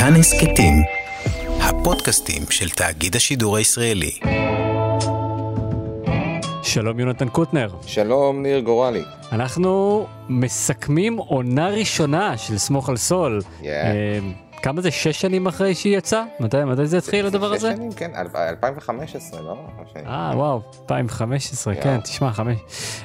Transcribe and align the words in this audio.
כאן 0.00 0.14
הסכתים, 0.14 0.74
הפודקאסטים 1.60 2.42
של 2.50 2.70
תאגיד 2.70 3.16
השידור 3.16 3.56
הישראלי. 3.56 4.18
שלום 6.62 7.00
יונתן 7.00 7.28
קוטנר. 7.28 7.68
שלום 7.86 8.42
ניר 8.42 8.60
גורלי. 8.60 9.02
אנחנו 9.32 10.06
מסכמים 10.28 11.16
עונה 11.16 11.68
ראשונה 11.68 12.38
של 12.38 12.58
סמוך 12.58 12.88
על 12.88 12.96
סול. 12.96 13.40
Yeah. 13.60 13.64
כמה 14.62 14.80
זה, 14.80 14.90
שש 14.90 15.20
שנים 15.20 15.46
אחרי 15.46 15.74
שהיא 15.74 15.98
יצאה? 15.98 16.24
מתי, 16.40 16.64
מתי 16.64 16.86
זה 16.86 16.98
התחיל 16.98 17.26
הדבר 17.26 17.52
הזה? 17.52 17.70
שש 17.70 17.76
שנים, 17.76 17.92
כן, 17.92 18.10
2015, 18.14 19.40
לא? 19.40 19.56
אה, 20.06 20.32
וואו, 20.34 20.60
2015, 20.82 21.74
Yeah. 21.74 21.82
כן, 21.82 22.00
תשמע, 22.00 22.32
חמש. 22.32 22.58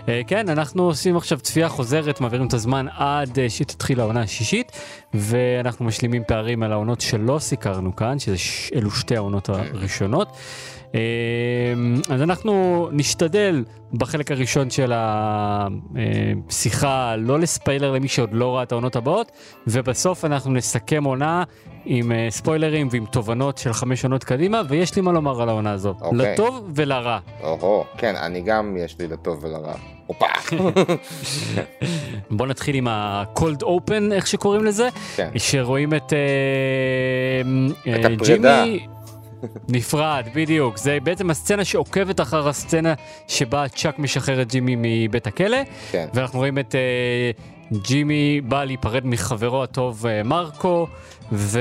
אה, 0.10 0.22
כן, 0.28 0.50
אנחנו 0.50 0.84
עושים 0.84 1.18
עכשיו 1.18 1.40
צפייה 1.40 1.70
חוזרת, 1.70 2.22
מעבירים 2.22 2.48
את 2.48 2.54
הזמן 2.54 2.86
עד 2.98 3.40
אה, 3.40 3.50
שתתחיל 3.50 4.00
העונה 4.00 4.22
השישית, 4.22 4.72
ואנחנו 5.14 5.86
משלימים 5.86 6.24
פערים 6.28 6.64
על 6.64 6.72
העונות 6.72 7.02
שלא 7.02 7.40
סיקרנו 7.40 7.96
כאן, 7.96 8.18
שאלו 8.20 8.92
שתי 8.92 9.16
העונות 9.16 9.50
הראשונות. 9.50 10.38
אה, 10.96 11.00
אז 12.16 12.22
אנחנו 12.22 12.88
נשתדל 12.92 13.64
בחלק 13.94 14.32
הראשון 14.32 14.70
של 14.70 14.94
השיחה 16.50 17.16
לא 17.16 17.40
לספיילר 17.40 17.92
למי 17.92 18.08
שעוד 18.08 18.30
לא 18.34 18.56
ראה 18.56 18.64
את 18.64 18.72
העונות 18.72 18.96
הבאות, 18.96 19.32
ובסוף 19.68 20.26
אנחנו 20.26 20.52
נסכם 20.52 21.04
עונה 21.04 21.44
עם 21.86 22.12
אה, 22.12 22.28
ספוילרים 22.30 22.88
ועם 22.92 23.06
תובנות 23.06 23.58
של 23.58 23.74
חמש 23.74 24.04
עונות 24.04 24.24
קדימה, 24.24 24.62
ויש 24.70 24.96
לי 24.96 25.02
מה 25.02 25.12
לומר 25.12 25.42
על 25.42 25.50
העונה 25.50 25.72
הזו, 25.72 25.94
אוקיי. 26.02 26.34
לטוב 26.34 26.72
ולרע. 26.76 27.20
או-הו, 27.44 27.84
כן, 27.98 28.16
אני 28.16 28.42
גם, 28.42 28.78
יש 28.80 29.00
לי 29.00 29.08
לטוב 29.08 29.44
ולרע. 29.44 29.74
הופה. 30.08 30.26
בוא 32.38 32.48
נתחיל 32.48 32.76
עם 32.76 32.88
ה-cold 32.88 33.64
open, 33.64 34.14
איך 34.14 34.28
שקוראים 34.28 34.64
לזה, 34.64 34.90
כן. 35.16 35.30
שרואים 35.38 35.94
את, 35.94 36.14
אה, 36.14 37.96
את 37.96 38.06
הפרידה. 38.06 38.66
ג'ימי 38.66 38.88
נפרד, 39.70 40.28
בדיוק. 40.36 40.78
זה 40.78 40.98
בעצם 41.04 41.30
הסצנה 41.30 41.66
שעוקבת 41.66 42.22
אחר 42.22 42.48
הסצנה 42.50 42.94
שבה 43.28 43.68
צ'אק 43.68 44.00
משחרר 44.00 44.42
את 44.42 44.52
ג'ימי 44.52 44.76
מבית 44.78 45.28
הכלא, 45.28 45.58
כן. 45.92 46.08
ואנחנו 46.14 46.40
רואים 46.40 46.60
את 46.60 46.76
אה, 46.76 47.32
ג'ימי 47.82 48.42
בא 48.42 48.64
להיפרד 48.64 49.06
מחברו 49.06 49.64
הטוב 49.64 50.06
אה, 50.06 50.24
מרקו, 50.24 50.88
ומה 51.32 51.58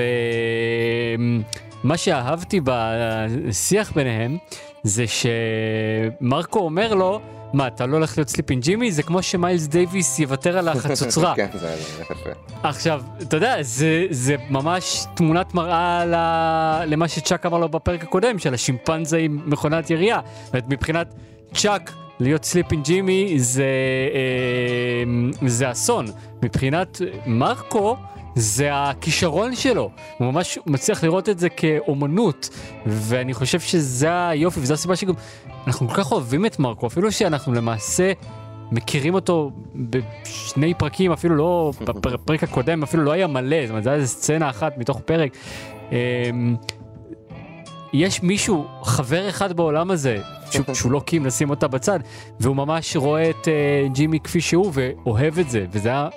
שאהבתי 1.97 2.61
בשיח 2.65 3.93
ביניהם 3.93 4.37
זה 4.83 5.05
שמרקו 5.07 6.59
אומר 6.59 6.95
לו, 6.95 7.21
מה, 7.55 7.67
אתה 7.67 7.87
לא 7.87 7.97
הולך 7.97 8.19
להיות 8.19 8.29
Slippin' 8.29 8.61
Jimmy? 8.61 8.93
זה 8.93 9.03
כמו 9.03 9.23
שמיילס 9.23 9.67
דייוויס 9.67 10.19
יוותר 10.19 10.59
על 10.59 10.69
החצוצרה. 10.79 11.35
כן, 11.37 11.47
זה 11.55 11.77
יפה. 12.01 12.31
עכשיו, 12.63 13.03
אתה 13.23 13.37
יודע, 13.37 13.63
זה, 13.63 14.07
זה 14.11 14.37
ממש 14.51 15.05
תמונת 15.15 15.55
מראה 15.55 16.05
ל, 16.05 16.15
למה 16.93 17.09
שצ'אק 17.09 17.47
אמר 17.47 17.59
לו 17.59 17.69
בפרק 17.69 18.03
הקודם, 18.03 18.39
של 18.39 18.55
השימפנזה 18.55 19.19
עם 19.19 19.41
מכונת 19.47 19.91
ירייה. 19.91 20.21
זאת 20.45 20.55
אומרת, 20.55 20.69
מבחינת 20.69 21.15
צ'אק, 21.55 21.93
להיות 22.21 22.45
Slippin' 22.45 22.83
Jimmy 22.83 23.35
זה, 23.37 23.65
אה, 24.15 25.49
זה 25.49 25.71
אסון. 25.71 26.07
מבחינת 26.43 27.01
מרקו, 27.27 27.97
זה 28.35 28.69
הכישרון 28.73 29.55
שלו. 29.55 29.91
הוא 30.19 30.33
ממש 30.33 30.59
מצליח 30.67 31.05
לראות 31.05 31.29
את 31.29 31.39
זה 31.39 31.49
כאומנות, 31.49 32.49
ואני 32.87 33.35
חושב 33.35 33.61
שזה 33.61 34.29
היופי, 34.29 34.61
וזו 34.61 34.75
הסיבה 34.75 34.97
שגם 34.97 35.15
אנחנו 35.67 35.89
כל 35.89 35.95
כך 35.95 36.13
אוהבים 36.13 36.47
את 36.47 36.59
מרקו, 36.59 36.87
אפילו 36.87 37.13
שאנחנו 37.13 37.53
למעשה 37.53 38.13
מכירים 38.73 39.15
אותו 39.15 39.51
בשני 39.75 40.75
פרקים, 40.75 41.13
אפילו 41.13 41.37
לא, 41.37 41.73
בפרק 41.81 42.43
הקודם 42.43 42.83
אפילו 42.83 43.03
לא 43.03 43.13
היה 43.13 43.27
מלא, 43.27 43.57
זאת 43.63 43.71
אומרת, 43.71 43.85
זו 43.85 43.91
הייתה 43.91 44.07
סצנה 44.07 44.51
אחת 44.51 44.79
מתוך 44.79 45.01
פרק. 45.01 45.37
אמ, 45.93 46.57
יש 47.93 48.23
מישהו, 48.23 48.67
חבר 48.83 49.29
אחד 49.29 49.53
בעולם 49.53 49.91
הזה, 49.91 50.19
שהוא, 50.51 50.75
שהוא 50.75 50.93
לא 50.93 51.01
קים 51.01 51.27
לשים 51.27 51.51
אותה 51.51 51.69
בצד, 51.69 51.99
והוא 52.41 52.57
ממש 52.57 52.97
רואה 52.97 53.31
את 53.31 53.45
uh, 53.45 53.93
ג'ימי 53.93 54.21
כפי 54.21 54.41
שהוא 54.41 54.73
ואוהב 54.75 55.39
את 55.39 55.51
זה, 55.51 55.67
וזה 55.71 55.89
היה 55.89 56.09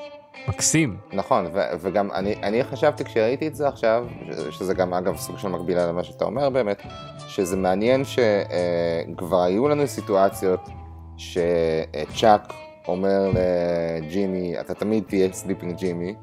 מקסים. 0.48 0.98
נכון, 1.14 1.46
ו- 1.54 1.70
וגם 1.80 2.12
אני, 2.12 2.36
אני 2.44 2.64
חשבתי 2.64 3.04
כשראיתי 3.06 3.48
את 3.48 3.56
זה 3.56 3.68
עכשיו, 3.68 4.06
ש- 4.32 4.58
שזה 4.58 4.74
גם 4.74 4.94
אגב 4.94 5.18
סוג 5.18 5.38
של 5.38 5.48
מקבילה 5.48 5.88
למה 5.88 6.04
שאתה 6.04 6.26
אומר 6.26 6.50
באמת, 6.50 6.82
שזה 7.28 7.58
מעניין 7.58 8.04
שכבר 8.06 9.42
היו 9.42 9.68
לנו 9.68 9.88
סיטואציות 9.88 10.70
שצ'אק 11.18 12.54
אומר 12.88 13.32
לג'ימי, 13.34 14.60
אתה 14.60 14.74
תמיד 14.74 15.04
תהיה 15.08 15.34
Slippin' 15.34 15.76
Jimmy, 15.76 16.16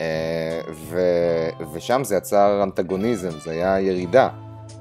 אה, 0.00 0.60
ו- 0.72 1.48
ושם 1.72 2.04
זה 2.04 2.16
יצר 2.16 2.60
אנטגוניזם, 2.62 3.30
זה 3.30 3.50
היה 3.50 3.80
ירידה. 3.80 4.28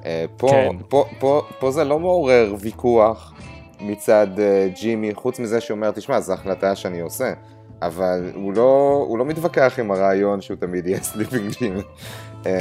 אה, 0.05 0.25
פה, 0.37 0.47
כן. 0.47 0.77
פה, 0.89 1.05
פה, 1.19 1.41
פה 1.59 1.71
זה 1.71 1.83
לא 1.83 1.99
מעורר 1.99 2.55
ויכוח 2.59 3.33
מצד 3.81 4.27
אה, 4.39 4.67
ג'ימי, 4.81 5.13
חוץ 5.13 5.39
מזה 5.39 5.61
שהוא 5.61 5.75
אומר, 5.75 5.91
תשמע, 5.91 6.19
זו 6.19 6.33
החלטה 6.33 6.75
שאני 6.75 6.99
עושה. 6.99 7.33
אבל 7.81 8.31
הוא 8.35 8.53
לא, 8.53 9.03
הוא 9.07 9.17
לא 9.17 9.25
מתווכח 9.25 9.73
עם 9.79 9.91
הרעיון 9.91 10.41
שהוא 10.41 10.57
תמיד 10.59 10.87
יהיה 10.87 11.03
Slippin' 11.03 11.51
Jimmy. 11.59 11.81
אה, 12.45 12.51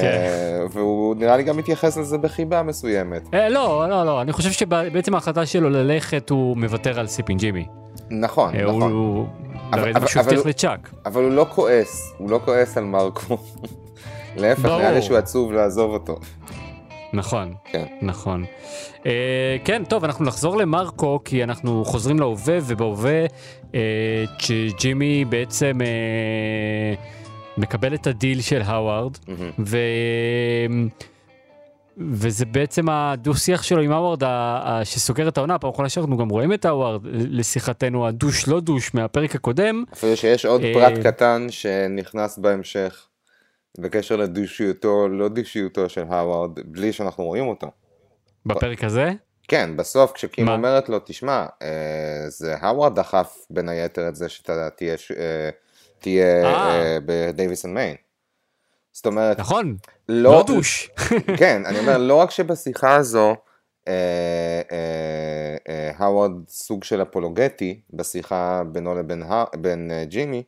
והוא 0.70 1.14
נראה 1.16 1.36
לי 1.36 1.42
גם 1.42 1.56
מתייחס 1.56 1.96
לזה 1.96 2.18
בחיבה 2.18 2.62
מסוימת. 2.62 3.22
אה, 3.34 3.48
לא, 3.48 3.86
לא, 3.90 4.06
לא, 4.06 4.22
אני 4.22 4.32
חושב 4.32 4.50
שבעצם 4.50 5.14
ההחלטה 5.14 5.46
שלו 5.46 5.70
ללכת 5.70 6.30
הוא 6.30 6.56
מוותר 6.56 7.00
על 7.00 7.06
Slippin' 7.06 7.38
Jimmy. 7.38 7.66
נכון, 8.10 8.54
אה, 8.54 8.62
נכון. 8.62 8.92
הוא... 8.92 9.26
אבל- 9.72 9.92
שהוא 10.06 10.20
הבטיח 10.22 10.38
הוא- 10.42 10.48
לצ'אק. 10.48 10.90
אבל 11.06 11.22
הוא 11.22 11.30
לא 11.30 11.46
כועס, 11.54 12.12
הוא 12.18 12.30
לא 12.30 12.40
כועס 12.44 12.76
על 12.78 12.84
מרקו. 12.84 13.38
להפך. 14.36 14.64
נראה 14.64 14.90
לי 14.92 15.02
שהוא 15.02 15.16
עצוב 15.16 15.52
לעזוב 15.52 15.90
אותו. 15.92 16.18
נכון, 17.12 17.54
כן. 17.64 17.84
נכון. 18.02 18.44
אה, 19.06 19.56
כן, 19.64 19.84
טוב, 19.84 20.04
אנחנו 20.04 20.24
נחזור 20.24 20.56
למרקו, 20.56 21.20
כי 21.24 21.44
אנחנו 21.44 21.84
חוזרים 21.84 22.18
להווה, 22.18 22.58
ובהווה 22.66 23.26
אה, 23.74 24.24
ג'ימי 24.80 25.24
בעצם 25.24 25.78
אה, 25.80 26.94
מקבל 27.56 27.94
את 27.94 28.06
הדיל 28.06 28.40
של 28.40 28.62
האווארד, 28.62 29.12
מהמם. 29.28 29.50
ו... 29.58 29.78
וזה 32.00 32.44
בעצם 32.46 32.88
הדו-שיח 32.88 33.62
שלו 33.62 33.82
עם 33.82 33.92
האווארד 33.92 34.22
שסוגר 34.84 35.28
את 35.28 35.38
העונה, 35.38 35.58
פעם 35.58 35.70
אחרונה 35.70 35.88
שאנחנו 35.88 36.16
גם 36.16 36.28
רואים 36.28 36.52
את 36.52 36.64
האווארד, 36.64 37.00
לשיחתנו 37.12 38.06
ה 38.06 38.12
douche 38.12 38.48
לא 38.48 38.60
douche 38.60 38.94
מהפרק 38.94 39.34
הקודם. 39.34 39.84
אפילו 39.92 40.16
שיש 40.16 40.46
עוד 40.46 40.62
אה, 40.64 40.72
פרט 40.74 41.06
קטן 41.06 41.46
שנכנס 41.50 42.38
בהמשך 42.38 43.07
בקשר 43.78 44.16
לדושיותו, 44.16 45.08
לא 45.08 45.28
דושיותו 45.28 45.88
של 45.88 46.04
האווארד, 46.08 46.50
בלי 46.64 46.92
שאנחנו 46.92 47.24
רואים 47.24 47.46
אותו. 47.46 47.70
בפרק 48.46 48.84
הזה? 48.84 49.10
כן, 49.48 49.76
בסוף 49.76 50.12
כשקים 50.12 50.46
מה? 50.46 50.54
אומרת 50.54 50.88
לו, 50.88 50.98
תשמע, 51.04 51.46
אה, 51.62 52.24
זה 52.28 52.56
האווארד 52.60 52.94
דחף 52.94 53.46
בין 53.50 53.68
היתר 53.68 54.08
את 54.08 54.16
זה 54.16 54.28
שאתה 54.28 54.68
תהיה, 54.76 54.96
אה, 55.18 55.50
תהיה 55.98 56.44
אה. 56.44 56.80
אה, 56.80 56.98
בדייוויסון 57.06 57.74
מיין. 57.74 57.96
זאת 58.92 59.06
אומרת, 59.06 59.40
נכון, 59.40 59.76
לא, 60.08 60.32
לא 60.32 60.44
דוש. 60.46 60.90
כן, 61.38 61.62
אני 61.66 61.78
אומר, 61.78 61.98
לא 61.98 62.14
רק 62.14 62.30
שבשיחה 62.30 62.96
הזו, 62.96 63.36
האווארד 65.98 66.32
סוג 66.48 66.84
של 66.84 67.02
אפולוגטי, 67.02 67.80
בשיחה 67.92 68.62
בינו 68.72 68.94
לבין 68.94 69.22
בין 69.60 69.90
ג'ימי, 70.04 70.42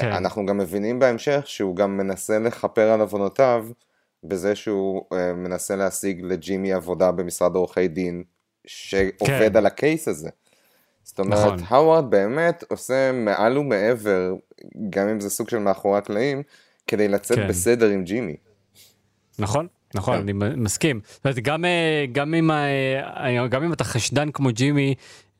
כן. 0.00 0.12
אנחנו 0.12 0.46
גם 0.46 0.58
מבינים 0.58 0.98
בהמשך 0.98 1.42
שהוא 1.44 1.76
גם 1.76 1.96
מנסה 1.96 2.38
לכפר 2.38 2.90
על 2.90 3.00
עוונותיו, 3.00 3.66
בזה 4.24 4.54
שהוא 4.54 5.04
אה, 5.12 5.32
מנסה 5.32 5.76
להשיג 5.76 6.22
לג'ימי 6.22 6.72
עבודה 6.72 7.12
במשרד 7.12 7.54
עורכי 7.54 7.88
דין, 7.88 8.22
שעובד 8.66 9.52
כן. 9.52 9.56
על 9.56 9.66
הקייס 9.66 10.08
הזה. 10.08 10.28
זאת 11.02 11.18
אומרת, 11.18 11.38
נכון. 11.38 11.58
האווארד 11.68 12.10
באמת 12.10 12.64
עושה 12.68 13.12
מעל 13.12 13.58
ומעבר, 13.58 14.34
גם 14.90 15.08
אם 15.08 15.20
זה 15.20 15.30
סוג 15.30 15.48
של 15.48 15.58
מאחורי 15.58 15.98
הקלעים, 15.98 16.42
כדי 16.86 17.08
לצאת 17.08 17.38
כן. 17.38 17.48
בסדר 17.48 17.88
עם 17.88 18.04
ג'ימי. 18.04 18.36
נכון, 19.38 19.66
נכון, 19.94 20.14
כן. 20.14 20.22
אני 20.22 20.32
מסכים. 20.56 21.00
זאת 21.04 21.24
אומרת, 21.24 21.38
גם, 21.38 21.64
אה, 21.64 22.04
גם, 22.12 22.34
אם, 22.34 22.50
גם 23.50 23.64
אם 23.64 23.72
אתה 23.72 23.84
חשדן 23.84 24.30
כמו 24.30 24.48
ג'ימי 24.52 24.94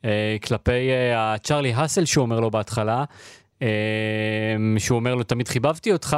אה, 0.05 0.37
כלפי 0.43 0.91
אה, 0.91 1.35
הצ'ארלי 1.35 1.73
האסל 1.73 2.05
שהוא 2.05 2.23
אומר 2.23 2.41
לו 2.41 2.51
בהתחלה, 2.51 2.99
אה, 2.99 3.05
שהוא 4.79 4.97
אומר 4.97 5.15
לו 5.15 5.23
תמיד 5.23 5.49
חיבבתי 5.49 5.93
אותך, 5.93 6.17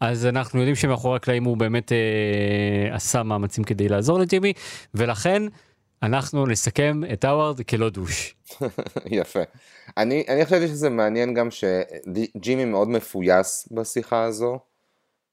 אז 0.00 0.26
אנחנו 0.26 0.58
יודעים 0.58 0.76
שמאחורי 0.76 1.16
הקלעים 1.16 1.44
הוא 1.44 1.56
באמת 1.56 1.92
אה, 1.92 2.94
עשה 2.94 3.22
מאמצים 3.22 3.64
כדי 3.64 3.88
לעזור 3.88 4.18
לג'ימי, 4.18 4.52
ולכן 4.94 5.42
אנחנו 6.02 6.46
נסכם 6.46 7.00
את 7.12 7.24
האווארד 7.24 7.62
כלא 7.62 7.88
douche. 7.88 8.34
יפה. 9.06 9.40
אני, 9.96 10.24
אני 10.28 10.44
חשבתי 10.44 10.68
שזה 10.68 10.90
מעניין 10.90 11.34
גם 11.34 11.48
שג'ימי 11.50 12.64
מאוד 12.64 12.88
מפויס 12.88 13.68
בשיחה 13.70 14.22
הזו 14.24 14.58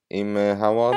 עם 0.09 0.37
אה, 0.37 0.53
האווארד. 0.53 0.95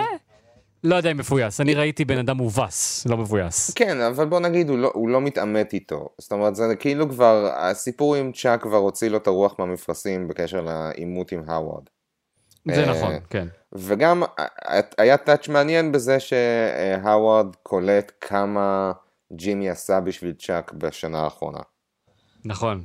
לא 0.84 0.96
יודע 0.96 1.10
אם 1.10 1.16
מפויס, 1.16 1.60
אני 1.60 1.74
ראיתי 1.74 2.04
בן 2.04 2.18
אדם 2.18 2.36
מובס, 2.36 3.06
לא 3.06 3.16
מפויס. 3.16 3.70
כן, 3.74 4.00
אבל 4.00 4.26
בוא 4.26 4.40
נגיד, 4.40 4.68
הוא 4.68 4.78
לא, 4.78 4.90
הוא 4.94 5.08
לא 5.08 5.20
מתעמת 5.20 5.72
איתו. 5.72 6.08
זאת 6.18 6.32
אומרת, 6.32 6.56
זה 6.56 6.76
כאילו 6.76 7.08
כבר, 7.08 7.50
הסיפור 7.54 8.14
עם 8.14 8.32
צ'אק 8.32 8.62
כבר 8.62 8.76
הוציא 8.76 9.08
לו 9.08 9.16
את 9.16 9.26
הרוח 9.26 9.54
מהמפרשים 9.58 10.28
בקשר 10.28 10.60
לעימות 10.60 11.32
עם 11.32 11.42
האווארד. 11.46 11.84
זה 12.66 12.84
אה, 12.84 12.90
נכון, 12.90 13.12
כן. 13.30 13.48
וגם 13.72 14.22
אה, 14.22 14.80
היה 14.98 15.16
טאץ' 15.16 15.48
מעניין 15.48 15.92
בזה 15.92 16.20
שהאווארד 16.20 17.56
קולט 17.62 18.12
כמה 18.20 18.92
ג'ימי 19.32 19.70
עשה 19.70 20.00
בשביל 20.00 20.32
צ'אק 20.38 20.72
בשנה 20.72 21.18
האחרונה. 21.18 21.60
נכון. 22.44 22.84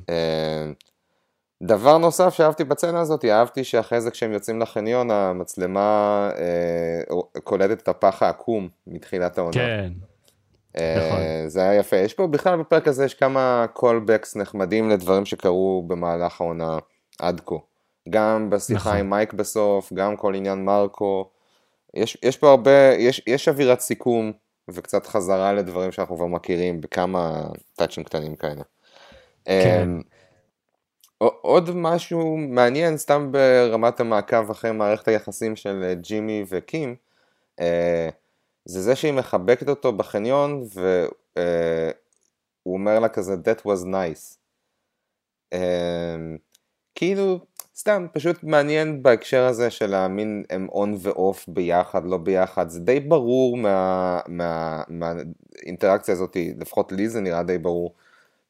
דבר 1.62 1.98
נוסף 1.98 2.34
שאהבתי 2.34 2.64
בצנה 2.64 3.00
הזאת, 3.00 3.24
אהבתי 3.24 3.64
שאחרי 3.64 4.00
זה 4.00 4.10
כשהם 4.10 4.32
יוצאים 4.32 4.60
לחניון, 4.60 5.10
המצלמה 5.10 6.30
אה, 6.38 7.40
קולטת 7.44 7.82
את 7.82 7.88
הפח 7.88 8.22
העקום 8.22 8.68
מתחילת 8.86 9.38
העונה. 9.38 9.54
כן. 9.54 9.92
אה, 10.78 10.96
נכון. 10.96 11.48
זה 11.48 11.62
היה 11.62 11.74
יפה. 11.74 11.96
יש 11.96 12.14
פה 12.14 12.26
בכלל 12.26 12.56
בפרק 12.58 12.88
הזה 12.88 13.04
יש 13.04 13.14
כמה 13.14 13.66
callbacks 13.78 14.38
נחמדים 14.38 14.90
לדברים 14.90 15.24
שקרו 15.24 15.84
במהלך 15.86 16.40
העונה 16.40 16.78
עד 17.18 17.40
כה. 17.46 17.54
גם 18.10 18.50
בשיחה 18.50 18.88
נכון. 18.88 19.00
עם 19.00 19.10
מייק 19.10 19.32
בסוף, 19.32 19.92
גם 19.92 20.16
כל 20.16 20.34
עניין 20.34 20.64
מרקו. 20.64 21.30
יש, 21.94 22.18
יש 22.22 22.36
פה 22.36 22.50
הרבה, 22.50 22.94
יש, 22.98 23.22
יש 23.26 23.48
אווירת 23.48 23.80
סיכום 23.80 24.32
וקצת 24.68 25.06
חזרה 25.06 25.52
לדברים 25.52 25.92
שאנחנו 25.92 26.16
כבר 26.16 26.26
מכירים 26.26 26.80
בכמה 26.80 27.42
טאצ'ים 27.74 28.04
קטנים 28.04 28.36
כאלה. 28.36 28.62
כן. 29.44 29.82
אמ, 29.82 30.02
עוד 31.18 31.70
משהו 31.74 32.36
מעניין, 32.36 32.96
סתם 32.96 33.32
ברמת 33.32 34.00
המעקב 34.00 34.50
אחרי 34.50 34.72
מערכת 34.72 35.08
היחסים 35.08 35.56
של 35.56 35.82
אה, 35.84 35.94
ג'ימי 35.94 36.44
וקים, 36.48 36.96
אה, 37.60 38.08
זה 38.64 38.82
זה 38.82 38.96
שהיא 38.96 39.12
מחבקת 39.12 39.68
אותו 39.68 39.92
בחניון 39.92 40.64
והוא 40.74 41.44
אומר 42.66 43.00
לה 43.00 43.08
כזה 43.08 43.34
that 43.34 43.60
was 43.60 43.84
nice. 43.84 44.36
אה, 45.52 46.16
כאילו, 46.94 47.38
סתם, 47.76 48.06
פשוט 48.12 48.42
מעניין 48.42 49.02
בהקשר 49.02 49.44
הזה 49.44 49.70
של 49.70 49.94
המין 49.94 50.44
הם 50.50 50.68
און 50.68 50.94
ואוף 51.00 51.48
ביחד, 51.48 52.06
לא 52.06 52.16
ביחד, 52.16 52.68
זה 52.68 52.80
די 52.80 53.00
ברור 53.00 53.56
מה, 53.56 54.20
מה, 54.26 54.82
מהאינטראקציה 54.88 56.14
הזאת, 56.14 56.36
לפחות 56.58 56.92
לי 56.92 57.08
זה 57.08 57.20
נראה 57.20 57.42
די 57.42 57.58
ברור, 57.58 57.94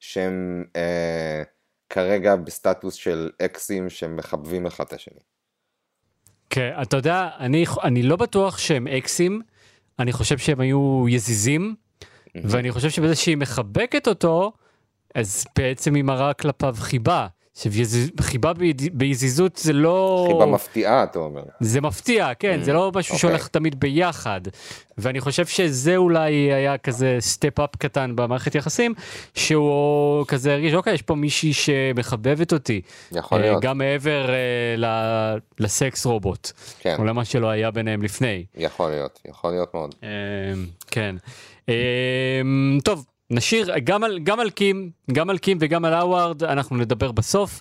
שהם 0.01 0.65
אה, 0.77 1.43
כרגע 1.95 2.37
בסטטוס 2.37 2.95
של 2.95 3.31
אקסים 3.43 3.91
שמחבבים 3.91 4.67
אחד 4.67 4.85
את 4.85 4.93
השני. 4.93 5.21
כן, 6.51 6.73
אתה 6.83 6.97
יודע, 6.97 7.31
אני, 7.39 7.65
אני 7.85 8.03
לא 8.03 8.17
בטוח 8.17 8.59
שהם 8.59 8.87
אקסים, 8.87 9.43
אני 9.99 10.13
חושב 10.13 10.39
שהם 10.39 10.61
היו 10.61 11.05
יזיזים, 11.09 11.75
ואני 12.35 12.73
חושב 12.73 12.91
שבזה 12.91 13.15
שהיא 13.15 13.37
מחבקת 13.37 14.09
אותו, 14.09 14.53
אז 15.15 15.45
בעצם 15.59 15.95
היא 15.95 16.05
מראה 16.05 16.35
כלפיו 16.35 16.75
חיבה. 16.79 17.27
עכשיו, 17.57 17.73
יז- 17.73 18.11
חיבה 18.21 18.53
ביד- 18.53 18.91
ביזיזות 18.93 19.57
זה 19.57 19.73
לא... 19.73 20.27
חיבה 20.33 20.47
מפתיעה, 20.47 21.03
אתה 21.05 21.19
אומר. 21.19 21.43
זה 21.61 21.81
מפתיע, 21.81 22.35
כן, 22.39 22.61
זה 22.63 22.73
לא 22.73 22.91
משהו 22.95 23.15
אוקיי. 23.15 23.19
שהולך 23.19 23.49
תמיד 23.49 23.81
ביחד. 23.81 24.41
ואני 24.99 25.21
חושב 25.21 25.47
שזה 25.47 25.97
אולי 25.97 26.33
היה 26.33 26.79
כזה 26.79 27.17
step-up 27.21 27.77
קטן 27.77 28.13
במערכת 28.17 28.55
יחסים, 28.55 28.95
שהוא 29.35 30.27
כזה 30.27 30.53
הרגיש, 30.53 30.75
אוקיי, 30.75 30.95
יש 30.95 31.03
פה 31.03 31.15
מישהי 31.15 31.53
שמחבבת 31.53 32.53
אותי. 32.53 32.81
יכול 33.13 33.39
אה, 33.39 33.43
להיות. 33.47 33.63
גם 33.63 33.79
מעבר 33.79 34.31
אה, 34.31 34.35
ל- 34.77 35.39
לסקס 35.65 36.07
רובוט, 36.07 36.51
כן, 36.81 36.97
או 36.99 37.05
למה 37.05 37.25
שלא 37.25 37.47
היה 37.49 37.71
ביניהם 37.71 38.03
לפני. 38.03 38.45
יכול 38.57 38.91
להיות, 38.91 39.21
יכול 39.29 39.51
להיות 39.51 39.75
מאוד. 39.75 39.95
אה, 40.03 40.09
כן. 40.91 41.17
אה, 41.69 41.75
טוב, 42.85 43.05
נשאיר 43.35 43.79
גם 43.85 44.05
על, 44.05 44.19
גם 44.19 44.41
על 44.41 44.51
קים, 44.51 44.91
גם 45.13 45.31
על 45.31 45.39
קים 45.39 45.59
וגם 45.61 45.85
על 45.85 45.95
האווארד, 45.95 46.45
אנחנו 46.45 46.77
נדבר 46.77 47.13
בסוף. 47.13 47.61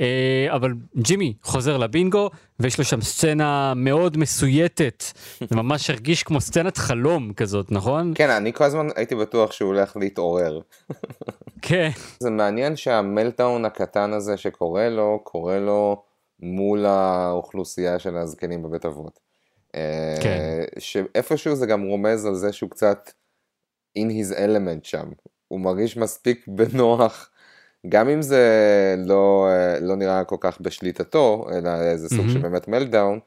אה, 0.00 0.46
אבל 0.50 0.72
ג'ימי 0.96 1.34
חוזר 1.42 1.76
לבינגו, 1.76 2.30
ויש 2.60 2.78
לו 2.78 2.84
שם 2.84 3.00
סצנה 3.00 3.72
מאוד 3.76 4.16
מסויטת. 4.16 5.04
זה 5.50 5.56
ממש 5.56 5.90
הרגיש 5.90 6.22
כמו 6.22 6.40
סצנת 6.40 6.76
חלום 6.76 7.32
כזאת, 7.32 7.72
נכון? 7.72 8.12
כן, 8.14 8.30
אני 8.30 8.52
כל 8.52 8.64
הזמן 8.64 8.88
הייתי 8.96 9.14
בטוח 9.14 9.52
שהוא 9.52 9.68
הולך 9.68 9.96
להתעורר. 9.96 10.60
כן. 11.62 11.90
זה 12.20 12.30
מעניין 12.30 12.76
שהמלטאון 12.76 13.64
הקטן 13.64 14.12
הזה 14.12 14.36
שקורה 14.36 14.88
לו, 14.88 15.20
קורה 15.24 15.58
לו 15.58 16.02
מול 16.40 16.86
האוכלוסייה 16.86 17.98
של 17.98 18.16
הזקנים 18.16 18.62
בבית 18.62 18.84
אבות. 18.84 19.18
אה, 19.74 20.14
כן. 20.22 20.38
שאיפשהו 20.78 21.54
זה 21.54 21.66
גם 21.66 21.82
רומז 21.82 22.26
על 22.26 22.34
זה 22.34 22.52
שהוא 22.52 22.70
קצת 22.70 23.10
in 23.98 24.10
his 24.10 24.36
element 24.36 24.82
שם. 24.82 25.08
הוא 25.48 25.60
מרגיש 25.60 25.96
מספיק 25.96 26.44
בנוח, 26.56 27.30
גם 27.88 28.08
אם 28.08 28.22
זה 28.22 28.44
לא, 28.98 29.48
אה, 29.50 29.80
לא 29.80 29.96
נראה 29.96 30.24
כל 30.24 30.36
כך 30.40 30.60
בשליטתו, 30.60 31.46
אלא 31.52 31.70
איזה 31.80 32.08
סוג 32.08 32.18
מהמם. 32.18 32.32
של 32.32 32.38
באמת 32.38 32.68
מלטאון. 32.68 33.20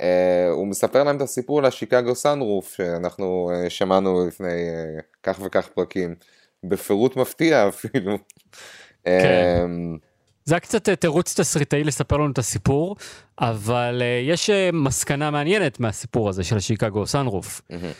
אה, 0.00 0.48
הוא 0.50 0.66
מספר 0.66 1.04
להם 1.04 1.16
את 1.16 1.20
הסיפור 1.20 1.58
על 1.58 1.64
השיקגו 1.64 2.14
סאנרוף, 2.14 2.74
שאנחנו 2.74 3.50
אה, 3.54 3.70
שמענו 3.70 4.26
לפני 4.26 4.46
אה, 4.46 5.00
כך 5.22 5.40
וכך 5.44 5.68
פרקים, 5.68 6.14
בפירוט 6.64 7.16
מפתיע 7.16 7.64
אפילו. 7.68 8.18
כן. 9.04 9.62
אמ, 9.64 9.98
זה 10.44 10.54
היה 10.54 10.60
קצת 10.60 10.88
תירוץ 10.88 11.40
תסריטאי 11.40 11.84
לספר 11.84 12.16
לנו 12.16 12.32
את 12.32 12.38
הסיפור, 12.38 12.96
אבל 13.40 14.02
יש 14.28 14.50
מסקנה 14.72 15.30
מעניינת 15.30 15.80
מהסיפור 15.80 16.28
הזה 16.28 16.44
של 16.44 16.56
ה 16.56 16.62
Chicago 16.62 17.06
sunroof. 17.06 17.60
מהמם. 17.70 17.92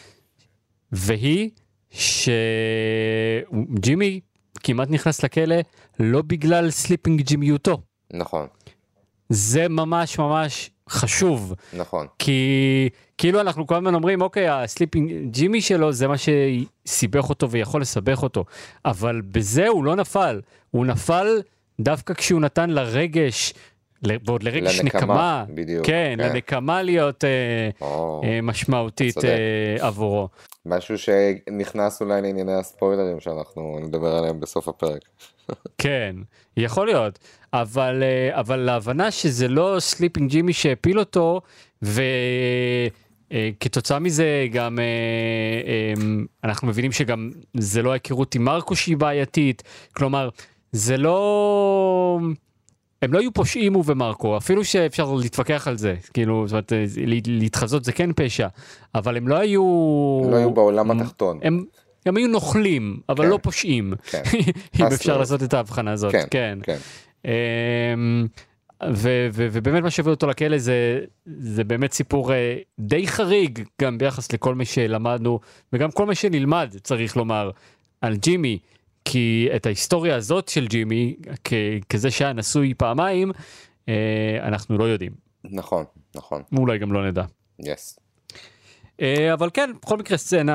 והיא 0.93 1.51
שג'ימי 1.91 3.81
כמעט 4.63 4.91
נכנס 4.91 5.25
לכלא 5.25 5.57
לא 6.01 6.23
בגלל 6.23 6.71
Slippin' 6.71 7.23
ג'ימיותו. 7.23 7.81
נכון, 8.13 8.47
זה 9.29 9.69
ממש 9.69 10.19
ממש 10.19 10.71
חשוב, 10.91 11.55
נכון, 11.73 12.07
כי 12.19 12.89
כאילו 13.19 13.41
אנחנו 13.41 13.67
כל 13.67 13.75
הזמן 13.75 13.95
אומרים 13.95 14.23
אוקיי 14.23 14.49
ה 14.49 14.56
Slippin' 14.56 15.13
Jimmy 15.31 15.61
שלו 15.61 15.93
זה 15.93 16.09
מה 16.09 16.15
שסיבך 16.19 17.29
אותו 17.29 17.51
ויכול 17.51 17.81
לסבך 17.81 18.23
אותו, 18.23 18.45
אבל 18.85 19.21
בזה 19.21 19.69
הוא 19.69 19.85
לא 19.85 19.97
נפל, 19.97 20.41
הוא 20.71 20.87
נפל 20.87 21.43
דווקא 21.81 22.15
כשהוא 22.15 22.41
נתן 22.41 22.71
לרגש, 22.71 23.55
ועוד 24.03 24.43
לרגש 24.43 24.81
נקמה, 24.81 25.45
בדיוק, 25.49 25.87
כן, 25.87 26.15
כן. 26.19 26.25
לנקמה 26.25 26.83
להיות 26.83 27.25
אה, 27.25 27.31
או, 27.81 28.21
אה, 28.25 28.41
משמעותית 28.43 29.15
צודק. 29.15 29.27
אה, 29.27 29.87
עבורו. 29.87 30.29
משהו 30.67 30.99
שנכנס 30.99 32.01
אולי 32.01 32.23
לענייני 32.23 32.55
הספוילרים 32.55 33.21
שאנחנו 33.21 33.79
נדבר 33.83 34.17
עליהם 34.17 34.41
בסוף 34.41 34.69
הפרק. 34.69 35.01
כן, 35.79 36.17
יכול 36.57 36.87
להיות, 36.87 37.19
אבל, 37.53 38.03
אה, 38.03 38.41
אבל 38.41 38.57
להבנה 38.57 39.11
שזה 39.11 39.49
לא 39.49 39.77
Slippin' 39.79 40.31
Jimmy 40.31 40.53
שהפיל 40.53 40.99
אותו, 40.99 41.41
וכתוצאה 43.33 43.99
מזה 43.99 44.47
גם 44.53 44.79
אה, 44.79 44.85
אה, 45.67 45.95
אנחנו 46.45 46.69
מבינים 46.69 46.93
שגם 46.93 47.31
זה 47.57 47.83
לא 47.83 47.91
ההיכרות 47.91 48.35
עם 48.35 48.45
מרקו 48.45 48.77
שהיא 48.77 48.97
בעייתית, 48.97 49.63
כלומר, 49.93 50.29
זה 50.73 50.97
לא... 50.97 52.19
הם 53.03 53.13
לא 53.13 53.19
היו 53.19 53.33
פושעים 53.33 53.75
הוא 53.75 53.85
ומרקו, 53.87 54.37
אפילו 54.37 54.65
שאפשר 54.65 55.15
להתווכח 55.15 55.69
על 55.69 55.79
זה, 55.79 55.95
כאילו, 56.15 56.49
זאת 56.49 56.53
אומרת, 56.53 56.73
אה, 56.73 56.85
לה- 57.07 57.17
להתחזות 57.27 57.85
זה 57.85 57.93
כן 57.93 58.11
פשע, 58.17 58.49
אבל 58.95 59.17
הם 59.17 59.29
לא 59.29 59.37
היו... 59.37 59.63
הם 60.25 60.31
לא 60.31 60.37
היו 60.37 60.51
בעולם 60.51 60.91
התחתון. 60.91 61.39
הם, 61.43 61.65
הם 62.07 62.17
היו 62.17 62.29
נוכלים, 62.29 63.01
אבל 63.09 63.25
כן. 63.25 63.31
לא 63.31 63.39
פושעים, 63.43 63.93
כן. 64.11 64.23
אם 64.81 64.87
אפשר. 64.87 65.19
לעשות 65.19 65.43
את 65.43 65.55
ההבחנה 65.55 65.93
הזאת, 65.93 66.13
כן, 66.13 66.25
כן. 66.31 66.59
כן. 66.63 66.77
אמ, 67.25 68.27
ו- 68.93 69.29
ו- 69.33 69.49
ובאמת 69.53 69.83
מה 69.83 69.91
שהביא 69.91 70.11
אותו 70.11 70.27
לכלא 70.27 70.59
זה, 70.59 71.01
זה 71.27 71.65
באמת 71.65 71.93
סיפור 71.93 72.33
אה, 72.33 72.57
די 72.79 73.07
חריג 73.07 73.63
גם 73.83 73.99
ביחס 73.99 74.33
לכל 74.33 74.55
מה 74.55 74.65
שלמדנו 74.65 75.41
וגם 75.73 75.91
כל 75.91 76.07
מה 76.07 76.15
שנלמד 76.15 76.75
צריך 76.83 77.17
לומר 77.17 77.51
על 78.01 78.17
ג'ימי 78.17 78.59
כי 79.05 79.49
את 79.57 79.67
ההיסטוריה 79.67 80.17
הזאת 80.17 80.49
של 80.49 80.67
ג'ימי 80.67 81.17
כ- 81.45 81.53
כזה 81.89 82.11
שהיה 82.11 82.33
נשוי 82.33 82.75
פעמיים 82.75 83.33
אה, 83.89 84.39
אנחנו 84.43 84.79
לא 84.79 84.85
יודעים 84.85 85.13
נכון, 85.45 85.85
נכון, 86.17 86.43
ואולי 86.53 86.79
גם 86.79 86.93
לא 86.93 87.09
נדע. 87.09 87.25
יס. 87.65 87.99
אה, 89.01 89.33
אבל 89.33 89.51
כן, 89.55 89.71
בכל 89.83 89.97
מקרה 89.97 90.17
סצנה 90.17 90.55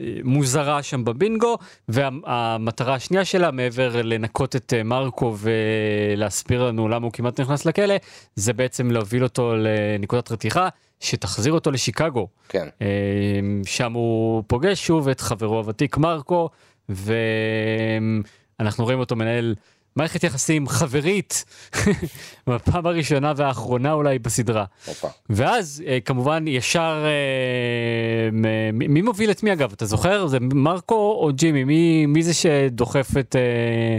אה, 0.00 0.16
מוזרה 0.24 0.82
שם 0.82 1.04
בבינגו, 1.04 1.58
והמטרה 1.88 2.94
השנייה 2.94 3.24
שלה, 3.24 3.50
מעבר 3.50 4.02
לנקות 4.02 4.56
את 4.56 4.74
מרקו 4.84 5.34
ולהסביר 5.38 6.64
לנו 6.64 6.88
למה 6.88 7.04
הוא 7.04 7.12
כמעט 7.12 7.40
נכנס 7.40 7.66
לכלא, 7.66 7.94
זה 8.34 8.52
בעצם 8.52 8.90
להוביל 8.90 9.24
אותו 9.24 9.54
לנקודת 9.56 10.32
רתיחה, 10.32 10.68
שתחזיר 11.00 11.52
אותו 11.52 11.70
לשיקגו. 11.70 12.28
כן, 12.48 12.68
שם 13.66 13.92
הוא 13.92 14.42
פוגש 14.46 14.86
שוב 14.86 15.08
את 15.08 15.20
חברו 15.20 15.58
הוותיק 15.58 15.96
מרקו, 15.96 16.48
ואנחנו 16.88 18.84
רואים 18.84 18.98
אותו 18.98 19.16
מנהל 19.16 19.54
מערכת 19.96 20.24
יחסים 20.24 20.68
חברית, 20.68 21.44
בפעם 22.46 22.86
הראשונה 22.86 23.32
והאחרונה 23.36 23.92
אולי 23.92 24.18
בסדרה. 24.18 24.64
הופה. 24.86 25.08
ואז 25.30 25.82
אה, 25.86 25.98
כמובן 26.04 26.48
ישר 26.48 27.04
אה, 27.04 28.30
מי 28.72 29.02
מוביל 29.02 29.30
את 29.30 29.42
מי 29.42 29.52
אגב 29.52 29.72
אתה 29.72 29.86
זוכר 29.86 30.26
זה 30.26 30.38
מרקו 30.40 31.18
או 31.20 31.30
ג'ימי 31.34 31.64
מי 31.64 32.06
מי 32.06 32.22
זה 32.22 32.34
שדוחף 32.34 33.08
את 33.20 33.36
אה, 33.36 33.98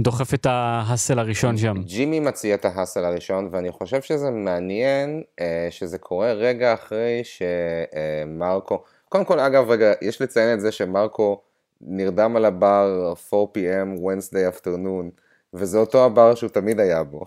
דוחף 0.00 0.34
את 0.34 0.46
ההאסל 0.46 1.18
הראשון 1.18 1.56
שם. 1.58 1.82
ג'ימי 1.82 2.20
מציע 2.20 2.54
את 2.54 2.64
ההאסל 2.64 3.04
הראשון, 3.04 3.48
ואני 3.52 3.72
חושב 3.72 4.02
שזה 4.02 4.30
מעניין 4.30 5.22
אה, 5.40 5.68
שזה 5.70 5.98
קורה 5.98 6.32
רגע 6.32 6.74
אחרי 6.74 7.22
שמרקו, 7.24 8.82
קודם 9.08 9.24
כל 9.24 9.40
אגב 9.40 9.70
רגע, 9.70 9.92
יש 10.02 10.20
לציין 10.22 10.54
את 10.54 10.60
זה 10.60 10.72
שמרקו 10.72 11.40
נרדם 11.80 12.36
על 12.36 12.44
הבר 12.44 13.12
4pm 13.32 14.00
Wednesday 14.00 14.56
afternoon. 14.56 15.26
וזה 15.54 15.78
אותו 15.78 16.04
הבר 16.04 16.34
שהוא 16.34 16.50
תמיד 16.50 16.80
היה 16.80 17.02
בו. 17.04 17.24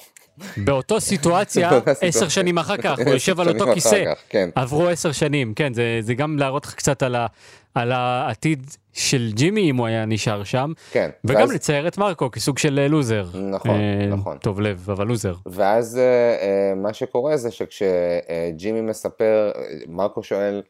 באותו 0.58 1.01
סיטואציה, 1.01 1.70
עשר 2.01 2.27
שנים 2.27 2.58
אחר 2.58 2.77
כך, 2.77 3.00
הוא 3.00 3.13
יושב 3.13 3.39
על 3.39 3.50
אותו 3.50 3.74
כיסא. 3.74 4.13
כן. 4.29 4.50
עברו 4.56 4.88
עשר 4.88 5.12
שנים, 5.12 5.53
כן, 5.53 5.74
זה, 5.74 6.00
זה 6.01 6.13
גם 6.13 6.38
להראות 6.38 6.65
לך 6.65 6.74
קצת 6.75 7.03
על, 7.03 7.15
ה, 7.15 7.27
על 7.75 7.91
העתיד 7.91 8.65
של 8.94 9.32
ג'ימי, 9.34 9.70
אם 9.70 9.75
הוא 9.75 9.88
היה 9.88 10.06
נשאר 10.06 10.44
שם. 10.44 10.72
כן. 10.91 11.10
וגם 11.25 11.41
ואז... 11.41 11.51
לצייר 11.51 11.88
את 11.88 11.98
מרקו 11.98 12.32
כסוג 12.32 12.58
של 12.58 12.88
לוזר. 12.89 13.25
נכון, 13.34 13.72
אה, 13.72 14.06
נכון. 14.08 14.38
טוב 14.38 14.62
לב, 14.62 14.88
אבל 14.91 15.08
לוזר. 15.08 15.36
ואז 15.46 15.98
אה, 15.98 16.03
אה, 16.41 16.75
מה 16.75 16.94
שקורה 16.94 17.38
זה 17.38 17.51
שכשג'ימי 17.51 18.82
מספר, 18.82 19.51
מרקו 19.88 20.24
שואל, 20.24 20.62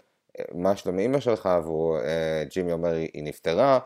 מה 0.54 0.76
שלום 0.76 1.00
אמא 1.00 1.20
שלך, 1.20 1.50
וג'ימי 1.66 2.72
אומר, 2.72 2.94
היא 2.94 3.24
נפטרה. 3.24 3.80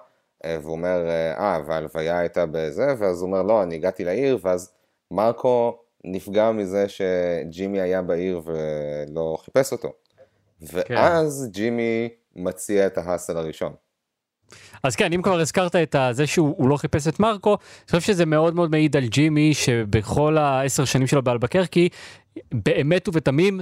והוא 0.46 0.72
אומר, 0.72 1.08
אה, 1.38 1.60
וההלוויה 1.68 2.20
הייתה 2.20 2.46
בזה, 2.46 2.88
ואז 3.00 3.22
הוא 3.22 3.28
אומר, 3.28 3.44
לא, 3.44 3.64
אני 3.64 3.76
הגעתי 3.76 4.04
לעיר, 4.04 4.38
ואז 4.42 4.74
מרקו 5.12 5.78
נפגע 6.04 6.52
מזה 6.52 6.86
שג'ימי 6.88 7.82
היה 7.82 8.02
בעיר 8.02 8.42
ולא 8.46 9.38
חיפש 9.46 9.72
אותו. 9.72 9.92
כן. 10.68 10.94
ואז 10.94 11.44
כן. 11.46 11.52
ג'ימי 11.52 12.10
מציע 12.36 12.88
את 12.88 12.98
ה 12.98 13.03
hustle 13.03 13.38
הראשון. 13.38 13.74
אז 14.84 14.96
כן, 14.96 15.14
אם 15.14 15.22
כבר 15.22 15.40
הזכרת 15.40 15.76
את 15.76 15.96
זה 16.12 16.28
שהוא 16.28 16.70
לא 16.70 16.78
חיפש 16.78 17.08
את 17.08 17.20
מרקו, 17.20 17.50
אני 17.50 17.86
חושב 17.86 18.02
שזה 18.14 18.26
מאוד 18.26 18.56
מאוד 18.56 18.72
מעיד 18.72 18.98
על 18.98 19.06
ג'ימי, 19.06 19.54
שבכל 19.54 20.38
העשר 20.38 20.86
שנים 20.86 21.08
שלו 21.08 21.24
באלבקרקי, 21.24 21.90
באמת 22.54 23.08
ובתמים 23.08 23.60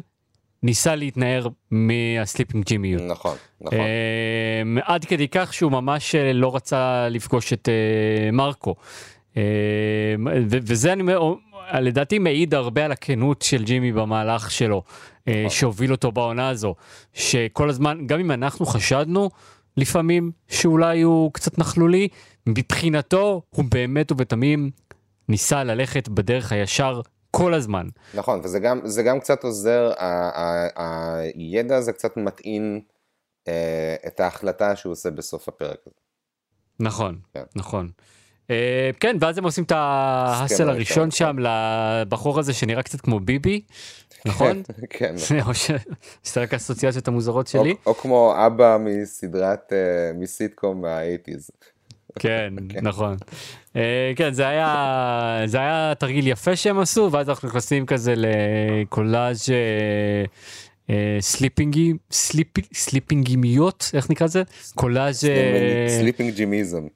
ניסה 0.63 0.95
להתנער 0.95 1.47
מה 1.71 1.90
Slippin' 1.90 2.65
ג'ימיות. 2.65 3.01
נכון, 3.07 3.37
נכון. 3.61 3.79
אה, 3.79 4.81
עד 4.85 5.05
כדי 5.05 5.27
כך 5.27 5.53
שהוא 5.53 5.71
ממש 5.71 6.15
אה, 6.15 6.33
לא 6.33 6.55
רצה 6.55 7.07
לפגוש 7.09 7.53
את 7.53 7.67
אה, 7.67 8.31
מרקו. 8.35 8.75
אה, 9.33 9.37
וזה 10.49 10.93
אני 10.93 11.03
לדעתי 11.73 12.19
מעיד 12.19 12.53
הרבה 12.53 12.85
על 12.85 12.91
הכנות 12.91 13.41
של 13.41 13.63
ג'ימי 13.63 13.91
במהלך 13.91 14.51
שלו, 14.51 14.83
נכון. 15.27 15.49
שהוביל 15.49 15.91
אותו 15.91 16.11
בעונה 16.11 16.49
הזו, 16.49 16.75
שכל 17.13 17.69
הזמן, 17.69 18.07
גם 18.07 18.19
אם 18.19 18.31
אנחנו 18.31 18.65
חשדנו 18.65 19.29
לפעמים 19.77 20.31
שאולי 20.47 21.01
הוא 21.01 21.33
קצת 21.33 21.57
נכלולי, 21.57 22.07
מבחינתו 22.47 23.41
הוא 23.49 23.65
באמת 23.71 24.11
ובתמים 24.11 24.69
ניסה 25.29 25.63
ללכת 25.63 26.09
בדרך 26.09 26.51
הישר 26.51 27.01
כל 27.31 27.53
הזמן. 27.53 27.87
נכון, 28.13 28.41
וזה 28.43 28.59
גם, 28.59 28.81
גם 29.05 29.19
קצת 29.19 29.43
עוזר, 29.43 29.91
הידע 31.35 31.75
הזה 31.77 31.93
קצת 31.93 32.17
מטעין 32.17 32.81
אה, 33.47 33.95
את 34.07 34.19
ההחלטה 34.19 34.75
שהוא 34.75 34.91
עושה 34.91 35.11
בסוף 35.11 35.47
הפרק 35.47 35.77
הזה. 35.87 35.95
נכון, 36.79 37.19
כן. 37.33 37.43
נכון. 37.55 37.91
אה, 38.49 38.89
כן, 38.99 39.17
ואז 39.19 39.37
הם 39.37 39.43
עושים 39.43 39.63
את 39.63 39.71
ההאסל 39.71 40.69
הראשון 40.69 41.11
שם 41.11 41.35
לבחור 41.39 42.39
הזה 42.39 42.53
שנראה 42.53 42.83
קצת 42.83 43.01
כמו 43.01 43.19
ביבי, 43.19 43.61
נכון? 44.25 44.63
כן. 44.89 45.15
או 45.47 45.53
שזה 45.53 46.41
רק 46.41 46.53
האסוציאציות 46.53 47.07
המוזרות 47.07 47.47
שלי. 47.47 47.75
או 47.85 47.93
כמו 47.93 48.33
אבא 48.45 48.77
מסדרת, 48.79 49.73
אה, 49.73 50.11
מסיטקום 50.15 50.81
מה-80's. 50.81 51.51
כן, 52.19 52.53
כן, 52.69 52.79
נכון. 52.81 53.17
אה, 53.75 54.11
כן, 54.15 54.33
זה 54.33 54.47
היה, 54.47 55.41
זה 55.45 55.57
היה 55.57 55.93
תרגיל 55.99 56.27
יפה 56.27 56.55
שהם 56.55 56.79
עשו, 56.79 57.09
ואז 57.11 57.29
אנחנו 57.29 57.47
נכנסים 57.47 57.85
כזה 57.85 58.13
לקולאז' 58.17 59.49
סליפינגי, 61.19 61.93
סליפינגימיות, 62.73 63.91
איך 63.93 64.09
נקרא 64.09 64.25
לזה? 64.27 64.43
קולאז'... 64.75 65.27
Slippin' 65.87 66.35
Jimmyism. 66.35 66.87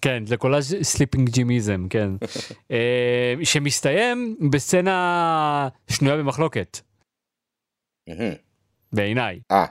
כן, 0.00 0.26
זה 0.26 0.36
קולאז' 0.36 0.76
Slippin' 0.82 1.30
Jimmyism, 1.30 1.86
כן. 1.90 2.10
אה, 2.70 3.34
שמסתיים 3.42 4.36
בסצנה 4.50 5.68
שנויה 5.90 6.16
במחלוקת. 6.16 6.80
בעיניי. 8.92 9.40
אה. 9.50 9.66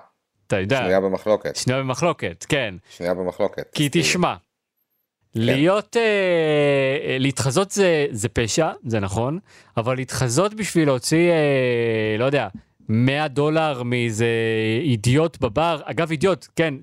אתה 0.54 0.62
יודע. 0.62 0.78
שנויה 0.78 1.00
במחלוקת. 1.00 1.56
שנויה 1.56 1.80
במחלוקת, 1.80 2.46
כן. 2.50 2.76
שנויה 2.90 3.14
במחלוקת. 3.14 3.70
כי 3.74 3.90
תשמע, 3.92 4.36
כן. 4.36 5.40
להיות, 5.42 5.98
אה, 5.98 7.18
להתחזות 7.20 7.72
זה, 7.72 8.06
זה 8.12 8.30
פשע, 8.30 8.72
זה 8.86 9.00
נכון, 9.00 9.40
אבל 9.78 9.96
להתחזות 9.96 10.54
בשביל 10.54 10.86
להוציא, 10.88 11.32
אה, 11.32 12.16
לא 12.20 12.26
יודע, 12.26 12.48
100 12.90 13.28
דולר 13.28 13.84
מאיזה 13.84 14.28
אידיוט 14.82 15.38
בבר, 15.38 15.80
אגב 15.86 16.12
אידיוט, 16.12 16.48
כן, 16.56 16.74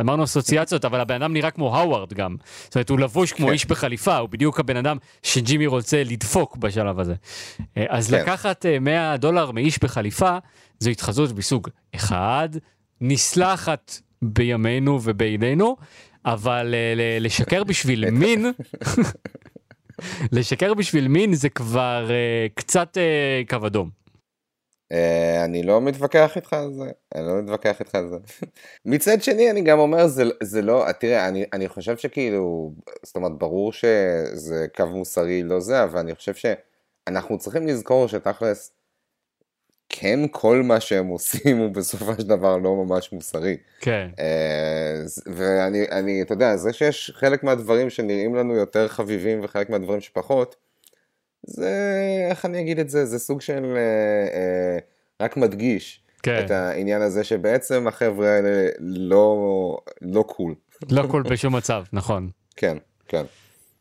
אמרנו 0.00 0.24
אסוציאציות, 0.24 0.84
אבל 0.84 1.00
הבן 1.00 1.14
אדם 1.22 1.32
נראה 1.32 1.50
כמו 1.50 1.76
האווארד 1.76 2.12
גם. 2.12 2.36
זאת 2.64 2.74
אומרת, 2.74 2.90
הוא 2.90 2.98
לבוש 2.98 3.32
כמו 3.32 3.46
כן. 3.46 3.52
איש 3.52 3.66
בחליפה, 3.66 4.16
הוא 4.16 4.28
בדיוק 4.28 4.60
הבן 4.60 4.76
אדם 4.76 4.96
שג'ימי 5.22 5.66
רוצה 5.66 6.04
לדפוק 6.04 6.56
בשלב 6.56 7.00
הזה. 7.00 7.14
אה, 7.76 7.84
אז 7.88 8.10
כן. 8.10 8.20
לקחת 8.20 8.66
100 8.80 9.10
אה, 9.10 9.16
דולר 9.16 9.50
מאיש 9.50 9.78
בחליפה, 9.78 10.38
זו 10.78 10.90
התחזות 10.90 11.36
מסוג 11.36 11.68
אחד, 11.94 12.48
נסלחת 13.00 13.92
בימינו 14.22 14.98
ובינינו, 15.02 15.76
אבל 16.24 16.74
uh, 16.74 17.20
לשקר 17.22 17.64
בשביל 17.64 18.10
מין, 18.10 18.46
לשקר 20.32 20.74
בשביל 20.74 21.08
מין 21.08 21.34
זה 21.34 21.48
כבר 21.48 22.08
uh, 22.08 22.52
קצת 22.54 22.96
uh, 22.96 23.50
קו 23.50 23.66
אדום. 23.66 23.90
אני 25.44 25.62
לא 25.62 25.80
מתווכח 25.80 26.36
איתך 26.36 26.52
על 26.52 26.72
זה, 26.72 26.90
אני 27.14 27.26
לא 27.26 27.42
מתווכח 27.42 27.80
איתך 27.80 27.94
על 27.94 28.08
זה. 28.08 28.16
מצד 28.84 29.22
שני 29.22 29.50
אני 29.50 29.62
גם 29.62 29.78
אומר 29.78 30.06
זה, 30.06 30.24
זה 30.42 30.62
לא, 30.62 30.86
תראה 31.00 31.28
אני, 31.28 31.44
אני 31.52 31.68
חושב 31.68 31.96
שכאילו, 31.96 32.72
זאת 33.02 33.16
אומרת 33.16 33.32
ברור 33.38 33.72
שזה 33.72 34.66
קו 34.76 34.86
מוסרי 34.86 35.42
לא 35.42 35.60
זה, 35.60 35.84
אבל 35.84 35.98
אני 35.98 36.14
חושב 36.14 36.32
שאנחנו 36.34 37.38
צריכים 37.38 37.66
לזכור 37.66 38.08
שתכלס 38.08 38.72
כן 39.88 40.20
כל 40.30 40.62
מה 40.62 40.80
שהם 40.80 41.06
עושים 41.06 41.58
הוא 41.58 41.70
בסופו 41.70 42.14
של 42.18 42.28
דבר 42.28 42.56
לא 42.56 42.84
ממש 42.84 43.12
מוסרי. 43.12 43.56
כן. 43.80 44.08
אה, 44.18 45.02
ואני, 45.26 45.84
אני, 45.90 46.22
אתה 46.22 46.32
יודע, 46.32 46.56
זה 46.56 46.72
שיש 46.72 47.12
חלק 47.14 47.44
מהדברים 47.44 47.90
שנראים 47.90 48.34
לנו 48.34 48.54
יותר 48.54 48.88
חביבים 48.88 49.44
וחלק 49.44 49.70
מהדברים 49.70 50.00
שפחות, 50.00 50.56
זה, 51.46 52.00
איך 52.30 52.44
אני 52.44 52.60
אגיד 52.60 52.78
את 52.78 52.88
זה, 52.88 53.06
זה 53.06 53.18
סוג 53.18 53.40
של 53.40 53.76
אה, 53.76 54.38
אה, 54.38 54.78
רק 55.20 55.36
מדגיש 55.36 56.00
כן. 56.22 56.42
את 56.44 56.50
העניין 56.50 57.02
הזה 57.02 57.24
שבעצם 57.24 57.86
החבר'ה 57.88 58.28
האלה 58.28 58.68
לא, 58.80 59.78
לא 60.02 60.22
קול. 60.22 60.54
לא 60.90 61.06
קול 61.10 61.22
בשום 61.22 61.56
מצב, 61.56 61.84
נכון. 61.92 62.30
כן, 62.56 62.76
כן. 63.08 63.24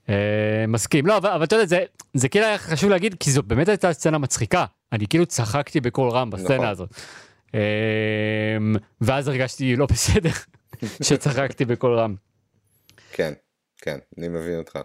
אה, 0.10 0.66
מסכים 0.68 1.06
לא 1.06 1.18
אבל, 1.18 1.30
אבל 1.30 1.44
אתה 1.44 1.56
יודע 1.56 1.66
זה 1.66 1.84
זה 2.14 2.30
כאילו 2.30 2.46
היה 2.46 2.58
חשוב 2.58 2.90
להגיד 2.90 3.16
כי 3.20 3.32
זו 3.32 3.44
באמת 3.44 3.70
הייתה 3.70 3.94
סצנה 3.94 4.18
מצחיקה 4.18 4.66
אני 4.92 5.08
כאילו 5.08 5.26
צחקתי 5.26 5.82
בקול 5.82 6.10
רם 6.10 6.30
בסצנה 6.30 6.56
נכון. 6.56 6.68
הזאת. 6.68 6.90
אה, 7.56 7.60
ואז 9.02 9.28
הרגשתי 9.28 9.76
לא 9.76 9.86
בסדר 9.86 10.32
שצחקתי 11.08 11.66
בקול 11.66 12.00
רם. 12.00 12.16
כן 13.12 13.34
כן 13.78 13.98
אני 14.18 14.28
מבין 14.28 14.58
אותך. 14.58 14.80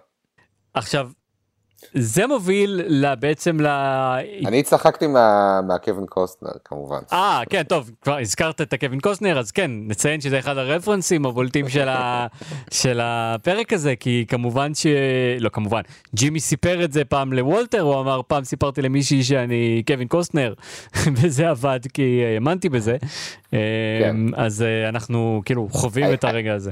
עכשיו 0.74 1.10
זה 1.94 2.26
מוביל 2.26 3.04
בעצם 3.20 3.60
ל... 3.60 3.66
אני 4.46 4.62
צחקתי 4.62 5.06
מהקווין 5.66 6.06
קוסטנר 6.06 6.50
כמובן. 6.64 6.98
אה 7.12 7.42
כן 7.50 7.62
טוב 7.62 7.90
כבר 8.02 8.18
הזכרת 8.18 8.60
את 8.60 8.72
הקווין 8.72 9.00
קוסטנר 9.00 9.38
אז 9.38 9.50
כן 9.50 9.70
נציין 9.74 10.20
שזה 10.20 10.38
אחד 10.38 10.58
הרפרנסים 10.58 11.26
הבולטים 11.26 11.68
של, 11.68 11.88
ה... 11.88 12.26
של 12.80 13.00
הפרק 13.02 13.72
הזה 13.72 13.96
כי 13.96 14.24
כמובן 14.28 14.74
ש... 14.74 14.86
לא 15.40 15.48
כמובן 15.48 15.80
ג'ימי 16.14 16.40
סיפר 16.40 16.84
את 16.84 16.92
זה 16.92 17.04
פעם 17.04 17.32
לוולטר 17.32 17.80
הוא 17.80 18.00
אמר 18.00 18.20
פעם 18.26 18.44
סיפרתי 18.44 18.82
למישהי 18.82 19.24
שאני 19.24 19.82
קווין 19.86 20.08
קוסטנר 20.08 20.54
וזה 21.16 21.48
עבד 21.48 21.80
כי 21.94 22.22
האמנתי 22.34 22.68
בזה 22.68 22.96
כן. 23.50 23.56
אמ, 24.10 24.34
אז 24.36 24.62
אה, 24.62 24.88
אנחנו 24.88 25.42
כאילו 25.44 25.68
חווים 25.70 26.12
את 26.12 26.24
הרגע 26.24 26.54
הזה. 26.54 26.70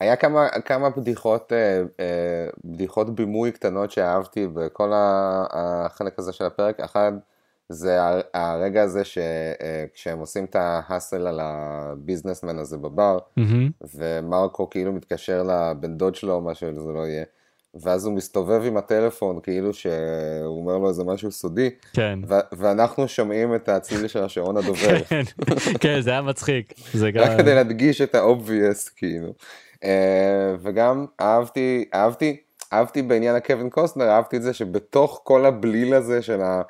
היה 0.00 0.16
כמה, 0.16 0.48
כמה 0.48 0.90
בדיחות, 0.90 1.52
אה, 1.52 1.82
אה, 2.00 2.46
בדיחות 2.64 3.14
בימוי 3.14 3.52
קטנות 3.52 3.90
שאהבתי 3.90 4.46
בכל 4.46 4.92
החלק 4.94 6.18
הזה 6.18 6.32
של 6.32 6.44
הפרק. 6.44 6.80
אחד, 6.80 7.12
זה 7.68 7.98
הרגע 8.34 8.82
הזה 8.82 9.02
שכשהם 9.04 10.16
אה, 10.16 10.20
עושים 10.20 10.44
את 10.44 10.56
ההאסל 10.56 11.26
על 11.26 11.40
הביזנסמן 11.42 12.58
הזה 12.58 12.76
בבר, 12.76 13.18
mm-hmm. 13.18 13.86
ומרקו 13.94 14.70
כאילו 14.70 14.92
מתקשר 14.92 15.42
לבן 15.42 15.96
דוד 15.96 16.14
שלו, 16.14 16.40
מה 16.40 16.54
שזה 16.54 16.92
לא 16.94 17.06
יהיה, 17.06 17.24
ואז 17.74 18.06
הוא 18.06 18.14
מסתובב 18.14 18.62
עם 18.66 18.76
הטלפון 18.76 19.40
כאילו 19.42 19.74
שהוא 19.74 20.60
אומר 20.60 20.78
לו 20.78 20.88
איזה 20.88 21.04
משהו 21.04 21.32
סודי, 21.32 21.70
כן. 21.92 22.18
ואנחנו 22.52 23.08
שומעים 23.08 23.54
את 23.54 23.68
הצליל 23.68 24.08
של 24.08 24.24
השעון 24.24 24.56
הדובר. 24.56 25.02
כן, 25.08 25.22
כן, 25.80 26.00
זה 26.00 26.10
היה 26.10 26.22
מצחיק. 26.22 26.74
זה 26.94 27.06
רק 27.08 27.14
גם... 27.14 27.38
כדי 27.38 27.54
להדגיש 27.54 28.00
את 28.00 28.14
ה 28.14 28.23
obvious 28.23 28.88
כאילו. 28.88 29.32
אה, 29.84 30.54
וגם 30.62 31.06
אהבתי, 31.20 31.84
אהבתי, 31.94 32.36
אהבתי 32.72 33.02
בעניין 33.02 33.34
הקווין 33.34 33.70
קוסטנר, 33.70 34.10
אהבתי 34.10 34.36
את 34.36 34.42
זה 34.42 34.54
שבתוך 34.54 35.20
כל 35.24 35.46
הבליל 35.46 35.94
הזה 35.94 36.22
של 36.22 36.40
ה... 36.40 36.62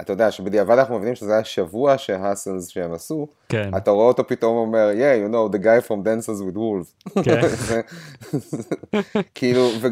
אתה 0.00 0.12
יודע 0.12 0.30
שבדיעבד 0.30 0.78
אנחנו 0.78 0.96
מבינים 0.96 1.14
שזה 1.14 1.32
היה 1.32 1.44
שבוע 1.44 1.98
שה 1.98 2.19
hustles 2.19 2.68
שהם 2.68 2.92
עשו, 2.92 3.26
כן. 3.48 3.70
אתה 3.76 3.90
רואה 3.90 4.06
אותו 4.06 4.26
פתאום 4.26 4.56
אומר, 4.56 4.90
yeah, 4.92 5.28
you 5.28 5.34
know, 5.34 5.56
the 5.56 5.60
guy 5.64 5.88
from 5.88 5.94
dances 6.04 6.40
with 6.40 6.56
wolves. 6.56 7.22
כן. 7.22 7.40
כאילו, 9.34 9.70
ו... 9.80 9.86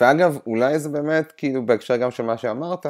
ואגב, 0.00 0.38
אולי 0.46 0.78
זה 0.78 0.88
באמת, 0.88 1.32
כאילו, 1.36 1.66
בהקשר 1.66 1.96
גם 1.96 2.10
של 2.10 2.22
מה 2.22 2.36
שאמרת, 2.36 2.86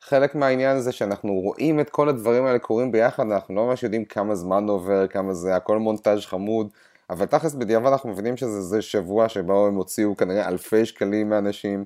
חלק 0.00 0.34
מהעניין 0.34 0.80
זה 0.80 0.92
שאנחנו 0.92 1.32
רואים 1.32 1.80
את 1.80 1.90
כל 1.90 2.08
הדברים 2.08 2.46
האלה 2.46 2.58
קורים 2.58 2.92
ביחד, 2.92 3.22
אנחנו 3.22 3.54
לא 3.54 3.66
ממש 3.66 3.82
יודעים 3.82 4.04
כמה 4.04 4.34
זמן 4.34 4.68
עובר, 4.68 5.06
כמה 5.06 5.34
זה, 5.34 5.56
הכל 5.56 5.78
מונטאז' 5.78 6.26
חמוד, 6.26 6.68
אבל 7.10 7.26
תכלס 7.26 7.54
בדיעבד 7.54 7.86
אנחנו 7.92 8.10
מבינים 8.10 8.36
שזה 8.36 8.60
זה 8.60 8.82
שבוע 8.82 9.28
שבו 9.28 9.66
הם 9.66 9.74
הוציאו 9.74 10.16
כנראה 10.16 10.48
אלפי 10.48 10.86
שקלים 10.86 11.28
מאנשים, 11.30 11.84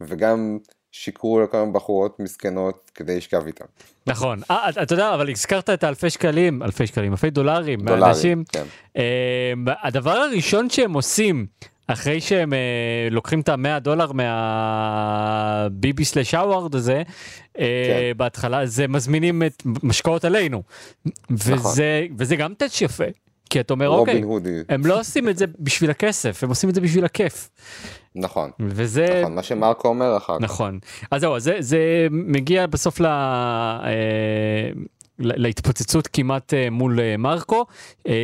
וגם 0.00 0.58
שיקרו 0.92 1.40
לכל 1.40 1.58
מיני 1.60 1.72
בחורות 1.72 2.20
מסכנות 2.20 2.90
כדי 2.94 3.16
לשכב 3.16 3.46
איתם. 3.46 3.64
נכון. 4.06 4.40
אה, 4.50 4.68
אתה- 4.68 4.82
אתה 4.82 4.94
יודע, 4.94 5.14
אבל 5.14 5.30
הזכרת 5.30 5.70
את 5.70 5.84
האלפי 5.84 6.10
שקלים, 6.10 6.62
אלפי 6.62 6.86
שקלים, 6.86 7.12
אלפי 7.12 7.30
דולרים, 7.30 7.80
דולרים, 7.80 8.00
מאנשים. 8.00 8.44
כן. 8.52 8.64
אה, 8.96 9.52
הדבר 9.82 10.10
הראשון 10.10 10.70
שהם 10.70 10.92
עושים, 10.92 11.46
אחרי 11.86 12.20
שהם 12.20 12.52
אה, 12.52 12.58
לוקחים 13.10 13.40
את 13.40 13.48
המאה 13.48 13.78
דולר 13.78 14.12
מהביבי 14.12 16.04
סלאש 16.04 16.34
האווארד 16.34 16.74
הזה, 16.74 17.02
אה, 17.58 17.84
כן. 17.86 18.18
בהתחלה, 18.18 18.66
זה 18.66 18.88
מזמינים 18.88 19.42
את 19.42 19.62
משקאות 19.82 20.24
עלינו. 20.24 20.62
וזה, 21.30 22.06
וזה 22.18 22.36
גם 22.36 22.54
טאץ' 22.54 22.80
יפה. 22.80 23.04
כי 23.50 23.60
אתה 23.60 23.74
אומר, 23.74 23.88
אוקיי, 23.88 24.22
הודי, 24.22 24.62
הם 24.68 24.86
לא 24.86 25.00
עושים 25.00 25.28
את 25.28 25.38
זה 25.38 25.44
בשביל 25.58 25.90
הכסף, 25.90 26.42
הם 26.42 26.48
עושים 26.48 26.70
את 26.70 26.74
זה 26.74 26.80
בשביל 26.80 27.04
הכיף. 27.04 27.50
נכון, 28.14 28.50
וזה, 28.60 29.20
נכון, 29.20 29.34
מה 29.34 29.42
שמרקו 29.42 29.88
אומר 29.88 30.16
אחר 30.16 30.36
כך. 30.36 30.44
נכון. 30.44 30.78
אז 31.10 31.20
זהו, 31.20 31.40
זה, 31.40 31.56
זה 31.58 32.06
מגיע 32.10 32.66
בסוף 32.66 33.00
ל... 33.00 33.06
אה, 33.06 34.70
להתפוצצות 35.18 36.08
כמעט 36.12 36.54
אה, 36.54 36.70
מול 36.70 37.00
אה, 37.00 37.16
מרקו. 37.16 37.64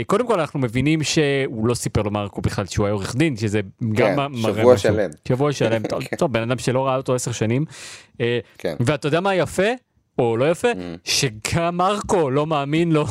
קודם 0.07 0.27
כל 0.27 0.41
אנחנו 0.41 0.61
מבינים 0.61 1.03
שהוא 1.03 1.69
לא 1.69 1.75
סיפר 1.75 2.03
למרקו 2.03 2.41
בכלל 2.41 2.67
שהוא 2.67 2.87
היה 2.87 2.93
עורך 2.93 3.17
דין, 3.17 3.37
שזה 3.37 3.61
גם 3.93 4.17
כן, 4.17 4.17
מראה 4.17 4.55
שבוע 4.55 4.75
משהו. 4.75 4.93
שלם. 4.93 5.11
שבוע 5.29 5.53
שלם. 5.53 5.83
טוב, 5.91 6.03
טוב, 6.19 6.33
בן 6.33 6.43
אדם 6.43 6.59
שלא 6.59 6.87
ראה 6.87 6.97
אותו 6.97 7.15
עשר 7.15 7.33
שנים. 7.33 7.65
כן. 8.59 8.75
ואתה 8.81 9.09
יודע 9.09 9.21
מה 9.21 9.35
יפה, 9.35 9.69
או 10.19 10.37
לא 10.37 10.51
יפה? 10.51 10.73
Mm. 10.73 10.77
שגם 11.05 11.77
מרקו 11.77 12.31
לא 12.31 12.47
מאמין 12.47 12.93
לו. 12.93 13.07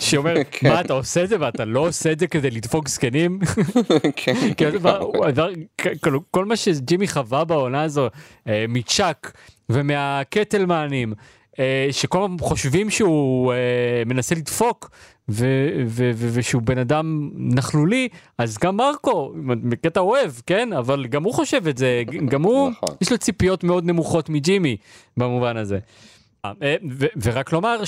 שאומר, 0.00 0.34
כן. 0.50 0.68
מה 0.68 0.80
אתה 0.80 0.92
עושה 0.92 1.24
את 1.24 1.28
זה 1.28 1.36
ואתה 1.40 1.64
לא 1.64 1.80
עושה 1.80 2.12
את 2.12 2.18
זה 2.18 2.26
כדי 2.26 2.50
לדפוק 2.50 2.88
זקנים? 2.88 3.38
כן, 4.56 4.70
כל 6.30 6.44
מה 6.44 6.56
שג'ימי 6.56 7.08
חווה 7.08 7.44
בעונה 7.44 7.82
הזו 7.82 8.08
אה, 8.48 8.64
מצ'אק 8.68 9.32
ומהקטלמנים 9.68 11.12
אה, 11.58 11.88
שכל 11.90 12.24
הזמן 12.24 12.36
חושבים 12.40 12.90
שהוא 12.90 13.52
אה, 13.52 14.02
מנסה 14.06 14.34
לדפוק 14.34 14.90
ו- 15.28 15.68
ו- 15.86 16.10
ו- 16.14 16.28
ושהוא 16.32 16.62
בן 16.62 16.78
אדם 16.78 17.30
נכלולי 17.34 18.08
אז 18.38 18.58
גם 18.58 18.76
מרקו 18.76 19.32
בקטע 19.46 20.00
אוהב 20.00 20.32
כן 20.46 20.72
אבל 20.72 21.06
גם 21.06 21.24
הוא 21.24 21.34
חושב 21.34 21.68
את 21.68 21.78
זה 21.78 22.02
גם 22.28 22.42
הוא 22.42 22.70
נכון. 22.70 22.96
יש 23.00 23.12
לו 23.12 23.18
ציפיות 23.18 23.64
מאוד 23.64 23.84
נמוכות 23.84 24.28
מג'ימי 24.28 24.76
במובן 25.16 25.56
הזה. 25.56 25.78
אה, 26.62 26.76
אה, 27.02 27.06
ורק 27.22 27.52
לומר 27.52 27.80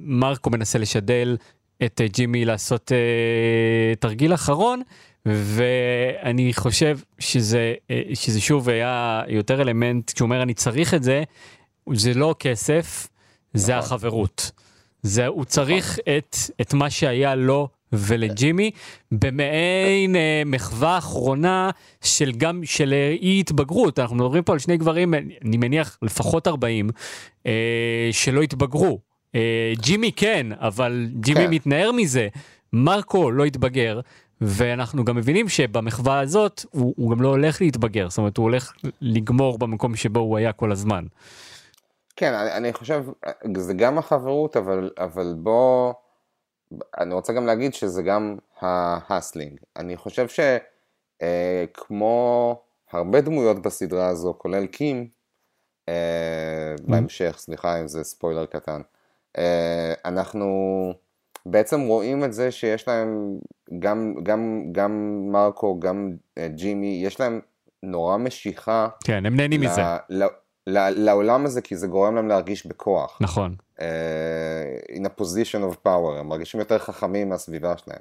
שמרקו 0.00 0.50
מנסה 0.50 0.78
לשדל 0.78 1.36
את 1.84 2.00
אה, 2.00 2.06
ג'ימי 2.08 2.44
לעשות 2.44 2.92
אה, 2.92 3.94
תרגיל 4.00 4.34
אחרון 4.34 4.82
ואני 5.26 6.54
חושב 6.54 6.98
שזה 7.18 7.74
אה, 7.90 8.02
שזה 8.14 8.40
שוב 8.40 8.68
היה 8.68 9.22
יותר 9.28 9.62
אלמנט 9.62 10.10
כשהוא 10.12 10.26
אומר 10.26 10.42
אני 10.42 10.54
צריך 10.54 10.94
את 10.94 11.02
זה 11.02 11.22
זה 11.92 12.14
לא 12.14 12.34
כסף 12.38 13.08
זה 13.54 13.76
נכון. 13.76 13.84
החברות. 13.84 14.50
זה 15.02 15.26
הוא 15.26 15.44
צריך 15.44 15.98
את 16.16 16.36
את 16.60 16.74
מה 16.74 16.90
שהיה 16.90 17.34
לו 17.34 17.68
ולג'ימי 17.98 18.70
במעין 19.12 20.16
אה, 20.16 20.42
מחווה 20.46 20.98
אחרונה 20.98 21.70
של 22.00 22.32
גם 22.32 22.60
של 22.64 22.92
אה, 22.92 23.16
אי 23.22 23.40
התבגרות 23.40 23.98
אנחנו 23.98 24.16
מדברים 24.16 24.42
פה 24.42 24.52
על 24.52 24.58
שני 24.58 24.76
גברים 24.76 25.14
אני 25.14 25.56
מניח 25.56 25.98
לפחות 26.02 26.48
40 26.48 26.90
אה, 27.46 28.08
שלא 28.12 28.42
התבגרו. 28.42 28.98
אה, 29.34 29.72
ג'ימי 29.80 30.12
כן 30.16 30.46
אבל 30.60 31.06
ג'ימי 31.20 31.44
כן. 31.44 31.50
מתנער 31.50 31.92
מזה 31.92 32.28
מרקו 32.72 33.30
לא 33.30 33.44
התבגר 33.44 34.00
ואנחנו 34.40 35.04
גם 35.04 35.16
מבינים 35.16 35.48
שבמחווה 35.48 36.20
הזאת 36.20 36.64
הוא, 36.70 36.94
הוא 36.96 37.10
גם 37.10 37.22
לא 37.22 37.28
הולך 37.28 37.60
להתבגר 37.60 38.08
זאת 38.08 38.18
אומרת 38.18 38.36
הוא 38.36 38.44
הולך 38.44 38.72
לגמור 39.00 39.58
במקום 39.58 39.96
שבו 39.96 40.20
הוא 40.20 40.36
היה 40.36 40.52
כל 40.52 40.72
הזמן. 40.72 41.04
כן, 42.16 42.34
אני, 42.34 42.52
אני 42.52 42.72
חושב, 42.72 43.04
זה 43.56 43.74
גם 43.74 43.98
החברות, 43.98 44.56
אבל, 44.56 44.90
אבל 44.98 45.34
בוא, 45.38 45.92
אני 46.98 47.14
רוצה 47.14 47.32
גם 47.32 47.46
להגיד 47.46 47.74
שזה 47.74 48.02
גם 48.02 48.36
ה 48.60 48.70
hustling. 48.70 49.58
אני 49.76 49.96
חושב 49.96 50.26
שכמו 51.22 52.62
הרבה 52.92 53.20
דמויות 53.20 53.62
בסדרה 53.62 54.08
הזו, 54.08 54.34
כולל 54.38 54.66
קים, 54.66 55.08
אה, 55.88 56.74
בהמשך, 56.82 57.36
סליחה 57.38 57.80
אם 57.80 57.88
זה 57.88 58.04
ספוילר 58.04 58.46
קטן, 58.46 58.80
אה, 59.38 59.92
אנחנו 60.04 60.48
בעצם 61.46 61.80
רואים 61.80 62.24
את 62.24 62.32
זה 62.32 62.50
שיש 62.50 62.88
להם, 62.88 63.38
גם, 63.78 64.14
גם, 64.22 64.62
גם 64.72 65.22
מרקו, 65.32 65.80
גם 65.80 66.10
אה, 66.38 66.48
ג'ימי, 66.48 67.00
יש 67.04 67.20
להם 67.20 67.40
נורא 67.82 68.16
משיכה 68.16 68.88
כן 69.04 69.26
הם 69.26 69.36
נהנים 69.36 69.60
מזה 69.60 69.82
ל- 70.08 70.24
ל- 70.66 71.04
לעולם 71.04 71.44
הזה, 71.44 71.60
כי 71.60 71.76
זה 71.76 71.86
גורם 71.86 72.14
להם 72.14 72.28
להרגיש 72.28 72.66
בכוח. 72.66 73.18
נכון 73.20 73.50
אה, 73.50 73.63
in 74.92 75.04
a 75.04 75.20
position 75.20 75.62
of 75.72 75.76
power, 75.86 76.18
הם 76.18 76.28
מרגישים 76.28 76.60
יותר 76.60 76.78
חכמים 76.78 77.28
מהסביבה 77.28 77.76
שלהם. 77.76 78.00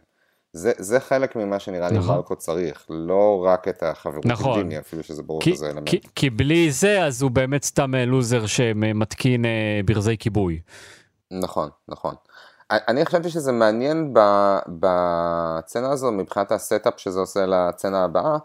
זה, 0.54 0.72
זה 0.78 1.00
חלק 1.00 1.36
ממה 1.36 1.60
שנראה 1.60 1.90
לי 1.90 1.98
נכון. 1.98 2.16
מרקו 2.16 2.36
צריך, 2.36 2.86
לא 2.90 3.44
רק 3.46 3.68
את 3.68 3.84
החברות 3.84 4.26
נכון. 4.26 4.52
עם 4.52 4.58
ג'ימי, 4.58 4.80
אפילו 4.80 5.04
שזה 5.04 5.24
ברור 5.24 5.42
כי, 5.42 5.56
שזה 5.56 5.68
אלמנט. 5.70 5.90
כי, 5.90 6.00
כי 6.16 6.30
בלי 6.30 6.72
זה 6.72 7.04
אז 7.06 7.22
הוא 7.22 7.32
באמת 7.32 7.64
סתם 7.64 7.96
אה, 7.96 8.06
לוזר 8.06 8.46
שמתקין 8.46 9.46
אה, 9.46 9.80
ברזי 9.86 10.18
כיבוי. 10.18 10.60
נכון, 11.32 11.70
נכון. 11.88 12.16
אני- 12.72 13.06
חשבתי 13.06 13.30
שזה 13.30 13.52
מעניין 13.52 14.14
בצנה 14.68 15.92
הזו, 15.92 16.12
מבחינת 16.12 16.52
ה 16.52 16.59
setup 16.59 16.94
שזה 16.98 17.20
עושה 17.20 17.46
לצנה 17.46 18.04
הבאה, 18.04 18.38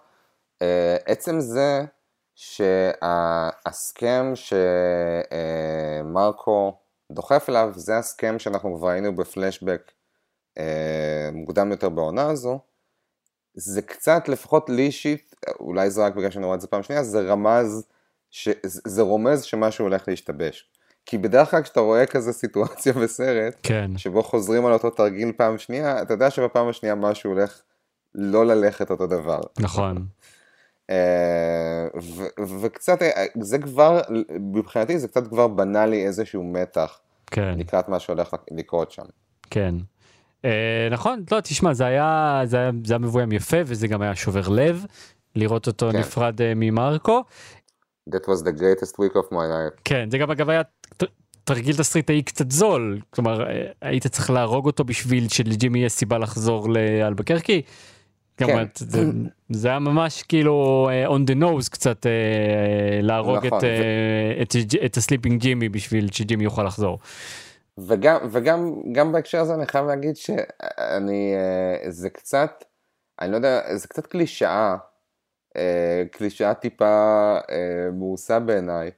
אה, 0.62 0.96
עצם 1.06 1.40
זה 1.40 1.84
שהסקאם 2.34 4.32
שמרקו 6.04 6.78
דוחף 7.12 7.46
אליו, 7.48 7.72
זה 7.76 7.98
הסכם 7.98 8.38
שאנחנו 8.38 8.76
כבר 8.76 8.88
היינו 8.88 9.16
בפלשבק 9.16 9.92
אה, 10.58 11.30
מוקדם 11.32 11.70
יותר 11.70 11.88
בעונה 11.88 12.30
הזו, 12.30 12.58
זה 13.54 13.82
קצת, 13.82 14.28
לפחות 14.28 14.70
לי 14.70 14.82
אישית, 14.82 15.34
אולי 15.60 15.90
זה 15.90 16.04
רק 16.04 16.14
בגלל 16.14 16.30
שאני 16.30 16.44
רואה 16.44 16.56
את 16.56 16.60
זה 16.60 16.66
פעם 16.66 16.82
שנייה, 16.82 17.02
זה 17.02 17.20
רמז, 17.20 17.84
ש- 18.30 18.48
זה 18.64 19.02
רומז 19.02 19.42
שמשהו 19.42 19.84
הולך 19.84 20.08
להשתבש. 20.08 20.70
כי 21.06 21.18
בדרך 21.18 21.50
כלל 21.50 21.62
כשאתה 21.62 21.80
רואה 21.80 22.06
כזה 22.06 22.32
סיטואציה 22.32 22.92
בסרט, 23.02 23.56
כן 23.62 23.98
שבו 23.98 24.22
חוזרים 24.22 24.66
על 24.66 24.72
אותו 24.72 24.90
תרגיל 24.90 25.32
פעם 25.36 25.58
שנייה, 25.58 26.02
אתה 26.02 26.14
יודע 26.14 26.30
שבפעם 26.30 26.68
השנייה 26.68 26.94
משהו 26.94 27.30
הולך 27.30 27.62
לא 28.14 28.46
ללכת 28.46 28.90
אותו 28.90 29.06
דבר. 29.06 29.40
נכון 29.60 30.06
ו- 32.03 32.61
וקצת, 32.61 33.03
אה, 33.03 33.24
זה 33.40 33.59
כבר, 33.59 34.01
מבחינתי 34.40 34.98
זה 34.98 35.09
קצת 35.09 35.27
כבר 35.29 35.48
בנה 35.48 35.87
לי 35.87 36.07
איזשהו 36.07 36.44
מתח 36.44 37.01
כן 37.31 37.59
לקראת 37.59 37.88
מה 37.88 37.98
שהולך 38.01 38.37
לקרות 38.51 38.90
שם. 38.90 39.03
כן. 39.51 39.74
אה, 40.44 40.88
נכון 40.90 41.24
לא 41.31 41.40
תשמע 41.40 41.72
זה 41.72 41.87
היה 41.87 42.40
זה 42.44 42.57
היה, 42.59 42.70
זה 42.85 42.92
היה 42.94 42.98
מבוים 42.98 43.33
יפה 43.33 43.57
וזה 43.66 43.88
גם 43.88 44.03
היה 44.03 44.16
שובר 44.16 44.48
לב 44.48 44.85
לראות 45.37 45.66
אותו 45.66 45.90
כן. 45.92 45.98
נפרד 45.98 46.42
אה, 46.42 46.53
ממרקו. 46.57 47.22
That 48.11 48.24
was 48.24 48.42
the 48.42 48.61
greatest 48.61 48.92
week 48.92 49.14
of 49.14 49.33
my 49.33 49.46
life. 49.53 49.81
כן 49.85 50.11
זה 50.11 50.18
גם 50.18 50.31
אגב 50.31 50.51
היה 50.51 50.62
תרגיל 51.44 51.77
תסריטאי 51.77 52.22
קצת 52.22 52.51
זול 52.51 53.01
כלומר 53.11 53.51
אה, 53.51 53.70
היית 53.83 54.07
צריך 54.07 54.31
להרוג 54.31 54.66
אותו 54.66 54.85
בשביל 54.85 55.29
שלג'ימי 55.29 55.79
יהיה 55.79 55.88
סיבה 55.88 56.18
לחזור 56.18 56.68
לאלבקרקי. 56.70 57.62
כן. 58.46 58.66
זה, 58.74 59.05
זה 59.51 59.68
היה 59.68 59.79
ממש 59.79 60.22
כאילו 60.22 60.88
אה, 60.90 61.07
on 61.07 61.31
the 61.31 61.42
nose 61.42 61.70
קצת 61.70 62.07
אה, 62.07 62.12
להרוג 63.03 63.46
נכון, 63.46 63.59
את, 63.59 63.64
אה, 63.64 64.42
את, 64.42 64.55
את 64.85 64.96
הסליפין 64.96 65.40
ג'ימי 65.40 65.68
בשביל 65.68 66.11
שג'ימי 66.12 66.44
יוכל 66.44 66.62
לחזור. 66.62 66.98
וגם, 67.79 68.18
וגם 68.31 68.74
גם 68.92 69.12
בהקשר 69.12 69.40
הזה 69.40 69.55
אני 69.55 69.66
חייב 69.66 69.87
להגיד 69.87 70.16
שאני, 70.16 71.35
זה 71.88 72.11
קצת, 72.11 72.64
אני 73.20 73.31
לא 73.31 73.37
יודע, 73.37 73.77
זה 73.77 73.88
קצת 73.88 74.07
קלישאה, 74.07 74.77
אה, 75.57 76.03
קלישאה 76.12 76.55
טיפה 76.55 77.35
מאוסה 77.92 78.38
בעיניי, 78.38 78.90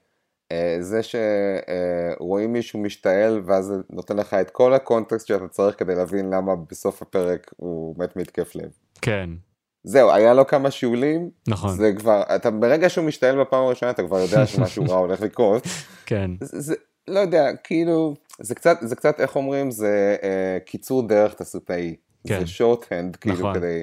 זה 0.80 1.00
שרואים 1.02 2.52
מישהו 2.52 2.78
משתעל 2.78 3.42
ואז 3.44 3.64
זה 3.64 3.74
נותן 3.90 4.16
לך 4.16 4.34
את 4.34 4.50
כל 4.50 4.74
הקונטקסט 4.74 5.26
שאתה 5.26 5.48
צריך 5.48 5.78
כדי 5.78 5.94
להבין 5.94 6.30
למה 6.30 6.56
בסוף 6.70 7.02
הפרק 7.02 7.50
הוא 7.56 7.94
מת 7.98 8.16
מהתקף 8.16 8.54
לב. 8.54 8.70
כן. 9.02 9.30
זהו, 9.84 10.10
היה 10.10 10.34
לו 10.34 10.46
כמה 10.46 10.70
שיעולים, 10.70 11.30
נכון, 11.48 11.76
זה 11.76 11.92
כבר, 11.98 12.22
אתה 12.36 12.50
ברגע 12.50 12.88
שהוא 12.88 13.04
משתעל 13.04 13.40
בפעם 13.40 13.64
הראשונה, 13.64 13.90
אתה 13.90 14.02
כבר 14.02 14.18
יודע 14.18 14.46
שמשהו 14.46 14.84
רע 14.88 14.96
הולך 15.06 15.20
לקרות. 15.20 15.62
כן, 16.06 16.30
זה, 16.40 16.60
זה, 16.60 16.74
לא 17.08 17.20
יודע, 17.20 17.50
כאילו, 17.64 18.14
זה 18.40 18.54
קצת, 18.54 18.78
זה 18.80 18.96
קצת, 18.96 19.20
איך 19.20 19.36
אומרים, 19.36 19.70
זה 19.70 20.16
אה, 20.22 20.58
קיצור 20.66 21.08
דרך 21.08 21.34
תסריטאי. 21.34 21.96
כן. 22.26 22.40
זה 22.40 22.46
שורט-הנד, 22.46 23.16
כאילו, 23.16 23.38
נכון. 23.38 23.54
כדי... 23.54 23.82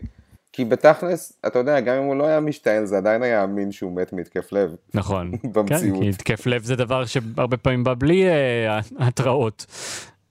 כי 0.53 0.65
בתכלס, 0.65 1.33
אתה 1.47 1.59
יודע, 1.59 1.79
גם 1.79 1.95
אם 1.95 2.03
הוא 2.03 2.15
לא 2.15 2.25
היה 2.25 2.39
משתעל, 2.39 2.85
זה 2.85 2.97
עדיין 2.97 3.23
היה 3.23 3.43
אמין 3.43 3.71
שהוא 3.71 3.95
מת 3.95 4.13
מהתקף 4.13 4.51
לב. 4.51 4.75
נכון. 4.93 5.31
במציאות. 5.53 5.81
כן, 5.95 6.01
כי 6.01 6.09
התקף 6.09 6.45
לב 6.45 6.63
זה 6.63 6.75
דבר 6.75 7.05
שהרבה 7.05 7.57
פעמים 7.57 7.83
בא 7.83 7.93
בלי 7.97 8.27
אה, 8.29 8.79
התראות. 8.99 9.65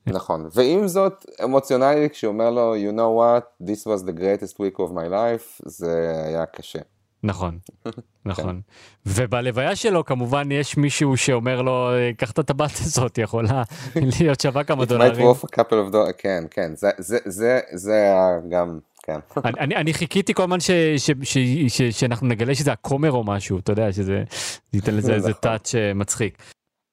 נכון, 0.07 0.49
ועם 0.55 0.89
זאת, 0.89 1.25
אמוציונלי, 1.45 2.11
כשהוא 2.11 2.33
אומר 2.33 2.51
לו, 2.51 2.75
you 2.77 2.97
know 2.97 3.21
what, 3.41 3.67
this 3.69 3.87
was 3.87 4.07
the 4.09 4.19
greatest 4.21 4.55
week 4.55 4.79
of 4.81 4.91
my 4.93 5.09
life, 5.11 5.61
זה 5.65 6.13
היה 6.27 6.47
קשה. 6.47 6.79
נכון, 7.23 7.59
נכון. 8.27 8.61
ובלוויה 9.07 9.77
שלו 9.77 10.05
כמובן 10.05 10.53
יש 10.53 10.77
מישהו 10.77 11.17
שאומר 11.17 11.63
לו, 11.63 11.91
"אה, 11.95 12.11
קח 12.19 12.31
את 12.31 12.39
הטבעת 12.39 12.71
הזאת, 12.81 13.19
יכולה 13.19 13.63
להיות 14.21 14.41
שווה 14.41 14.65
כמה 14.65 14.83
It 14.83 14.87
might 14.87 14.89
דולרים. 14.89 15.27
worth 15.31 15.45
a 15.45 15.61
couple 15.61 15.91
of 15.91 15.93
dollars, 15.93 16.13
כן, 16.19 16.45
כן, 16.51 16.73
זה, 16.77 16.91
זה, 16.99 17.19
זה, 17.25 17.61
זה 17.73 18.07
גם, 18.51 18.79
כן. 19.07 19.19
אני- 19.45 19.61
אני, 19.61 19.77
אני 19.77 19.95
חיכיתי 19.95 20.35
כל 20.35 20.43
הזמן 20.43 20.61
ש, 20.61 20.71
ש, 20.97 21.11
ש, 21.23 21.39
ש, 21.69 21.83
שאנחנו 21.83 22.27
נגלה 22.27 22.55
שזה 22.55 22.73
הכומר 22.73 23.11
או 23.13 23.25
משהו, 23.25 23.59
אתה 23.59 23.73
יודע, 23.73 23.93
שזה 23.93 24.25
זה 24.73 24.79
ייתן 24.79 24.95
לזה 24.95 25.15
איזה 25.15 25.29
נכון. 25.29 25.41
טאץ' 25.41 25.75
אה, 25.75 25.95
מצחיק. 25.95 26.39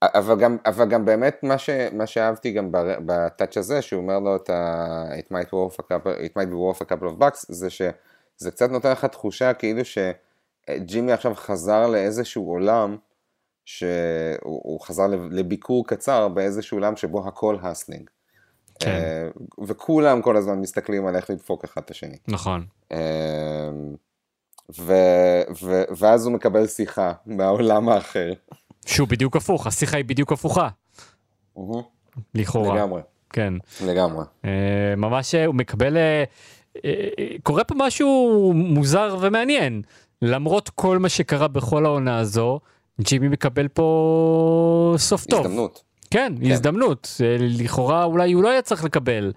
אבל 0.03 0.39
גם, 0.39 0.57
אבל 0.65 0.85
גם 0.89 1.05
באמת 1.05 1.39
מה, 1.43 1.57
ש, 1.57 1.69
מה 1.93 2.07
שאהבתי 2.07 2.51
גם 2.51 2.69
בטאץ' 3.05 3.57
הזה, 3.57 3.81
שהוא 3.81 4.01
אומר 4.01 4.19
לו 4.19 4.35
את 4.35 4.49
ה... 4.49 4.85
it 5.19 5.33
might, 5.33 5.47
worth 5.49 5.75
a 5.75 5.83
couple, 5.83 6.25
it 6.25 6.41
might 6.41 6.49
be 6.51 6.53
worth 6.53 6.85
a 6.85 6.93
couple 6.93 7.07
of 7.07 7.21
bucks, 7.21 7.45
זה 7.49 7.69
שזה 7.69 8.51
קצת 8.51 8.69
נותן 8.71 8.91
לך 8.91 9.05
תחושה 9.05 9.53
כאילו 9.53 9.81
שג'ימי 9.85 11.11
עכשיו 11.11 11.35
חזר 11.35 11.87
לאיזשהו 11.87 12.49
עולם, 12.49 12.97
שהוא 13.65 13.81
הוא 14.43 14.79
חזר 14.81 15.07
לב- 15.07 15.27
לביקור 15.31 15.87
קצר 15.87 16.27
באיזשהו 16.27 16.77
עולם 16.77 16.95
שבו 16.95 17.27
הכל 17.27 17.57
הסלינג. 17.61 18.09
כן. 18.79 18.89
אה, 18.89 19.27
וכולם 19.65 20.21
כל 20.21 20.37
הזמן 20.37 20.59
מסתכלים 20.59 21.07
על 21.07 21.15
איך 21.15 21.29
לדפוק 21.29 21.63
אחד 21.63 21.81
את 21.85 21.91
השני. 21.91 22.17
נכון, 22.27 22.65
אה, 22.91 22.97
ו, 24.79 24.93
ו, 25.63 25.83
ואז 25.97 26.25
הוא 26.25 26.33
מקבל 26.33 26.67
שיחה 26.67 27.13
מהעולם 27.25 27.89
האחר. 27.89 28.33
שהוא 28.85 29.07
בדיוק 29.07 29.35
הפוך, 29.35 29.67
השיחה 29.67 29.97
היא 29.97 30.05
בדיוק 30.05 30.31
הפוכה, 30.31 30.69
לכאורה. 32.35 32.75
לגמרי, 32.75 33.01
כן. 33.29 33.53
לגמרי. 33.85 34.25
אה, 34.45 34.95
ממש 34.97 35.35
הוא 35.35 35.55
מקבל, 35.55 35.97
אה, 35.97 36.23
אה, 36.85 36.91
אה, 37.19 37.27
קורה 37.43 37.63
פה 37.63 37.75
משהו 37.77 38.51
מוזר 38.55 39.17
ומעניין. 39.21 39.81
למרות 40.21 40.69
כל 40.69 40.97
מה 40.99 41.09
שקרה 41.09 41.47
בכל 41.47 41.85
העונה 41.85 42.19
הזו, 42.19 42.59
ג'ימי 43.01 43.27
מקבל 43.27 43.67
פה 43.67 44.95
סוף 44.97 45.25
טוב. 45.25 45.45
הזדמנות. 45.45 45.83
כן, 46.13 46.33
הזדמנות. 46.51 47.21
אה, 47.23 47.35
לכאורה 47.39 48.03
אולי 48.03 48.31
הוא 48.31 48.43
לא 48.43 48.49
היה 48.49 48.61
צריך 48.61 48.83
לקבל. 48.83 49.31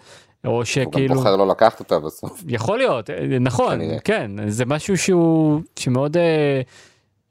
או 0.44 0.50
הוא 0.50 0.58
גם 0.58 0.64
שכאילו, 0.64 1.14
בוחר 1.14 1.36
לא 1.36 1.48
לקחת 1.48 1.80
אותה 1.80 1.98
בסוף. 1.98 2.42
יכול 2.48 2.78
להיות, 2.78 3.10
אה, 3.10 3.38
נכון, 3.40 3.74
כנראה. 3.74 3.98
כן, 4.00 4.30
זה 4.48 4.64
משהו 4.64 4.98
שהוא 4.98 5.60
שמאוד 5.76 6.16
אה, 6.16 6.60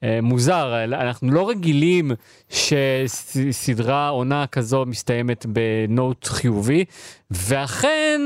אה, 0.04 0.20
מוזר, 0.22 0.84
אנחנו 0.84 1.32
לא 1.32 1.50
רגילים 1.50 2.12
שסדרה 2.50 4.10
עונה 4.10 4.48
כזו 4.48 4.86
מסתיימת 4.86 5.46
בנוט 5.46 6.26
חיובי, 6.26 6.86
ואכן 7.32 8.22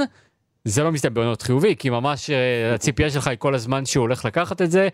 זה 0.65 0.83
לא 0.83 0.91
מסתיים 0.91 1.13
בנוט 1.13 1.41
חיובי, 1.41 1.75
כי 1.75 1.89
ממש 1.89 2.29
אה, 2.29 2.73
הציפייה 2.73 3.09
שלך 3.09 3.27
היא 3.27 3.37
כל 3.37 3.55
הזמן 3.55 3.85
שהוא 3.85 4.01
הולך 4.01 4.25
לקחת 4.25 4.61
את 4.61 4.71
זה 4.71 4.87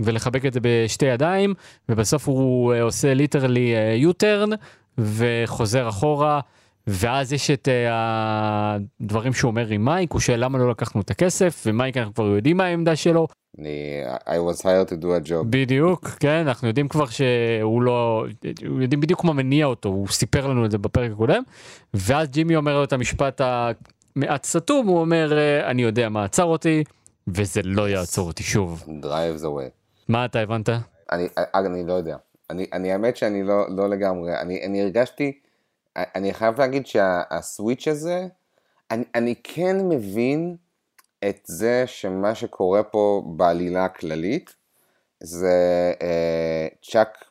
ולחבק 0.00 0.46
את 0.46 0.52
זה 0.52 0.60
בשתי 0.62 1.06
ידיים, 1.06 1.54
ובסוף 1.88 2.28
הוא 2.28 2.74
אה, 2.74 2.82
עושה 2.82 3.14
ליטרלי 3.14 3.74
יוטרן 3.96 4.50
וחוזר 4.98 5.88
אחורה. 5.88 6.40
ואז 6.90 7.32
יש 7.32 7.50
את 7.50 7.68
uh, 7.68 7.90
הדברים 7.90 9.32
שהוא 9.32 9.48
אומר 9.50 9.66
עם 9.66 9.84
מייק, 9.84 10.12
הוא 10.12 10.20
שואל 10.20 10.44
למה 10.44 10.58
לא 10.58 10.70
לקחנו 10.70 11.00
את 11.00 11.10
הכסף, 11.10 11.62
ומייק 11.66 11.96
אנחנו 11.96 12.14
כבר 12.14 12.24
יודעים 12.24 12.56
מה 12.56 12.64
העמדה 12.64 12.96
שלו, 12.96 13.28
אני, 13.58 14.02
I 14.26 14.52
was 14.52 14.60
hired 14.62 14.90
to 14.90 15.02
do 15.02 15.26
a 15.26 15.28
job. 15.28 15.44
בדיוק, 15.50 16.08
כן, 16.08 16.44
אנחנו 16.46 16.68
יודעים 16.68 16.88
כבר 16.88 17.06
שהוא 17.06 17.82
לא, 17.82 18.24
יודעים 18.80 19.00
בדיוק 19.00 19.24
מה 19.24 19.32
מניע 19.32 19.66
אותו, 19.66 19.88
הוא 19.88 20.08
סיפר 20.08 20.46
לנו 20.46 20.64
את 20.64 20.70
זה 20.70 20.78
בפרק 20.78 21.10
הקודם, 21.12 21.42
ואז 21.94 22.28
ג'ימי 22.30 22.56
אומר 22.56 22.74
לו 22.74 22.84
את 22.84 22.92
המשפט 22.92 23.40
המעט 23.40 24.44
סתום, 24.44 24.86
הוא 24.86 25.00
אומר, 25.00 25.38
"אה, 25.38 25.70
אני 25.70 25.82
יודע 25.82 26.08
מה 26.08 26.24
עצר 26.24 26.44
אותי, 26.44 26.84
וזה 27.28 27.60
לא 27.64 27.88
יעצור 27.88 28.26
אותי 28.26 28.42
שוב. 28.42 28.84
drives 29.02 29.42
away. 29.42 29.70
מה 30.08 30.24
אתה 30.24 30.40
הבנת? 30.40 30.68
אני, 31.12 31.28
אני 31.54 31.86
לא 31.86 31.92
יודע. 31.92 32.16
אני, 32.50 32.66
אני 32.72 32.92
האמת 32.92 33.16
שאני 33.16 33.42
לא, 33.42 33.76
לא 33.76 33.88
לגמרי, 33.88 34.38
אני, 34.38 34.64
אני 34.64 34.82
הרגשתי, 34.82 35.40
אני 35.96 36.34
חייב 36.34 36.60
להגיד 36.60 36.86
שהסוויץ' 36.86 37.88
הזה, 37.88 38.26
אני, 38.90 39.04
אני 39.14 39.34
כן 39.44 39.88
מבין 39.88 40.56
את 41.28 41.40
זה 41.44 41.82
שמה 41.86 42.34
שקורה 42.34 42.82
פה 42.82 43.22
בעלילה 43.26 43.84
הכללית, 43.84 44.54
זה 45.20 45.92
אה, 46.02 46.68
צ'אק, 46.82 47.24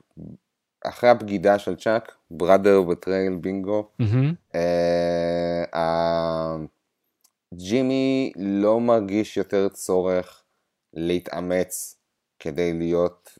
אחרי 0.83 1.09
הבגידה 1.09 1.59
של 1.59 1.75
צ'אק, 1.75 2.15
בראדר 2.31 2.81
בטרייל 2.81 3.35
בינגו, 3.35 3.89
אה, 4.55 6.57
ג'ימי 7.53 8.31
לא 8.35 8.79
מרגיש 8.79 9.37
יותר 9.37 9.67
צורך 9.67 10.43
להתאמץ 10.93 11.97
כדי 12.39 12.73
להיות 12.73 13.37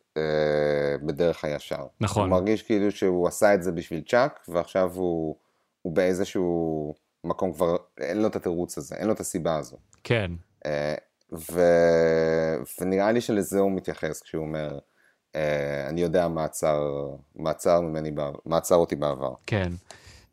בדרך 1.06 1.45
הישר. 1.45 1.86
נכון. 2.01 2.32
הוא 2.32 2.39
מרגיש 2.39 2.62
כאילו 2.62 2.91
שהוא 2.91 3.27
עשה 3.27 3.53
את 3.53 3.63
זה 3.63 3.71
בשביל 3.71 4.03
צ'אק, 4.08 4.39
ועכשיו 4.47 4.91
הוא, 4.95 5.36
הוא 5.82 5.93
באיזשהו 5.93 6.93
מקום 7.23 7.53
כבר, 7.53 7.75
אין 7.99 8.21
לו 8.21 8.27
את 8.27 8.36
התירוץ 8.36 8.77
הזה, 8.77 8.95
אין 8.95 9.08
לו 9.08 9.13
את 9.13 9.19
הסיבה 9.19 9.56
הזו. 9.56 9.77
כן, 10.03 10.32
אה, 10.65 10.95
ו... 11.51 11.62
ונראה 12.82 13.12
לי 13.12 13.21
שלזה 13.21 13.60
הוא 13.60 13.71
מתייחס 13.71 14.21
כשהוא 14.21 14.45
אומר, 14.45 14.80
אה, 15.36 15.89
אני 15.89 16.01
יודע 16.01 16.27
מה 16.27 16.43
עצר, 16.43 16.82
מה 17.36 17.49
עצר 17.49 17.82
ממני, 17.82 18.12
מה 18.45 18.58
עצר 18.58 18.75
אותי 18.75 18.95
בעבר. 18.95 19.34
כן. 19.45 19.71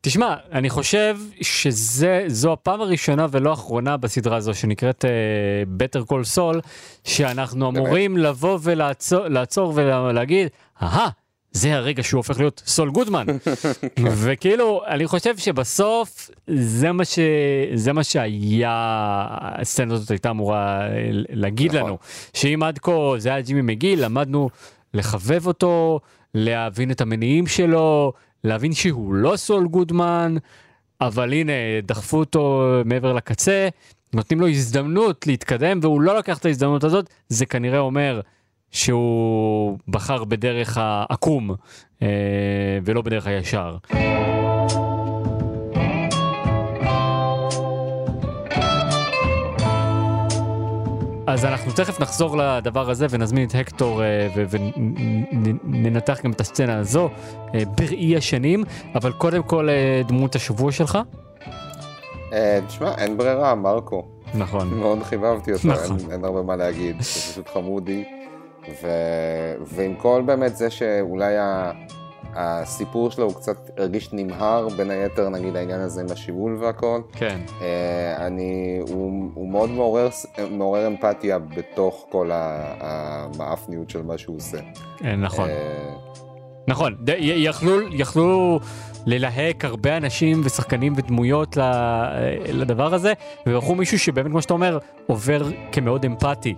תשמע, 0.06 0.34
אני 0.52 0.70
חושב 0.70 1.18
שזו 1.40 2.52
הפעם 2.52 2.80
הראשונה 2.80 3.26
ולא 3.30 3.50
האחרונה 3.50 3.96
בסדרה 3.96 4.36
הזו 4.36 4.54
שנקראת 4.54 5.04
uh, 5.04 5.82
Better 5.82 6.10
Call 6.10 6.36
Saul, 6.36 6.60
שאנחנו 7.04 7.72
באמת? 7.72 7.86
אמורים 7.86 8.16
לבוא 8.16 8.58
ולעצור 8.62 9.28
לעצור 9.28 9.72
ולהגיד, 9.74 10.48
אהה, 10.82 11.08
זה 11.52 11.74
הרגע 11.74 12.02
שהוא 12.02 12.18
הופך 12.18 12.38
להיות 12.38 12.62
סול 12.66 12.90
גודמן. 12.90 13.26
וכאילו, 14.22 14.82
אני 14.86 15.06
חושב 15.06 15.36
שבסוף 15.36 16.30
זה 16.46 16.92
מה, 16.92 17.04
ש... 17.04 17.18
זה 17.74 17.92
מה 17.92 18.04
שהיה, 18.04 19.26
הסצנה 19.40 19.94
הזאת 19.94 20.10
הייתה 20.10 20.30
אמורה 20.30 20.80
אה, 20.80 21.08
להגיד 21.12 21.74
נכון. 21.76 21.86
לנו. 21.86 21.98
שאם 22.34 22.62
עד 22.62 22.78
כה 22.78 22.92
זה 23.18 23.28
היה 23.28 23.40
ג'ימי 23.40 23.62
מגיל, 23.62 24.04
למדנו 24.04 24.50
לחבב 24.94 25.46
אותו, 25.46 26.00
להבין 26.34 26.90
את 26.90 27.00
המניעים 27.00 27.46
שלו, 27.46 28.12
להבין 28.44 28.72
שהוא 28.72 29.14
לא 29.14 29.36
סול 29.36 29.66
גודמן, 29.68 30.36
אבל 31.00 31.32
הנה, 31.32 31.52
דחפו 31.82 32.16
אותו 32.16 32.64
מעבר 32.84 33.12
לקצה, 33.12 33.68
נותנים 34.12 34.40
לו 34.40 34.48
הזדמנות 34.48 35.26
להתקדם, 35.26 35.78
והוא 35.82 36.00
לא 36.00 36.18
לקח 36.18 36.38
את 36.38 36.44
ההזדמנות 36.44 36.84
הזאת, 36.84 37.10
זה 37.28 37.46
כנראה 37.46 37.78
אומר 37.78 38.20
שהוא 38.70 39.78
בחר 39.88 40.24
בדרך 40.24 40.78
העקום 40.80 41.54
אה, 42.02 42.08
ולא 42.84 43.02
בדרך 43.02 43.26
הישר. 43.26 43.76
אז 51.26 51.44
אנחנו 51.44 51.72
תכף 51.72 52.00
נחזור 52.00 52.36
לדבר 52.36 52.90
הזה 52.90 53.06
ונזמין 53.10 53.48
את 53.48 53.54
הקטור 53.54 54.02
אה, 54.02 54.28
וננתח 55.64 56.20
גם 56.24 56.30
את 56.30 56.40
הסצנה 56.40 56.78
הזו 56.78 57.10
אה, 57.54 57.62
בראי 57.78 58.16
השנים, 58.16 58.64
אבל 58.94 59.12
קודם 59.12 59.42
כל 59.42 59.68
אה, 59.68 60.02
דמות 60.08 60.34
השבוע 60.34 60.72
שלך. 60.72 60.98
תשמע, 62.66 62.94
אין 62.98 63.16
ברירה, 63.16 63.54
מרקו. 63.54 64.04
נכון. 64.34 64.68
מאוד 64.68 65.02
חיבבתי 65.02 65.52
אותו, 65.52 65.68
נכון. 65.68 65.98
אין, 66.00 66.10
אין 66.10 66.24
הרבה 66.24 66.42
מה 66.42 66.56
להגיד, 66.56 66.96
זה 66.96 67.04
פשוט 67.04 67.48
חמודי. 67.48 68.04
ו... 68.82 68.88
ועם 69.60 69.94
כל 69.94 70.22
באמת 70.26 70.56
זה 70.56 70.70
שאולי 70.70 71.38
ה... 71.38 71.72
הסיפור 72.36 73.10
שלו 73.10 73.24
הוא 73.24 73.34
קצת 73.34 73.56
הרגיש 73.76 74.12
נמהר, 74.12 74.68
בין 74.76 74.90
היתר 74.90 75.28
נגיד 75.28 75.56
העניין 75.56 75.80
הזה 75.80 76.00
עם 76.00 76.06
השיבול 76.10 76.56
והכל. 76.60 77.00
כן, 77.12 77.40
אה, 77.60 78.26
אני, 78.26 78.78
הוא, 78.88 79.30
הוא 79.34 79.48
מאוד 79.50 79.70
מעורר, 79.70 80.08
מעורר 80.50 80.86
אמפתיה 80.86 81.38
בתוך 81.38 82.06
כל 82.10 82.30
המאפניות 82.32 83.90
של 83.90 84.02
מה 84.02 84.18
שהוא 84.18 84.36
עושה. 84.36 84.58
אה, 85.04 85.16
נכון. 85.16 85.48
אה, 85.48 85.94
נכון, 86.68 86.96
יכלו, 87.18 87.92
יכלו 87.92 88.60
ללהק 89.06 89.64
הרבה 89.64 89.96
אנשים 89.96 90.40
ושחקנים 90.44 90.92
ודמויות 90.96 91.56
ל- 91.56 91.62
לדבר 92.48 92.94
הזה, 92.94 93.12
ובחרו 93.46 93.74
מישהו 93.74 93.98
שבאמת, 93.98 94.30
כמו 94.30 94.42
שאתה 94.42 94.54
אומר, 94.54 94.78
עובר 95.06 95.42
כמאוד 95.72 96.04
אמפתי. 96.04 96.54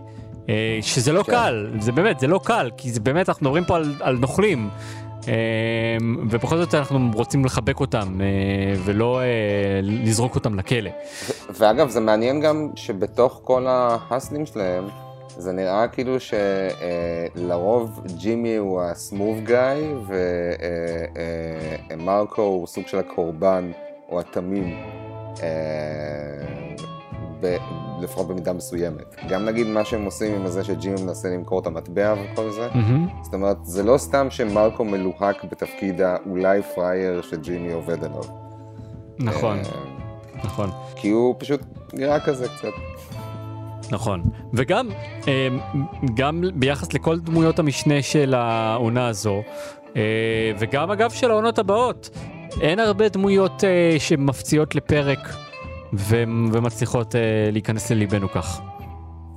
שזה 0.81 1.13
לא 1.13 1.23
כן. 1.23 1.33
קל, 1.33 1.71
זה 1.81 1.93
באמת, 1.93 2.21
זה 2.21 2.27
לא 2.27 2.41
קל, 2.45 2.71
כי 2.77 2.91
זה 2.91 3.01
באמת, 3.01 3.29
אנחנו 3.29 3.45
מדברים 3.45 3.65
פה 3.65 3.77
על, 3.77 3.95
על 4.01 4.17
נוכלים. 4.17 4.69
אה, 5.29 5.97
ובכל 6.31 6.57
זאת 6.57 6.75
אנחנו 6.75 7.11
רוצים 7.15 7.45
לחבק 7.45 7.81
אותם 7.81 8.21
אה, 8.21 8.27
ולא 8.85 9.21
אה, 9.21 9.25
לזרוק 9.83 10.35
אותם 10.35 10.59
לכלא. 10.59 10.91
ואגב, 11.59 11.89
זה 11.89 12.01
מעניין 12.01 12.41
גם 12.41 12.71
שבתוך 12.75 13.41
כל 13.45 13.67
ההסלים 13.69 14.47
שלהם, 14.47 14.89
זה 15.39 15.53
נראה 15.53 15.89
כאילו 15.89 16.17
שלרוב 17.35 18.01
ג'ימי 18.19 18.57
הוא 18.57 18.83
הסמוב 18.83 19.41
גאי, 19.41 19.83
ומרקו 21.91 22.43
הוא 22.43 22.67
סוג 22.67 22.87
של 22.87 22.99
הקורבן 22.99 23.71
או 24.09 24.21
התמים, 24.21 24.77
אה, 25.43 26.86
ב- 27.41 27.57
לפחות 28.01 28.29
במידה 28.29 28.53
מסוימת. 28.53 29.17
גם 29.29 29.45
נגיד 29.45 29.67
מה 29.67 29.85
שהם 29.85 30.05
עושים 30.05 30.35
עם 30.35 30.47
זה 30.47 30.65
שג'ימי 30.65 31.03
מנסה 31.03 31.29
למכור 31.29 31.61
את 31.61 31.67
המטבע 31.67 32.15
וכל 32.15 32.51
זה, 32.51 32.69
מהמם. 32.75 33.09
זאת 33.23 33.35
אומרת, 33.35 33.57
זה 33.63 33.83
לא 33.83 33.99
סתם 33.99 34.27
שמרקו 34.31 34.85
מלוהק 34.85 35.45
בתפקיד 35.45 36.01
האולי 36.01 36.63
פראייר 36.63 37.23
שג'ימי 37.23 37.73
עובד 37.73 38.05
עליו. 38.05 38.23
נכון, 39.19 39.59
אה, 39.59 39.65
נכון. 40.45 40.71
כי 40.97 41.09
הוא 41.09 41.35
פשוט 41.39 41.61
נראה 41.93 42.21
כזה 42.21 42.49
קצת. 42.49 42.69
נכון, 43.91 44.23
וגם 44.55 44.89
אה, 45.29 45.49
גם 46.15 46.45
ביחס 46.55 46.93
לכל 46.93 47.19
דמויות 47.21 47.59
המשנה 47.59 48.03
של 48.03 48.35
העונה 48.35 49.09
הזו, 49.09 49.43
אה, 49.97 50.03
וגם 50.59 50.91
אגב 50.91 51.11
של 51.11 51.31
העונות 51.31 51.59
הבאות, 51.59 52.11
אין 52.61 52.79
הרבה 52.79 53.09
דמויות 53.09 53.65
שמפציעות 53.99 54.75
לפרק 54.75 55.19
ו- 55.99 56.25
ומצליחות 56.53 57.15
אה, 57.17 57.21
להיכנס 57.53 57.91
לליבנו 57.91 58.29
כך. 58.29 58.61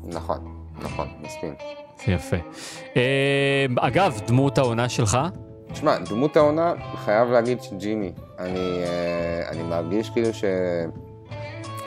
נכון, 0.04 0.38
נכון, 0.82 1.08
מסכים. 1.22 1.54
יפה. 2.08 2.38
אה, 2.98 3.66
אגב, 3.80 4.20
דמות 4.28 4.58
העונה 4.58 4.90
שלך? 4.90 5.18
תשמע, 5.72 5.98
דמות 6.00 6.38
העונה, 6.38 6.74
חייב 6.96 7.30
להגיד 7.30 7.62
שג'ימי. 7.62 8.12
אני, 8.40 8.84
אה, 8.84 9.50
אני 9.50 9.64
מרגיש 9.64 10.10
כאילו 10.10 10.34
ש... 10.34 10.44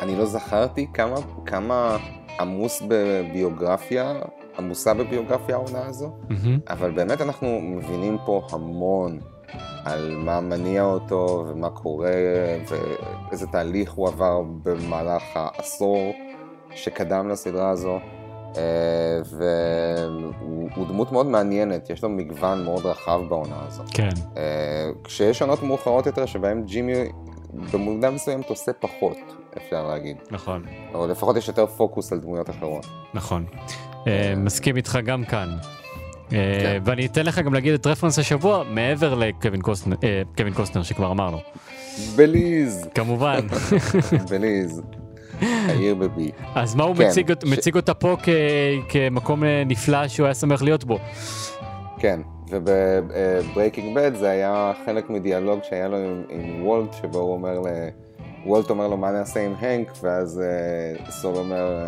אני 0.02 0.16
לא 0.16 0.26
זכרתי 0.26 0.86
כמה, 0.94 1.16
כמה 1.46 1.96
עמוס 2.40 2.82
בביוגרפיה, 2.88 4.12
עמוסה 4.58 4.94
בביוגרפיה 4.94 5.54
העונה 5.54 5.86
הזו, 5.86 6.12
מהמם. 6.28 6.58
אבל 6.70 6.90
באמת 6.90 7.20
אנחנו 7.20 7.60
מבינים 7.62 8.18
פה 8.26 8.46
המון 8.52 9.20
על 9.84 10.16
מה 10.16 10.40
מניע 10.40 10.84
אותו 10.84 11.44
ומה 11.48 11.70
קורה 11.70 12.10
ואיזה 12.68 13.46
תהליך 13.46 13.92
הוא 13.92 14.08
עבר 14.08 14.42
במהלך 14.62 15.22
העשור 15.34 16.12
שקדם 16.74 17.28
לסדרה 17.28 17.70
הזו. 17.70 17.98
אה, 18.56 18.62
והוא 19.24 20.70
הוא 20.74 20.88
דמות 20.88 21.12
מאוד 21.12 21.26
מעניינת, 21.26 21.90
יש 21.90 22.02
לו 22.02 22.08
מגוון 22.08 22.64
מאוד 22.64 22.86
רחב 22.86 23.20
בעונה 23.28 23.56
הזו. 23.66 23.82
כן, 23.94 24.08
אה, 24.36 24.90
כשיש 25.04 25.42
עונות 25.42 25.62
מאוחרות 25.62 26.06
יותר 26.06 26.26
שבהן 26.26 26.64
ג'ימי 26.64 26.92
במובן 27.72 28.14
מסוימת 28.14 28.48
עושה 28.48 28.72
פחות, 28.72 29.16
אפשר 29.56 29.86
להגיד. 29.86 30.16
נכון, 30.30 30.64
או 30.94 31.06
לפחות 31.06 31.36
יש 31.36 31.48
יותר 31.48 31.66
פוקוס 31.66 32.12
על 32.12 32.20
דמויות 32.20 32.50
אחרות. 32.50 32.86
נכון. 33.14 33.44
אה, 34.06 34.34
מסכים 34.36 34.76
איתך 34.76 34.98
גם 35.04 35.24
כאן. 35.24 35.48
אה, 36.32 36.58
כן. 36.62 36.82
ואני 36.84 37.06
אתן 37.06 37.26
לך 37.26 37.38
גם 37.38 37.54
להגיד 37.54 37.74
את 37.74 37.86
רפרנס 37.86 38.18
השבוע 38.18 38.64
מעבר 38.70 39.14
לקווין 39.14 39.62
קוסטנר, 39.62 39.96
אה, 40.78 40.84
שכבר 40.84 41.10
אמרנו. 41.10 41.38
בליז, 42.16 42.88
כמובן. 42.94 43.40
בליז, 44.30 44.82
העיר 45.40 45.94
ב-B. 45.94 46.30
אז 46.54 46.74
מה 46.74 46.84
הוא 46.84 46.96
כן, 46.96 47.10
מציג, 47.44 47.76
אותה 47.76 47.94
פה 47.94 48.16
כמקום 48.88 49.44
אה, 49.44 49.62
נפלא 49.66 50.08
שהוא 50.08 50.26
היה 50.26 50.34
שמח 50.34 50.62
להיות 50.62 50.84
בו. 50.84 50.98
כן, 51.98 52.20
ובברייקינג 52.50 53.96
בד 53.96 54.14
זה 54.14 54.30
היה 54.30 54.72
חלק 54.86 55.10
מדיאלוג 55.10 55.60
שהיה 55.68 55.88
לו 55.88 55.96
עם, 56.30 56.66
וולט, 56.66 56.94
שבו 57.02 57.18
הוא 57.18 57.32
אומר 57.32 57.60
ל... 57.60 57.66
וולט 58.46 58.70
אומר 58.70 58.88
לו 58.88 58.96
מה 58.96 59.10
נעשה 59.10 59.40
עם 59.40 59.54
הנק, 59.58 59.92
ואז 60.02 60.42
סול 61.10 61.36
אומר, 61.36 61.80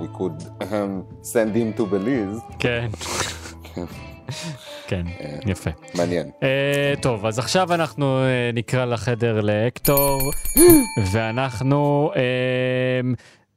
we 0.00 0.18
could 0.18 0.64
send 1.22 1.54
him 1.54 1.78
to 1.78 1.82
Belize. 1.82 2.56
כן. 2.58 2.88
כן, 4.88 5.02
יפה. 5.46 5.70
מעניין. 5.94 6.30
Uh, 6.40 7.00
טוב, 7.02 7.26
אז 7.26 7.38
עכשיו 7.38 7.74
אנחנו 7.74 8.20
uh, 8.20 8.56
נקרא 8.56 8.84
לחדר 8.84 9.40
להקטור, 9.40 10.32
ואנחנו 11.12 12.10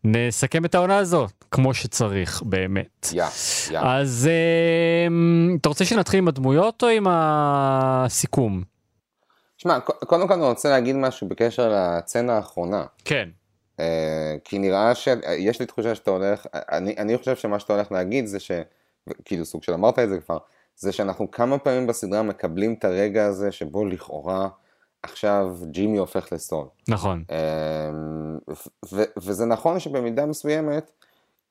נסכם 0.04 0.66
את 0.66 0.76
העונה 0.76 0.98
הזו, 0.98 1.28
כמו 1.52 1.74
שצריך, 1.74 2.44
באמת. 2.46 3.08
יא, 3.14 3.26
יא. 3.72 3.80
אז 3.80 4.30
אתה 5.60 5.70
רוצה 5.70 5.86
שנתחיל 5.86 6.18
עם 6.18 6.28
הדמויות 6.28 6.84
או 6.84 6.88
עם 6.88 7.08
הסיכום? 7.10 8.64
שמע, 9.58 9.80
קודם 9.80 10.28
כל 10.28 10.34
אני 10.34 10.44
רוצה 10.44 10.70
להגיד 10.70 10.96
משהו 10.96 11.28
בקשר 11.28 11.74
לצנה 11.76 12.34
האחרונה. 12.34 12.84
כן. 13.06 13.30
כי 14.44 14.60
נראה 14.60 14.96
שיש 14.96 15.60
לי 15.60 15.66
תחושה 15.66 15.96
שאתה 15.96 16.12
הולך, 16.12 16.46
אני, 16.54 16.96
אני 16.98 17.18
חושב 17.18 17.36
שמה 17.36 17.60
שאתה 17.60 17.74
הולך 17.74 17.92
להגיד 17.92 18.26
זה 18.26 18.40
ש... 18.40 18.52
כאילו 19.26 19.46
סוג 19.46 19.64
של 19.64 19.74
אמרת 19.74 20.00
את 20.00 20.10
זה 20.10 20.20
כבר, 20.20 20.38
זה 20.76 20.92
שאנחנו 20.92 21.32
כמה 21.32 21.58
פעמים 21.58 21.88
בסדרה 21.88 22.24
מקבלים 22.24 22.74
את 22.74 22.86
הרגע 22.86 23.26
הזה 23.26 23.52
שבו 23.52 23.86
לכאורה 23.86 24.50
עכשיו 25.04 25.58
ג'ימי 25.64 25.98
הופך 25.98 26.34
לסול. 26.34 26.68
נכון. 26.88 27.24
אמ, 27.32 28.38
וזה 29.18 29.46
נכון 29.46 29.80
שבמידה 29.80 30.26
מסוימת, 30.26 30.92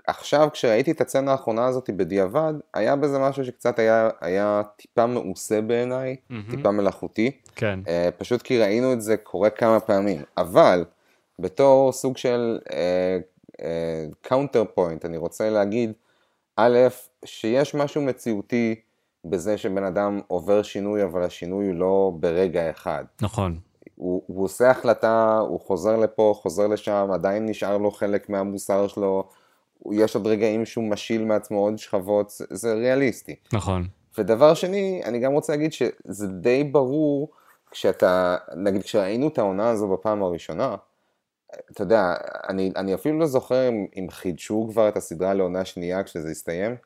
עכשיו 0.07 0.49
כשראיתי 0.53 0.91
את 0.91 1.01
הסצנה 1.01 1.33
האחרונה 1.33 1.67
הזאת 1.67 1.91
בדיעבד, 1.91 2.55
היה 2.75 2.97
בזה 2.97 3.19
משהו 3.19 3.45
שקצת 3.45 3.79
היה, 3.79 4.09
היה 4.21 4.63
טיפה 4.77 5.07
מעושה 5.07 5.61
בעיניי, 5.61 6.17
מהמם. 6.31 6.51
טיפה 6.51 6.71
מלאכותי, 6.71 7.31
כן. 7.57 7.81
אה, 7.89 8.09
פשוט 8.19 8.43
כי 8.43 8.59
ראינו 8.59 8.93
את 8.93 9.03
זה 9.03 9.17
קורה 9.17 9.51
כמה 9.51 9.81
פעמים, 9.81 10.23
אבל 10.39 10.85
בתור 11.39 11.93
סוג 11.93 12.17
של 12.17 12.59
counterpoint, 14.23 15.05
אני 15.05 15.17
רוצה 15.17 15.51
להגיד, 15.51 15.93
א', 16.63 16.79
שיש 17.25 17.75
משהו 17.75 18.03
מציאותי 18.03 18.75
בזה 19.25 19.59
שבן 19.59 19.85
אדם 19.85 20.21
עובר 20.27 20.63
שינוי, 20.63 21.05
אבל 21.05 21.23
השינוי 21.23 21.67
הוא 21.67 21.75
לא 21.75 22.13
ברגע 22.21 22.71
אחד. 22.71 23.05
נכון. 23.23 23.59
הוא, 23.97 24.23
הוא 24.27 24.45
עושה 24.45 24.71
החלטה, 24.71 25.39
הוא 25.39 25.61
חוזר 25.61 25.97
לפה, 25.97 26.35
חוזר 26.37 26.67
לשם, 26.67 27.09
עדיין 27.13 27.47
נשאר 27.47 27.79
לו 27.79 27.91
חלק 27.91 28.29
מהמוסר 28.29 28.89
שלו, 28.89 29.29
יש 29.93 30.15
עוד 30.15 30.27
רגעים 30.27 30.67
שהוא 30.67 30.91
משיל 30.91 31.25
מעצמו 31.25 31.59
עוד 31.59 31.79
שכבות, 31.79 32.31
זה, 32.31 32.45
זה 32.51 32.75
ריאליסטי. 32.75 33.35
נכון. 33.53 33.87
ודבר 34.19 34.55
שני, 34.55 35.01
אני 35.05 35.19
גם 35.19 35.33
רוצה 35.33 35.53
להגיד 35.53 35.73
שזה 35.73 36.27
די 36.27 36.65
ברור 36.65 37.31
כשאתה, 37.71 38.37
נגיד 38.57 38.83
כשראינו 38.83 39.29
את 39.29 39.39
העונה 39.39 39.69
הזו 39.69 39.89
בפעם 39.89 40.23
הראשונה, 40.23 40.77
אתה 41.73 41.83
יודע, 41.83 42.15
אני, 42.49 42.73
אני 42.77 42.95
אפילו 42.95 43.19
לא 43.19 43.27
זוכר 43.27 43.69
אם, 43.69 43.87
אם 43.97 44.07
חידשו 44.11 44.69
כבר 44.71 44.89
את 44.89 44.97
הסדרה 44.97 45.35
לעונה 45.35 45.65
שנייה 45.65 46.03
כשזה 46.03 46.29
הסתיים, 46.29 46.77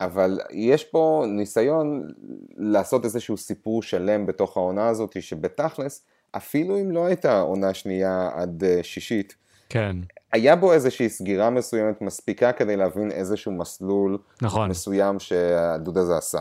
אבל 0.00 0.40
יש 0.50 0.84
פה 0.84 1.24
ניסיון 1.28 2.12
לעשות 2.56 3.04
איזשהו 3.04 3.36
סיפור 3.36 3.82
שלם 3.82 4.26
בתוך 4.26 4.56
העונה 4.56 4.88
הזאת, 4.88 5.22
שבתכלס, 5.22 6.04
אפילו 6.36 6.80
אם 6.80 6.90
לא 6.90 7.06
הייתה 7.06 7.40
עונה 7.40 7.74
שנייה 7.74 8.30
עד 8.34 8.64
uh, 8.64 8.82
שישית, 8.82 9.34
כן. 9.68 9.96
היה 10.32 10.56
בו 10.56 10.72
איזושהי 10.72 11.08
סגירה 11.08 11.50
מסוימת 11.50 12.02
מספיקה 12.02 12.52
כדי 12.52 12.76
להבין 12.76 13.10
איזשהו 13.10 13.52
מסלול 13.52 14.18
נכון. 14.42 14.70
מסוים 14.70 15.18
שהדוד 15.18 15.98
הזה 15.98 16.16
עשה. 16.16 16.40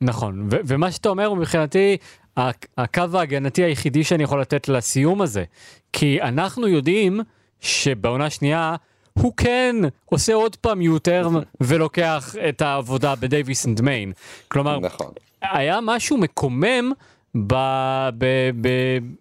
נכון, 0.00 0.48
ו- 0.50 0.56
ומה 0.66 0.90
שאתה 0.90 1.08
אומר 1.08 1.26
הוא 1.26 1.36
מבחינתי 1.36 1.96
הקו 2.78 3.02
ההגנתי 3.14 3.62
היחידי 3.64 4.04
שאני 4.04 4.22
יכול 4.22 4.40
לתת 4.40 4.68
לסיום 4.68 5.22
הזה. 5.22 5.44
כי 5.92 6.22
אנחנו 6.22 6.68
יודעים 6.68 7.20
שבעונה 7.60 8.30
שנייה 8.30 8.76
הוא 9.12 9.32
כן 9.36 9.76
עושה 10.04 10.34
עוד 10.34 10.56
פעם 10.56 10.82
U-turn 10.82 11.32
ולוקח 11.60 12.34
את 12.48 12.62
העבודה 12.62 13.14
בדייוויס 13.14 13.66
אנד 13.66 13.80
מיין. 13.80 14.12
כלומר, 14.48 14.80
נכון. 14.80 15.12
היה 15.42 15.78
משהו 15.82 16.16
מקומם 16.16 16.92
ב, 17.46 17.54
ב, 18.18 18.24
ב, 18.60 18.68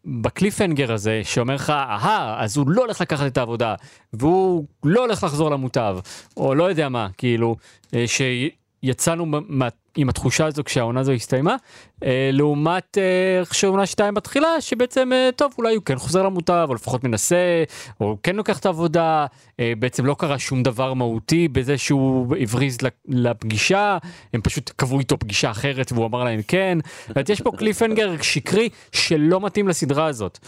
בקליפהנגר 0.05 0.93
הזה 0.93 1.21
שאומר 1.23 1.55
לך, 1.55 1.69
אהה, 1.69 2.43
אז 2.43 2.57
הוא 2.57 2.69
לא 2.69 2.81
הולך 2.81 3.01
לקחת 3.01 3.27
את 3.27 3.37
העבודה, 3.37 3.75
והוא 4.13 4.65
לא 4.83 5.01
הולך 5.01 5.23
לחזור 5.23 5.51
למוטב, 5.51 5.97
או 6.37 6.55
לא 6.55 6.63
יודע 6.63 6.89
מה, 6.89 7.07
כאילו, 7.17 7.55
אה, 7.93 8.05
שיצאנו 8.07 9.25
מה- 9.25 9.67
עם 9.97 10.09
התחושה 10.09 10.45
הזו 10.45 10.63
כשהעונה 10.63 10.99
הזו 10.99 11.11
הסתיימה, 11.11 11.55
אה, 12.03 12.29
לעומת 12.33 12.97
אה, 12.97 13.39
איך 13.39 13.55
שעונה 13.55 13.85
2 13.85 14.13
מתחילה, 14.13 14.61
שבעצם, 14.61 15.13
אה, 15.13 15.29
טוב, 15.35 15.53
אולי 15.57 15.75
הוא 15.75 15.83
כן 15.83 15.95
חוזר 15.95 16.23
למוטב, 16.23 16.65
או 16.69 16.75
לפחות 16.75 17.03
מנסה, 17.03 17.63
או 18.01 18.17
כן 18.23 18.35
לוקח 18.35 18.59
את 18.59 18.65
העבודה, 18.65 19.25
אה, 19.59 19.73
בעצם 19.79 20.05
לא 20.05 20.15
קרה 20.19 20.39
שום 20.39 20.63
דבר 20.63 20.93
מהותי 20.93 21.47
בזה 21.47 21.77
שהוא 21.77 22.35
הבריז 22.39 22.77
לפגישה, 23.07 23.97
הם 24.33 24.41
פשוט 24.41 24.71
קבעו 24.75 24.99
איתו 24.99 25.19
פגישה 25.19 25.51
אחרת 25.51 25.91
והוא 25.91 26.05
אמר 26.05 26.23
להם 26.23 26.41
כן. 26.47 26.77
זאת 26.83 27.09
אומרת, 27.09 27.29
יש 27.29 27.41
פה 27.41 27.51
קליפהנגר 27.59 28.21
שקרי 28.21 28.69
שלא 28.91 29.41
מתאים 29.41 29.67
לסדרה 29.67 30.05
הזאת. 30.05 30.39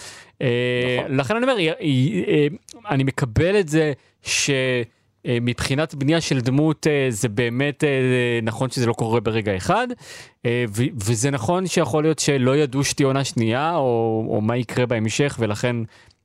אה, 0.41 0.47
נכון. 0.99 1.17
לכן 1.17 1.35
אני 1.35 1.43
אומר, 1.43 1.59
אה, 1.59 1.73
אה, 2.27 2.47
אני 2.89 3.03
מקבל 3.03 3.59
את 3.59 3.69
זה 3.69 3.93
ש... 4.23 4.49
אה, 5.25 5.37
מבחינת 5.41 5.95
בנייה 5.95 6.21
של 6.21 6.39
דמות 6.41 6.87
אה, 6.87 7.07
זה 7.09 7.29
באמת 7.29 7.83
אה, 7.83 7.89
נכון 8.43 8.69
שזה 8.69 8.85
לא 8.85 8.93
קורה 8.93 9.19
ברגע 9.19 9.57
אחד 9.57 9.87
וזה 11.03 11.31
נכון 11.31 11.67
שיכול 11.67 12.03
להיות 12.03 12.19
שלא 12.19 12.57
ידעו 12.57 12.83
שתהיה 12.83 13.07
עונה 13.07 13.23
שנייה 13.23 13.75
או, 13.75 14.25
או 14.29 14.41
מה 14.41 14.57
יקרה 14.57 14.85
בהמשך 14.85 15.35
ולכן 15.39 15.75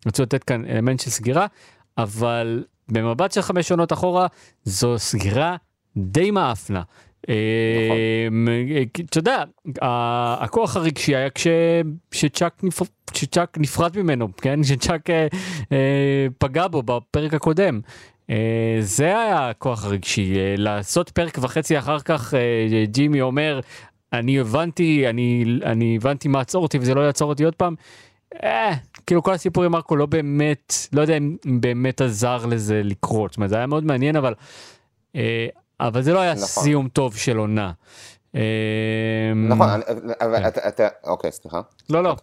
רצו 0.07 0.23
לתת 0.23 0.45
כאן 0.45 0.65
אלמנט 0.65 1.01
של 1.01 1.11
סגירה 1.11 1.47
אבל 1.99 2.65
במבט 2.89 3.33
של 3.33 3.43
חמש 3.43 3.71
עונות 3.71 3.93
אחורה 3.93 4.27
זו 4.65 4.99
סגירה 4.99 5.57
די 5.97 6.31
מאפנה. 6.31 6.83
אה, 7.29 7.35
אתה 9.11 9.19
יודע, 9.19 9.43
הכוח 10.41 10.77
הרגשי 10.77 11.17
היה 11.17 11.31
כש- 11.31 11.47
שצ'אק 12.13 12.65
נפ- 12.65 12.91
שצ'אק 13.15 13.59
נפרד 13.59 13.99
ממנו, 13.99 14.29
כן? 14.37 14.63
שצ'אק 14.69 15.11
אה, 15.11 15.27
פגע 16.39 16.69
בו 16.69 16.83
בפרק 16.83 17.35
הקודם. 17.35 17.81
אה, 18.31 18.37
זה 18.81 19.05
היה 19.05 19.49
הכוח 19.51 19.85
הרגשי, 19.85 20.35
אה, 20.37 20.55
לעשות 20.59 21.11
פרק 21.11 21.38
וחצי 21.40 21.79
אחר 21.79 22.01
כך 22.01 22.35
אה, 22.35 22.85
ג'ימי 22.85 23.21
אומר 23.21 23.61
אני 24.12 24.40
הבנתי, 24.40 25.09
אני, 25.09 25.45
אני 25.64 25.97
הבנתי 25.97 26.29
מה 26.29 26.40
עצור 26.40 26.62
אותי 26.62 26.79
וזה 26.79 26.95
לא 26.95 27.01
יעצור 27.01 27.29
אותי 27.29 27.45
עוד 27.45 27.55
פעם. 27.55 27.75
אה, 28.43 28.73
כאילו 29.07 29.23
כל 29.23 29.33
הסיפור 29.33 29.64
עם 29.64 29.73
מרקו 29.73 29.97
לא 29.97 30.07
באמת, 30.07 30.73
לא 30.93 31.01
יודע 31.01 31.16
אם 31.16 31.37
באמת 31.61 32.01
עזר 32.01 32.47
לזה 32.47 32.81
לקרות, 32.85 33.31
זאת 33.31 33.37
אומרת 33.37 33.51
זה 33.51 33.57
היה 33.57 33.66
מאוד 33.66 33.85
מעניין 33.85 34.16
אבל, 34.16 34.35
אה, 35.16 35.47
אבל 35.81 36.03
זה 36.03 36.12
לא 36.12 36.21
היה 36.21 36.33
נכון. 36.33 36.47
סיום 36.47 36.88
טוב 36.88 37.16
של 37.16 37.37
עונה. 37.37 37.73
נכון, 39.35 39.69
אני- 39.69 39.83
אבל 40.21 40.51
כן. 40.51 40.69
אתה, 40.69 40.88
אוקיי, 41.05 41.33
סליחה. 41.33 41.61
לא 41.90 42.03
לא, 42.03 42.16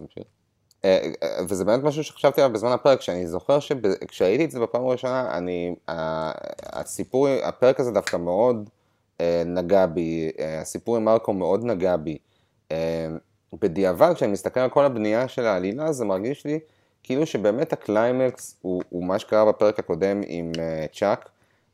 וזה 1.49 1.65
באמת 1.65 1.83
משהו 1.83 2.03
שחשבתי 2.03 2.41
עליו 2.41 2.53
בזמן 2.53 2.71
הפרק, 2.71 3.01
שאני 3.01 3.27
זוכר 3.27 3.59
שכשראיתי 3.59 4.45
את 4.45 4.51
זה 4.51 4.59
בפעם 4.59 4.87
הראשונה, 4.87 5.37
אני, 5.37 5.75
הסיפור, 6.73 7.27
הפרק 7.43 7.79
הזה 7.79 7.91
דווקא 7.91 8.17
מאוד 8.17 8.69
אה, 9.21 9.43
נגע 9.45 9.85
בי, 9.85 10.31
אה, 10.39 10.61
הסיפור 10.61 10.97
עם 10.97 11.05
מרקו 11.05 11.33
מאוד 11.33 11.63
נגע 11.63 11.97
בי. 11.97 12.17
אה, 12.71 13.07
בדיעבד, 13.61 14.13
כשאני 14.15 14.31
מסתכל 14.31 14.59
על 14.59 14.69
כל 14.69 14.85
הבנייה 14.85 15.27
של 15.27 15.45
העלילה, 15.45 15.91
זה 15.91 16.05
מרגיש 16.05 16.45
לי 16.45 16.59
כאילו 17.03 17.25
שבאמת 17.25 17.73
הקליימקס 17.73 18.55
הוא, 18.61 18.81
הוא 18.89 19.03
מה 19.03 19.19
שקרה 19.19 19.45
בפרק 19.45 19.79
הקודם 19.79 20.21
עם 20.25 20.51
אה, 20.59 20.85
צ'אק. 20.93 21.29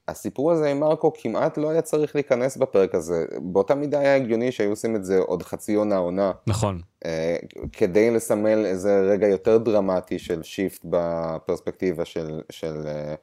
הסיפור 0.08 0.52
הזה 0.52 0.72
עם 0.72 0.80
מרקו 0.80 1.14
כמעט 1.14 1.58
לא 1.58 1.70
היה 1.70 1.82
צריך 1.82 2.16
להיכנס 2.16 2.58
בפרק 2.58 2.96
הזה. 2.96 3.26
באותה 3.42 3.76
מידה 3.76 4.00
היה 4.00 4.16
הגיוני 4.16 4.52
שהיו 4.52 4.70
עושים 4.70 4.96
את 4.96 5.06
זה 5.06 5.20
עוד 5.20 5.44
חצי 5.44 5.74
עונה 5.76 5.98
עונה. 5.98 6.32
נכון, 6.48 6.82
אה, 7.06 7.36
כדי 7.72 8.12
לסמל 8.12 8.66
איזה 8.66 9.02
רגע 9.02 9.28
יותר 9.28 9.58
דרמטי 9.58 10.20
של 10.20 10.44
shift 10.44 10.82
בפרספקטיבה 10.84 12.06
של, 12.06 12.42
של 12.50 12.88
אה, 12.88 13.16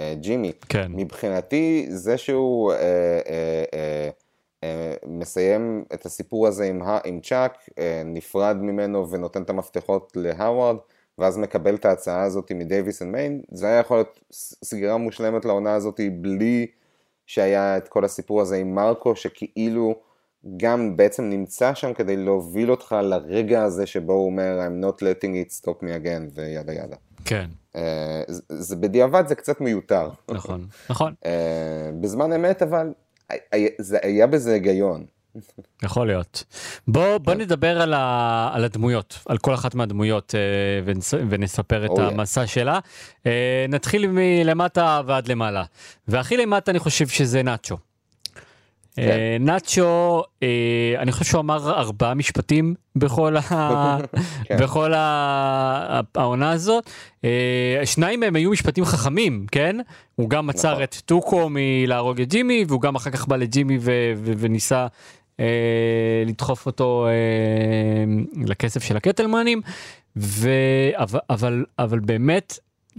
אה, 0.00 0.14
ג'ימי. 0.20 0.52
כן. 0.68 0.92
מבחינתי, 0.94 1.86
זה 1.88 2.18
שהוא 2.18 2.72
אה, 2.72 2.78
אה, 2.78 3.64
אה, 3.74 4.10
אה, 4.64 4.94
מסיים 5.06 5.84
את 5.94 6.06
הסיפור 6.06 6.46
הזה 6.46 6.64
עם, 6.64 6.82
עם 7.04 7.20
צ'אק, 7.20 7.58
אה, 7.78 8.02
נפרד 8.04 8.56
ממנו 8.60 9.10
ונותן 9.10 9.42
את 9.42 9.50
המפתחות 9.50 10.12
להווארד, 10.16 10.76
ואז 11.18 11.38
מקבל 11.38 11.74
את 11.74 11.84
ההצעה 11.84 12.22
הזאת 12.22 12.52
מדייוויס 12.52 13.02
אנד 13.02 13.12
מיין, 13.12 13.40
זה 13.50 13.66
היה 13.66 13.78
יכול 13.78 13.96
להיות 13.96 14.20
סגירה 14.64 14.96
מושלמת 14.96 15.44
לעונה 15.44 15.74
הזאת 15.74 16.00
בלי 16.20 16.66
שהיה 17.26 17.76
את 17.76 17.88
כל 17.88 18.04
הסיפור 18.04 18.40
הזה 18.40 18.56
עם 18.56 18.74
מרקו, 18.74 19.16
שכאילו 19.16 19.94
גם 20.56 20.96
בעצם 20.96 21.24
נמצא 21.24 21.74
שם 21.74 21.94
כדי 21.94 22.16
להוביל 22.16 22.70
אותך 22.70 22.96
לרגע 23.02 23.62
הזה 23.62 23.86
שבו 23.86 24.12
הוא 24.12 24.26
אומר 24.26 24.60
I'm 24.66 24.84
not 24.84 24.98
letting 25.02 25.24
it 25.48 25.62
stop 25.62 25.82
me 25.82 26.04
again 26.04 26.30
וידה 26.34 26.72
ידה. 26.72 26.96
כן, 27.24 27.46
אה, 27.76 28.22
זה- 28.28 28.42
זה 28.48 28.76
בדיעבד 28.76 29.26
זה 29.28 29.34
קצת 29.34 29.60
מיותר. 29.60 30.10
נכון, 30.30 30.66
נכון, 30.90 31.14
אה, 31.26 31.90
בזמן 32.00 32.32
אמת 32.32 32.62
אבל 32.62 32.92
היה- 33.52 33.68
זה 33.78 33.98
היה 34.02 34.26
בזה 34.26 34.52
היגיון. 34.52 35.06
יכול 35.82 36.06
להיות. 36.06 36.44
בוא, 36.88 37.18
בוא 37.18 37.34
נדבר 37.34 37.80
על, 37.80 37.94
ה, 37.94 38.50
על 38.52 38.64
הדמויות, 38.64 39.18
על 39.28 39.38
כל 39.38 39.54
אחת 39.54 39.74
מהדמויות 39.74 40.34
אה, 40.34 40.40
ונס, 40.84 41.14
ונספר 41.28 41.84
את 41.84 41.90
Oh, 41.90 41.98
yeah. 41.98 42.02
המסע 42.02 42.46
שלה. 42.46 42.78
אה, 43.26 43.66
נתחיל 43.68 44.06
מלמטה 44.08 45.00
ועד 45.06 45.28
למעלה. 45.28 45.64
והכי 46.08 46.36
למטה 46.36 46.70
אני 46.70 46.78
חושב 46.78 47.08
שזה 47.08 47.42
נאצ'ו. 47.42 47.76
אה, 48.98 49.36
נאצ'ו, 49.40 50.22
אה, 50.42 50.94
אני 50.98 51.12
חושב 51.12 51.24
שהוא 51.24 51.40
אמר 51.40 51.70
ארבעה 51.70 52.14
משפטים 52.14 52.74
בכל, 52.96 53.36
ה... 53.36 53.40
כן. 54.44 54.56
בכל 54.60 54.94
ה... 54.94 56.00
העונה 56.14 56.50
הזאת. 56.50 56.90
אה, 57.24 57.80
שניים 57.84 58.20
מהם 58.20 58.36
היו 58.36 58.50
משפטים 58.50 58.84
חכמים, 58.84 59.46
כן? 59.52 59.76
הוא 60.14 60.30
גם 60.30 60.50
עצר 60.50 60.72
נכון. 60.72 60.82
את 60.82 60.94
טוקו 60.94 61.48
מלהרוג 61.50 62.20
את 62.20 62.28
ג'ימי, 62.28 62.64
והוא 62.68 62.80
גם 62.80 62.94
אחר 62.94 63.10
כך 63.10 63.28
בא 63.28 63.36
לג'ימי 63.36 63.78
ו... 63.80 64.12
ו... 64.16 64.32
וניסה 64.38 64.86
אה, 65.40 66.22
לדחוף 66.26 66.66
אותו 66.66 67.06
אה, 67.06 68.42
לכסף 68.46 68.82
של 68.82 68.96
הקטלמנים. 68.96 69.60
ו... 70.16 70.50
אבל, 70.94 71.20
אבל, 71.30 71.64
אבל 71.78 72.00
באמת, 72.00 72.58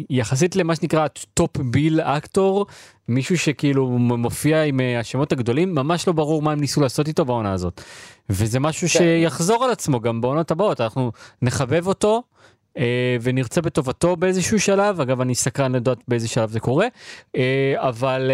יחסית 0.10 0.56
למה 0.56 0.76
שנקרא 0.76 1.08
top 1.34 1.58
billed 1.58 2.02
actor, 2.02 2.66
מישהו 3.08 3.38
שכאילו 3.38 3.88
מופיע 4.00 4.64
עם 4.64 4.80
אה, 4.80 5.00
השמות 5.00 5.32
הגדולים, 5.32 5.76
ממש 5.76 6.08
לא 6.08 6.14
ברור 6.14 6.42
מה 6.42 6.52
הם 6.52 6.60
ניסו 6.60 6.82
לעשות 6.82 7.08
איתו 7.08 7.26
בעונה 7.26 7.54
הזאת. 7.54 7.82
וזה 8.30 8.60
משהו 8.60 8.90
שיחזור 8.90 9.66
על 9.66 9.72
עצמו 9.72 10.00
גם 10.00 10.22
בעונות 10.22 10.52
הבאות, 10.52 10.82
אנחנו 10.82 11.12
נחבב 11.42 11.88
אותו. 11.88 12.24
אה, 12.78 13.18
ונרצה 13.22 13.62
בטובתו 13.62 14.16
באיזשהו 14.16 14.60
שלב, 14.60 15.02
אגב 15.02 15.22
אני 15.22 15.36
סקרן 15.36 15.76
לדעת 15.76 15.98
באיזה 16.08 16.28
שלב 16.28 16.50
זה 16.50 16.60
קורה, 16.60 16.88
אה, 17.36 17.74
אבל 17.78 18.32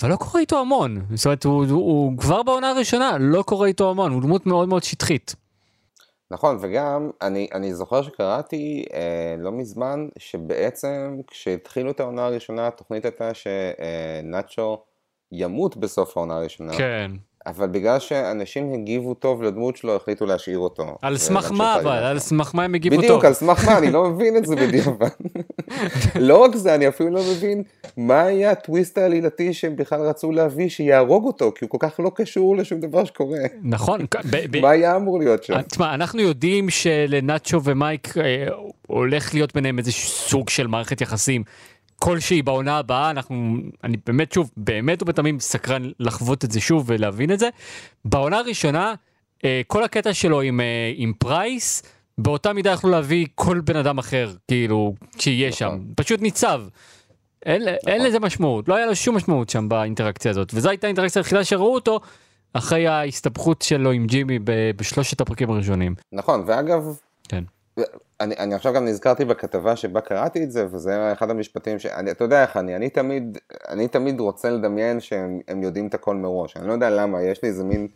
אבל 0.00 0.10
לא 0.10 0.16
קורה 0.16 0.40
איתו 0.40 0.60
המון, 0.60 1.06
זאת 1.14 1.26
אומרת 1.26 1.44
הוא, 1.44 1.64
הוא, 1.64 1.70
הוא 1.70 2.18
כבר 2.18 2.42
בעונה 2.42 2.70
הראשונה 2.70 3.18
לא 3.20 3.42
קורה 3.42 3.66
איתו 3.66 3.90
המון, 3.90 4.12
הוא 4.12 4.22
דמות 4.22 4.46
מאוד 4.46 4.68
מאוד 4.68 4.82
שטחית. 4.82 5.34
נכון, 6.30 6.58
וגם 6.60 7.10
אני, 7.22 7.48
אני 7.54 7.74
זוכר 7.74 8.02
שקראתי 8.02 8.84
אה, 8.94 9.34
לא 9.38 9.52
מזמן 9.52 10.08
שבעצם 10.18 11.16
כשהתחילו 11.26 11.90
את 11.90 12.00
העונה 12.00 12.26
הראשונה 12.26 12.66
התוכנית 12.66 13.04
הייתה 13.04 13.30
שנאצ'ו 13.34 14.82
ימות 15.32 15.76
בסוף 15.76 16.16
העונה 16.16 16.36
הראשונה, 16.36 16.76
כן. 16.76 17.10
אבל 17.46 17.66
בגלל 17.66 17.98
שאנשים 17.98 18.74
הגיבו 18.74 19.14
טוב 19.14 19.42
לדמות 19.42 19.76
שלו 19.76 19.96
החליטו 19.96 20.26
להשאיר 20.26 20.58
אותו. 20.58 20.98
על 21.02 21.16
סמך 21.16 21.52
מה 21.52 21.76
אבל, 21.80 22.02
על. 22.02 22.18
סמך 22.18 22.54
מה 22.54 22.64
הם 22.64 22.74
הגיבו 22.74 22.96
בדיוק, 22.96 23.12
טוב. 23.12 23.24
על 23.24 23.32
סמך 23.34 23.64
מה, 23.64 23.78
אני 23.78 23.90
לא 23.90 24.10
מבין 24.10 24.36
את 24.36 24.46
זה 24.46 24.56
בדיעבד. 24.66 25.08
לא 26.14 26.36
רק 26.36 26.56
זה, 26.56 26.74
אני 26.74 26.88
אפילו 26.88 27.10
לא 27.10 27.20
מבין 27.30 27.62
מה 27.96 28.22
היה 28.22 28.50
הטוויסט 28.50 28.98
העלילתי 28.98 29.52
שהם 29.52 29.76
בכלל 29.76 30.00
רצו 30.00 30.32
להביא 30.32 30.68
שיהרוג 30.68 31.24
אותו, 31.24 31.52
כי 31.54 31.64
הוא 31.64 31.70
כל 31.70 31.78
כך 31.80 32.00
לא 32.00 32.10
קשור 32.14 32.56
לשום 32.56 32.80
דבר 32.80 33.04
שקורה. 33.04 33.38
נכון, 33.62 34.00
מה 34.62 34.70
היה 34.70 34.96
אמור 34.96 35.18
להיות 35.18 35.44
שם? 35.44 35.54
אה, 35.54 35.62
תשמע, 35.62 35.94
אנחנו 35.94 36.20
יודעים 36.20 36.70
שלנאצ'ו 36.70 37.64
ומייק 37.64 38.18
אה, 38.18 38.46
הולך 38.86 39.34
להיות 39.34 39.54
ביניהם 39.54 39.78
איזה 39.78 39.92
סוג 39.92 40.48
של 40.48 40.66
מערכת 40.66 41.00
יחסים 41.00 41.42
כלשהי 42.06 42.42
בעונה 42.42 42.78
הבאה, 42.78 43.10
אנחנו, 43.10 43.56
אני 43.84 43.96
באמת 44.06 44.32
שוב, 44.32 44.50
באמת 44.56 45.02
ובתמים 45.02 45.40
סקרן 45.40 45.90
לחוות 46.00 46.44
את 46.44 46.50
זה 46.50 46.60
שוב 46.60 46.84
ולהבין 46.86 47.32
את 47.32 47.38
זה. 47.38 47.48
בעונה 48.04 48.38
הראשונה, 48.38 48.94
אה, 49.44 49.60
כל 49.66 49.84
הקטע 49.84 50.14
שלו 50.14 50.40
עם, 50.40 50.60
אה, 50.60 50.92
עם 50.96 51.12
פרייס, 51.18 51.82
באותה 52.18 52.52
מידה 52.52 52.70
יכלו 52.70 52.90
להביא 52.90 53.26
כל 53.34 53.60
בן 53.60 53.76
אדם 53.76 53.98
אחר, 53.98 54.32
כאילו, 54.48 54.94
שיהיה 55.18 55.52
שם, 55.52 55.66
נכון. 55.66 55.92
פשוט 55.96 56.20
ניצב. 56.20 56.62
אין, 57.46 57.62
אין 57.86 58.04
לזה 58.04 58.20
משמעות, 58.20 58.68
לא 58.68 58.74
היה 58.74 58.86
לו 58.86 58.96
שום 58.96 59.16
משמעות 59.16 59.48
שם 59.48 59.68
באינטראקציה 59.68 60.30
הזאת, 60.30 60.54
וזו 60.54 60.68
הייתה 60.68 60.86
האינטראקציה 60.86 61.20
היחידה 61.20 61.44
שראו 61.44 61.74
אותו 61.74 62.00
אחרי 62.52 62.86
ההסתבכות 62.86 63.62
שלו 63.62 63.90
עם 63.90 64.06
ג'ימי 64.06 64.38
בשלושת 64.76 65.20
הפרקים 65.20 65.50
הראשונים. 65.50 65.94
נכון, 66.12 66.42
ואגב, 66.46 66.82
כן. 67.28 67.44
אני, 68.20 68.34
אני 68.38 68.54
עכשיו 68.54 68.72
גם 68.72 68.84
נזכרתי 68.84 69.24
בכתבה 69.24 69.76
שבה 69.76 70.00
קראתי 70.00 70.44
את 70.44 70.50
זה, 70.50 70.66
וזה 70.70 71.12
אחד 71.12 71.30
המשפטים 71.30 71.78
שאני, 71.78 72.10
אתה 72.10 72.24
יודע 72.24 72.42
איך 72.42 72.56
אני, 72.56 72.76
אני 72.76 72.90
תמיד, 72.90 73.38
אני 73.68 73.88
תמיד 73.88 74.20
רוצה 74.20 74.50
לדמיין 74.50 75.00
שהם 75.00 75.40
הם 75.48 75.62
יודעים 75.62 75.86
את 75.86 75.94
הכל 75.94 76.16
מראש, 76.16 76.56
אני 76.56 76.68
לא 76.68 76.72
יודע 76.72 76.90
למה, 76.90 77.22
יש 77.22 77.42
לי 77.42 77.48
איזה 77.48 77.64
מין 77.64 77.88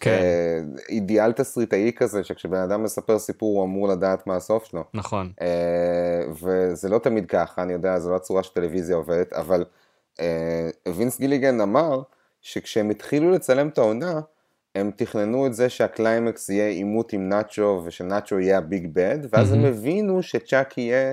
כן. 0.00 0.10
אה, 0.10 0.60
אידיאל 0.88 1.32
תסריטאי 1.32 1.92
כזה, 1.96 2.24
שכשבן 2.24 2.58
אדם 2.58 2.82
מספר 2.82 3.18
סיפור 3.18 3.58
הוא 3.58 3.64
אמור 3.64 3.88
לדעת 3.88 4.26
מה 4.26 4.36
הסוף 4.36 4.64
שלו. 4.64 4.84
נכון. 4.94 5.32
אה, 5.40 6.22
וזה 6.32 6.88
לא 6.88 6.98
תמיד 6.98 7.26
ככה, 7.26 7.62
אני 7.62 7.72
יודע, 7.72 7.98
זו 7.98 8.10
לא 8.10 8.16
הצורה 8.16 8.42
שטלוויזיה 8.42 8.96
עובדת, 8.96 9.32
אבל 9.32 9.64
אה, 10.20 10.68
וינס 10.88 11.18
גיליגן 11.18 11.60
אמר 11.60 12.02
שכשהם 12.40 12.90
התחילו 12.90 13.30
לצלם 13.30 13.68
את 13.68 13.78
העונה, 13.78 14.20
הם 14.78 14.90
תכננו 14.96 15.46
את 15.46 15.54
זה 15.54 15.68
שהקליימקס 15.68 16.48
יהיה 16.48 16.68
עימות 16.68 17.12
עם 17.12 17.28
נאצ'ו 17.28 17.82
ושנאצ'ו 17.84 18.38
יהיה 18.38 18.58
ה 18.58 18.66
big 18.66 18.88
bad, 18.92 19.18
ואז 19.32 19.52
הם 19.52 19.62
מהמם. 19.62 19.74
הבינו 19.74 20.22
שצ'אק 20.22 20.78
יהיה 20.78 21.12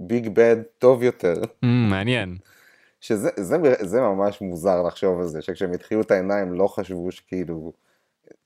big 0.00 0.28
bad 0.28 0.56
טוב 0.78 1.02
יותר. 1.02 1.34
Mm, 1.42 1.66
מעניין. 1.90 2.36
שזה 3.00 3.30
זה, 3.36 3.56
זה 3.80 4.00
ממש 4.00 4.40
מוזר 4.40 4.82
לחשוב 4.82 5.20
על 5.20 5.26
זה, 5.26 5.42
שכשהם 5.42 5.72
התחילו 5.72 6.00
את 6.00 6.10
העיניים 6.10 6.52
לא 6.52 6.66
חשבו 6.66 7.12
שכאילו, 7.12 7.72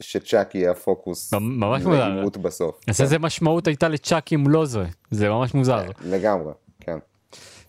שצ'אק 0.01 0.55
יהיה 0.55 0.71
הפוקוס 0.71 1.35
ממש 1.35 1.83
מוזר. 1.83 2.09
לעימות 2.09 2.37
בסוף. 2.37 2.81
אז 2.89 3.01
איזה 3.01 3.19
משמעות 3.19 3.67
הייתה 3.67 3.89
לצ'אק 3.89 4.33
אם 4.33 4.49
לא 4.49 4.67
זה? 4.67 4.85
זה 5.11 5.29
ממש 5.29 5.55
מוזר. 5.55 5.83
לגמרי, 6.05 6.53
כן. 6.81 6.99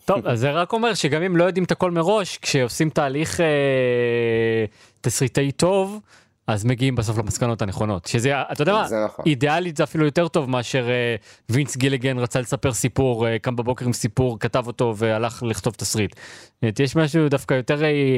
טוב, 0.05 0.27
אז 0.27 0.39
זה 0.39 0.51
רק 0.51 0.73
אומר 0.73 0.93
שגם 0.93 1.21
אם 1.23 1.37
לא 1.37 1.43
יודעים 1.43 1.63
את 1.63 1.71
הכל 1.71 1.91
מראש, 1.91 2.37
כשעושים 2.37 2.89
תהליך 2.89 3.41
אה, 3.41 4.65
תסריטאי 5.01 5.51
טוב, 5.51 5.99
אז 6.47 6.65
מגיעים 6.65 6.95
בסוף 6.95 7.17
למסקנות 7.17 7.61
הנכונות. 7.61 8.05
שזה, 8.05 8.41
אתה 8.51 8.61
יודע 8.61 8.73
מה, 8.73 8.87
נכון. 9.05 9.25
אידיאלית 9.25 9.77
זה 9.77 9.83
אפילו 9.83 10.05
יותר 10.05 10.27
טוב 10.27 10.49
מאשר 10.49 10.89
אה, 10.89 11.15
וינס 11.49 11.77
גיליגן 11.77 12.17
רצה 12.17 12.39
לספר 12.39 12.73
סיפור, 12.73 13.27
אה, 13.27 13.39
קם 13.39 13.55
בבוקר 13.55 13.85
עם 13.85 13.93
סיפור, 13.93 14.39
כתב 14.39 14.67
אותו 14.67 14.93
והלך 14.97 15.43
לכתוב 15.43 15.73
תסריט. 15.73 16.15
יש 16.79 16.95
משהו 16.95 17.29
דווקא 17.29 17.53
יותר... 17.53 17.83
אה, 17.83 18.17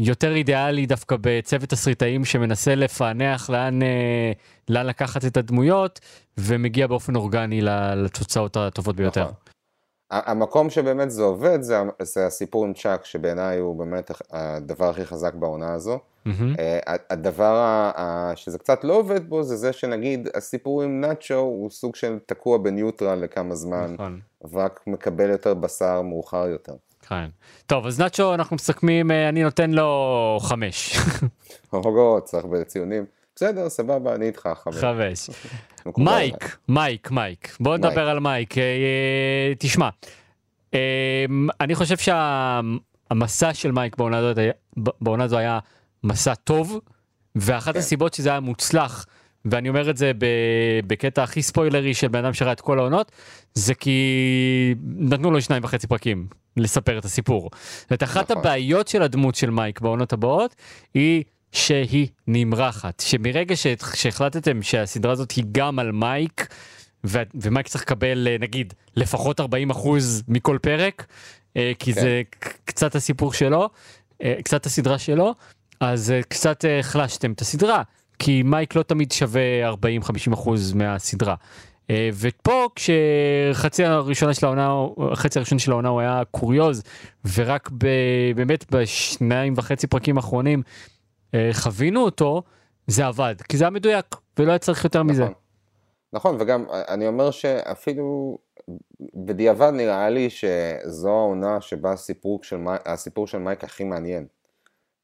יותר 0.00 0.34
אידיאלי 0.34 0.86
דווקא 0.86 1.16
בצוות 1.20 1.68
תסריטאים 1.68 2.24
שמנסה 2.24 2.74
לפענח 2.74 3.50
לאן, 3.50 3.82
אה, 3.82 4.32
לאן 4.68 4.86
לקחת 4.86 5.24
את 5.24 5.36
הדמויות 5.36 6.00
ומגיע 6.38 6.86
באופן 6.86 7.16
אורגני 7.16 7.60
לתוצאות 7.96 8.56
הטובות 8.56 8.96
ביותר. 8.96 9.22
נכון. 9.22 9.34
המקום 10.10 10.70
שבאמת 10.70 11.10
זה 11.10 11.22
עובד 11.22 11.62
זה, 11.62 11.78
זה 12.02 12.26
הסיפור 12.26 12.64
עם 12.64 12.72
צ'אק 12.74 13.04
שבעיניי 13.04 13.58
הוא 13.58 13.76
באמת 13.76 14.10
הדבר 14.30 14.90
הכי 14.90 15.04
חזק 15.04 15.34
בעונה 15.34 15.72
הזו. 15.72 15.98
מהמם. 16.24 16.54
אה, 16.58 16.78
הדבר 17.10 17.90
שזה 18.36 18.58
קצת 18.58 18.84
לא 18.84 18.94
עובד 18.94 19.28
בו 19.28 19.42
זה 19.42 19.56
זה 19.56 19.72
שנגיד 19.72 20.28
הסיפור 20.34 20.82
עם 20.82 21.00
נאצ'ו 21.00 21.34
הוא 21.34 21.70
סוג 21.70 21.96
של 21.96 22.18
תקוע 22.26 22.58
בניוטרל 22.58 23.18
לכמה 23.18 23.54
זמן 23.54 23.92
נכון. 23.94 24.20
ורק 24.52 24.80
מקבל 24.86 25.30
יותר 25.30 25.54
בשר 25.54 26.02
מאוחר 26.02 26.46
יותר. 26.48 26.72
כן. 27.08 27.28
טוב 27.66 27.86
אז 27.86 28.00
נאצ'ו 28.00 28.34
אנחנו 28.34 28.56
מסכמים 28.56 29.10
אה, 29.10 29.28
אני 29.28 29.42
נותן 29.42 29.70
לו 29.70 30.38
חמש. 30.40 30.96
הוגו 31.70 32.20
צריך 32.24 32.44
בציונים. 32.44 33.04
בסדר 33.36 33.68
סבבה 33.68 34.14
אני 34.14 34.26
איתך 34.26 34.48
חמש. 34.64 34.76
חמש. 34.76 35.30
עליי. 35.84 35.92
מייק 35.98 36.56
מייק 36.68 37.10
מייק 37.10 37.56
בוא. 37.60 37.76
נדבר 37.76 38.08
על 38.08 38.18
מייק 38.20 38.58
אה, 38.58 38.62
תשמע. 39.58 39.88
אני 41.60 41.74
חושב 41.74 41.96
שהמסע 41.96 43.54
של 43.54 43.70
מייק 43.72 43.96
בעונה 43.96 44.18
הזאת 44.18 44.38
היה- 44.38 44.52
בעונה 45.00 45.24
הזו 45.24 45.38
היה 45.38 45.58
מסע 46.04 46.34
טוב 46.34 46.80
ואחת 47.36 47.72
כן. 47.72 47.78
הסיבות 47.78 48.14
שזה 48.14 48.30
היה 48.30 48.40
מוצלח 48.40 49.06
ואני 49.44 49.68
אומר 49.68 49.90
את 49.90 49.96
זה 49.96 50.12
בקטע 50.86 51.22
הכי 51.22 51.42
ספוילרי 51.42 51.94
של 51.94 52.08
בן 52.08 52.24
אדם 52.24 52.34
שראה 52.34 52.52
את 52.52 52.60
כל 52.60 52.78
העונות 52.78 53.12
זה 53.54 53.74
כי 53.74 54.74
נתנו 54.96 55.30
לו 55.30 55.40
שניים 55.42 55.64
וחצי 55.64 55.86
פרקים 55.86 56.26
לספר 56.56 56.98
את 56.98 57.04
הסיפור. 57.04 57.50
זאת 57.90 58.02
אחת 58.02 58.30
נכון. 58.30 58.36
הבעיות 58.36 58.88
של 58.88 59.02
הדמות 59.02 59.34
של 59.34 59.50
מייק 59.50 59.80
בעונות 59.80 60.12
הבאות 60.12 60.56
היא 60.94 61.24
שהיא 61.52 62.08
נמרחת 62.26 63.00
שמרגע 63.00 63.54
שהחלטתם 63.94 64.62
שהסדרה 64.62 65.12
הזאת 65.12 65.30
היא 65.30 65.44
גם 65.52 65.78
על 65.78 65.92
מייק 65.92 66.54
ו- 67.06 67.22
ומייק 67.34 67.68
צריך 67.68 67.82
לקבל 67.82 68.28
אה, 68.30 68.36
נגיד 68.40 68.74
לפחות 68.96 69.40
40 69.40 69.70
אחוז 69.70 70.22
מכל 70.28 70.58
פרק 70.62 71.06
אה, 71.56 71.72
כי 71.78 71.94
כן. 71.94 72.00
זה 72.00 72.22
קצת 72.64 72.94
הסיפור 72.94 73.32
שלו 73.32 73.68
אה, 74.22 74.34
קצת 74.44 74.66
הסדרה 74.66 74.98
שלו 74.98 75.34
אז 75.80 76.10
אה, 76.10 76.22
קצת 76.22 76.64
אה, 76.64 76.78
החלשתם 76.78 77.32
את 77.32 77.40
הסדרה 77.40 77.82
כי 78.18 78.42
מייק 78.42 78.76
לא 78.76 78.82
תמיד 78.82 79.12
שווה 79.12 79.70
40-50 79.72 79.74
אחוז 80.34 80.72
מהסדרה. 80.72 81.34
אה, 81.90 82.10
ופה 82.20 82.68
כשחצי 82.74 83.84
הראשונה 83.84 84.34
של 84.34 84.46
העונה, 84.46 84.74
החצי 85.12 85.38
הראשון 85.38 85.58
של 85.58 85.70
העונה 85.72 85.88
הוא 85.88 86.00
היה 86.00 86.22
קוריוז 86.30 86.82
ורק 87.34 87.70
ב, 87.78 87.86
באמת 88.36 88.74
בשניים 88.74 89.54
וחצי 89.56 89.86
פרקים 89.86 90.16
האחרונים 90.16 90.62
אה, 91.34 91.50
חווינו 91.52 92.00
אותו 92.04 92.42
זה 92.86 93.06
עבד 93.06 93.34
כי 93.48 93.56
זה 93.56 93.64
היה 93.64 93.70
מדויק 93.70 94.06
ולא 94.38 94.50
היה 94.50 94.58
צריך 94.58 94.84
יותר 94.84 95.02
מזה. 95.02 95.22
נכון. 95.22 95.34
נכון, 96.12 96.36
וגם 96.40 96.64
אני 96.88 97.06
אומר 97.06 97.30
שאפילו 97.30 98.38
בדיעבד 99.14 99.70
נראה 99.74 100.10
לי 100.10 100.28
שזו 100.30 101.08
העונה 101.10 101.60
שבה 101.60 101.92
הסיפור 101.92 102.40
של, 102.42 102.56
מי- 102.56 102.70
הסיפור 102.86 103.26
של 103.26 103.38
מייק 103.38 103.64
הכי 103.64 103.84
מעניין. 103.84 104.26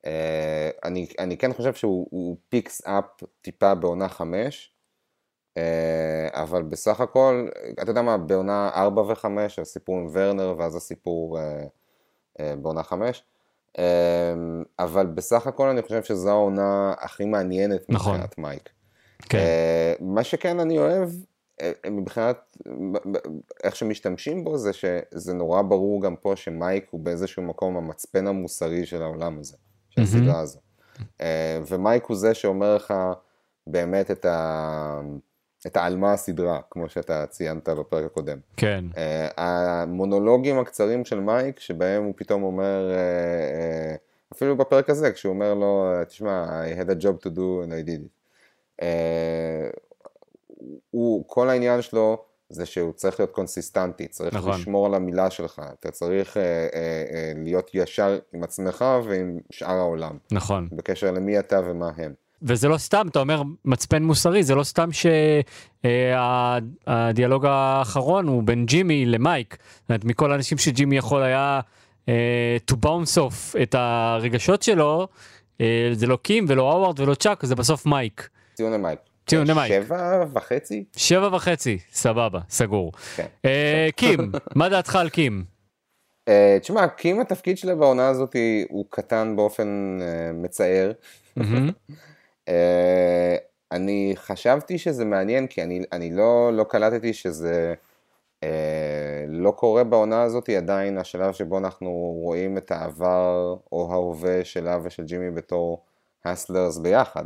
אה, 0.06 0.70
אני, 0.84 1.06
אני 1.18 1.36
כן 1.36 1.52
חושב 1.52 1.74
שהוא 1.74 2.36
picks 2.48 2.86
up 2.86 3.04
טיפה 3.40 3.74
בעונה 3.74 4.08
חמש, 4.08 4.72
אה, 5.56 6.28
אבל 6.32 6.62
בסך 6.62 7.00
הכל, 7.00 7.48
אתה 7.82 7.90
יודע 7.90 8.02
מה, 8.02 8.18
בעונה 8.18 8.70
ארבע 8.74 9.02
וחמש, 9.02 9.58
הסיפור 9.58 9.96
עם 9.96 10.08
ורנר 10.12 10.54
ואז 10.58 10.76
הסיפור 10.76 11.38
אה, 11.38 12.56
בעונה 12.56 12.82
חמש, 12.82 13.24
אבל 14.78 15.06
בסך 15.06 15.46
הכל 15.46 15.68
אני 15.68 15.82
חושב 15.82 16.02
שזו 16.02 16.30
העונה 16.30 16.94
הכי 16.98 17.24
מעניינת 17.24 17.86
נכון. 17.88 18.12
מבחינת 18.12 18.38
מייק. 18.38 18.68
כן. 19.18 19.38
מה 20.00 20.24
שכן 20.24 20.60
אני 20.60 20.78
אוהב, 20.78 21.10
מבחינת 21.90 22.56
איך 23.64 23.76
שמשתמשים 23.76 24.44
בו, 24.44 24.58
זה 24.58 24.72
שזה 24.72 25.34
נורא 25.34 25.62
ברור 25.62 26.02
גם 26.02 26.16
פה 26.16 26.36
שמייק 26.36 26.86
הוא 26.90 27.00
באיזשהו 27.00 27.42
מקום 27.42 27.76
המצפן 27.76 28.26
המוסרי 28.26 28.86
של 28.86 29.02
העולם 29.02 29.38
הזה, 29.38 29.56
של 29.96 30.02
מהמם. 30.02 30.28
הסדרה 30.28 30.40
הזו. 30.40 30.58
אה, 31.20 31.60
ומייק 31.68 32.04
הוא 32.04 32.16
זה 32.16 32.34
שאומר 32.34 32.76
לך 32.76 32.94
באמת 33.66 34.10
את 34.10 34.24
ה... 34.24 35.00
את 35.66 35.76
העל 35.76 35.96
מה 35.96 36.12
הסדרה, 36.12 36.60
כמו 36.70 36.88
שאתה 36.88 37.26
ציינת 37.26 37.68
בפרק 37.68 38.04
הקודם. 38.04 38.38
כן. 38.56 38.84
אה, 38.96 39.28
המונולוגים 39.36 40.58
הקצרים 40.58 41.04
של 41.04 41.20
מייק, 41.20 41.60
שבהם 41.60 42.04
הוא 42.04 42.14
פתאום 42.16 42.42
אומר, 42.42 42.90
אה, 42.90 42.96
אה, 42.96 43.96
אפילו 44.32 44.56
בפרק 44.56 44.90
הזה, 44.90 45.12
כשהוא 45.12 45.32
אומר 45.32 45.54
לו, 45.54 45.86
תשמע, 46.08 46.62
I 46.64 46.80
had 46.80 46.88
a 46.88 47.02
job 47.02 47.26
to 47.26 47.30
do 47.36 47.64
and 47.64 47.70
I 47.70 47.88
did 47.88 48.00
it. 48.04 48.16
אה, 48.82 49.68
הוא, 50.90 51.24
כל 51.26 51.50
העניין 51.50 51.82
שלו 51.82 52.24
זה 52.48 52.66
שהוא 52.66 52.92
צריך 52.92 53.20
להיות 53.20 53.30
קונסיסטנטי, 53.32 54.08
צריך 54.08 54.34
נכון. 54.34 54.60
לשמור 54.60 54.86
על 54.86 54.94
המילה 54.94 55.30
שלך, 55.30 55.62
אתה 55.80 55.90
צריך 55.90 56.36
אה, 56.36 56.42
אה, 56.42 56.68
אה, 57.14 57.32
להיות 57.36 57.70
ישר 57.74 58.18
עם 58.34 58.42
עצמך 58.42 58.84
ועם 59.04 59.38
שאר 59.50 59.76
העולם, 59.76 60.18
נכון. 60.32 60.68
בקשר 60.72 61.10
למי 61.10 61.38
אתה 61.38 61.60
ומה 61.64 61.90
הם. 61.96 62.12
וזה 62.42 62.68
לא 62.68 62.78
סתם, 62.78 63.06
אתה 63.10 63.18
אומר 63.18 63.42
מצפן 63.64 64.02
מוסרי, 64.02 64.42
זה 64.42 64.54
לא 64.54 64.64
סתם 64.64 64.88
שהדיאלוג 65.82 67.46
האחרון 67.46 68.28
הוא 68.28 68.42
בין 68.42 68.66
ג'ימי 68.66 69.06
למייק. 69.06 69.56
זאת 69.80 69.88
אומרת, 69.88 70.04
מכל 70.04 70.32
האנשים 70.32 70.58
שג'ימי 70.58 70.96
יכול 70.96 71.22
היה 71.22 71.60
אה, 72.08 72.56
to 72.70 72.74
bounce 72.74 73.18
off 73.18 73.62
את 73.62 73.74
הרגשות 73.78 74.62
שלו, 74.62 75.08
אה, 75.60 75.90
זה 75.92 76.06
לא 76.06 76.18
קים 76.22 76.44
ולא 76.48 76.70
האווארד 76.70 77.00
ולא 77.00 77.14
צ'אק, 77.14 77.46
זה 77.46 77.54
בסוף 77.54 77.86
מייק. 77.86 78.28
ציון 78.54 78.72
למייק. 78.72 78.98
ציון 79.26 79.46
למייק. 79.46 79.72
שבע 79.72 80.24
וחצי? 80.32 80.84
שבע 80.96 81.28
וחצי, 81.36 81.78
סבבה, 81.92 82.40
סגור. 82.50 82.92
כן. 83.16 83.26
אה, 83.44 83.88
קים, 83.96 84.32
מה 84.54 84.68
דעתך 84.68 84.96
על 84.96 85.08
קים? 85.08 85.44
Uh, 86.30 86.60
תשמע, 86.60 86.88
קים 86.88 87.20
התפקיד 87.20 87.58
שלה 87.58 87.74
בעונה 87.74 88.08
הזאת 88.08 88.36
הוא 88.68 88.84
קטן 88.90 89.36
באופן 89.36 89.98
uh, 90.00 90.32
מצער. 90.44 90.92
אני 93.72 94.12
חשבתי 94.16 94.78
שזה 94.78 95.04
מעניין, 95.04 95.46
כי 95.46 95.62
אני, 95.62 95.82
אני 95.92 96.10
לא, 96.10 96.50
לא 96.52 96.64
קלטתי 96.64 97.12
שזה 97.12 97.74
uh, 98.44 98.46
לא 99.28 99.50
קורה 99.50 99.84
בעונה 99.84 100.22
הזאת, 100.22 100.48
עדיין 100.48 100.98
השלב 100.98 101.32
שבו 101.32 101.58
אנחנו 101.58 101.90
רואים 102.22 102.58
את 102.58 102.70
העבר 102.70 103.56
או 103.72 103.92
ההווה 103.92 104.44
שלה 104.44 104.78
ושל 104.82 105.04
ג'ימי 105.04 105.30
בתור 105.30 105.84
הסלרס 106.24 106.78
ביחד. 106.78 107.24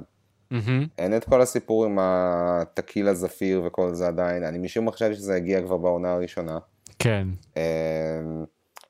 מהמם. 0.51 0.87
אין 0.99 1.17
את 1.17 1.25
כל 1.25 1.41
הסיפור 1.41 1.85
עם 1.85 1.99
הטקילה 2.01 3.15
זפיר 3.15 3.63
וכל 3.67 3.95
זה 3.95 4.09
עדיין, 4.09 4.45
אני 4.45 4.59
משום 4.59 4.85
מה 4.85 4.93
חשבתי 4.93 5.15
שזה 5.15 5.35
הגיע 5.35 5.63
כבר 5.63 5.77
בעונה 5.77 6.13
הראשונה. 6.13 6.59
כן, 6.99 7.29
אמ, 7.57 8.45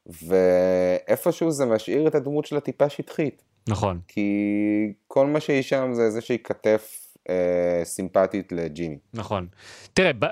ואיפשהו 0.06 1.50
זה 1.50 1.66
משאיר 1.66 2.08
את 2.08 2.14
הדמות 2.14 2.44
שלה 2.44 2.61
טיפה 2.61 2.88
שטחית, 2.88 3.42
נכון. 3.68 4.00
כי 4.08 4.92
כל 5.06 5.26
מה 5.26 5.40
שהיא 5.40 5.62
שם 5.62 5.90
זה 5.92 6.02
איזושהי 6.02 6.38
כתף 6.44 7.11
אה, 7.28 7.84
סימפטית 7.84 8.52
לג'ימי. 8.52 8.98
נכון. 9.14 9.46
תראה, 9.94 10.12
ב, 10.12 10.26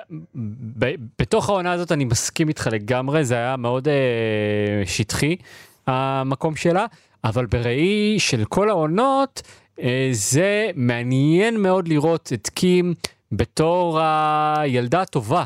ב, 0.79 0.87
בתוך 1.19 1.49
העונה 1.49 1.73
הזאת 1.73 1.93
אני 1.93 2.05
מסכים 2.05 2.49
איתך 2.49 2.69
לגמרי, 2.73 3.25
זה 3.25 3.35
היה 3.35 3.57
מאוד 3.57 3.89
אה, 3.89 4.83
שטחי 4.87 5.37
המקום 5.87 6.57
שלה, 6.57 6.87
אבל 7.25 7.47
בראי 7.47 8.17
של 8.19 8.45
כל 8.45 8.69
העונות, 8.69 9.43
זה 10.13 10.71
מעניין 10.75 11.63
מאוד 11.63 11.89
לראות 11.89 12.33
את 12.33 12.49
קים 12.55 12.95
בתור 13.33 14.01
הילדה 14.01 15.01
הטובה. 15.01 15.45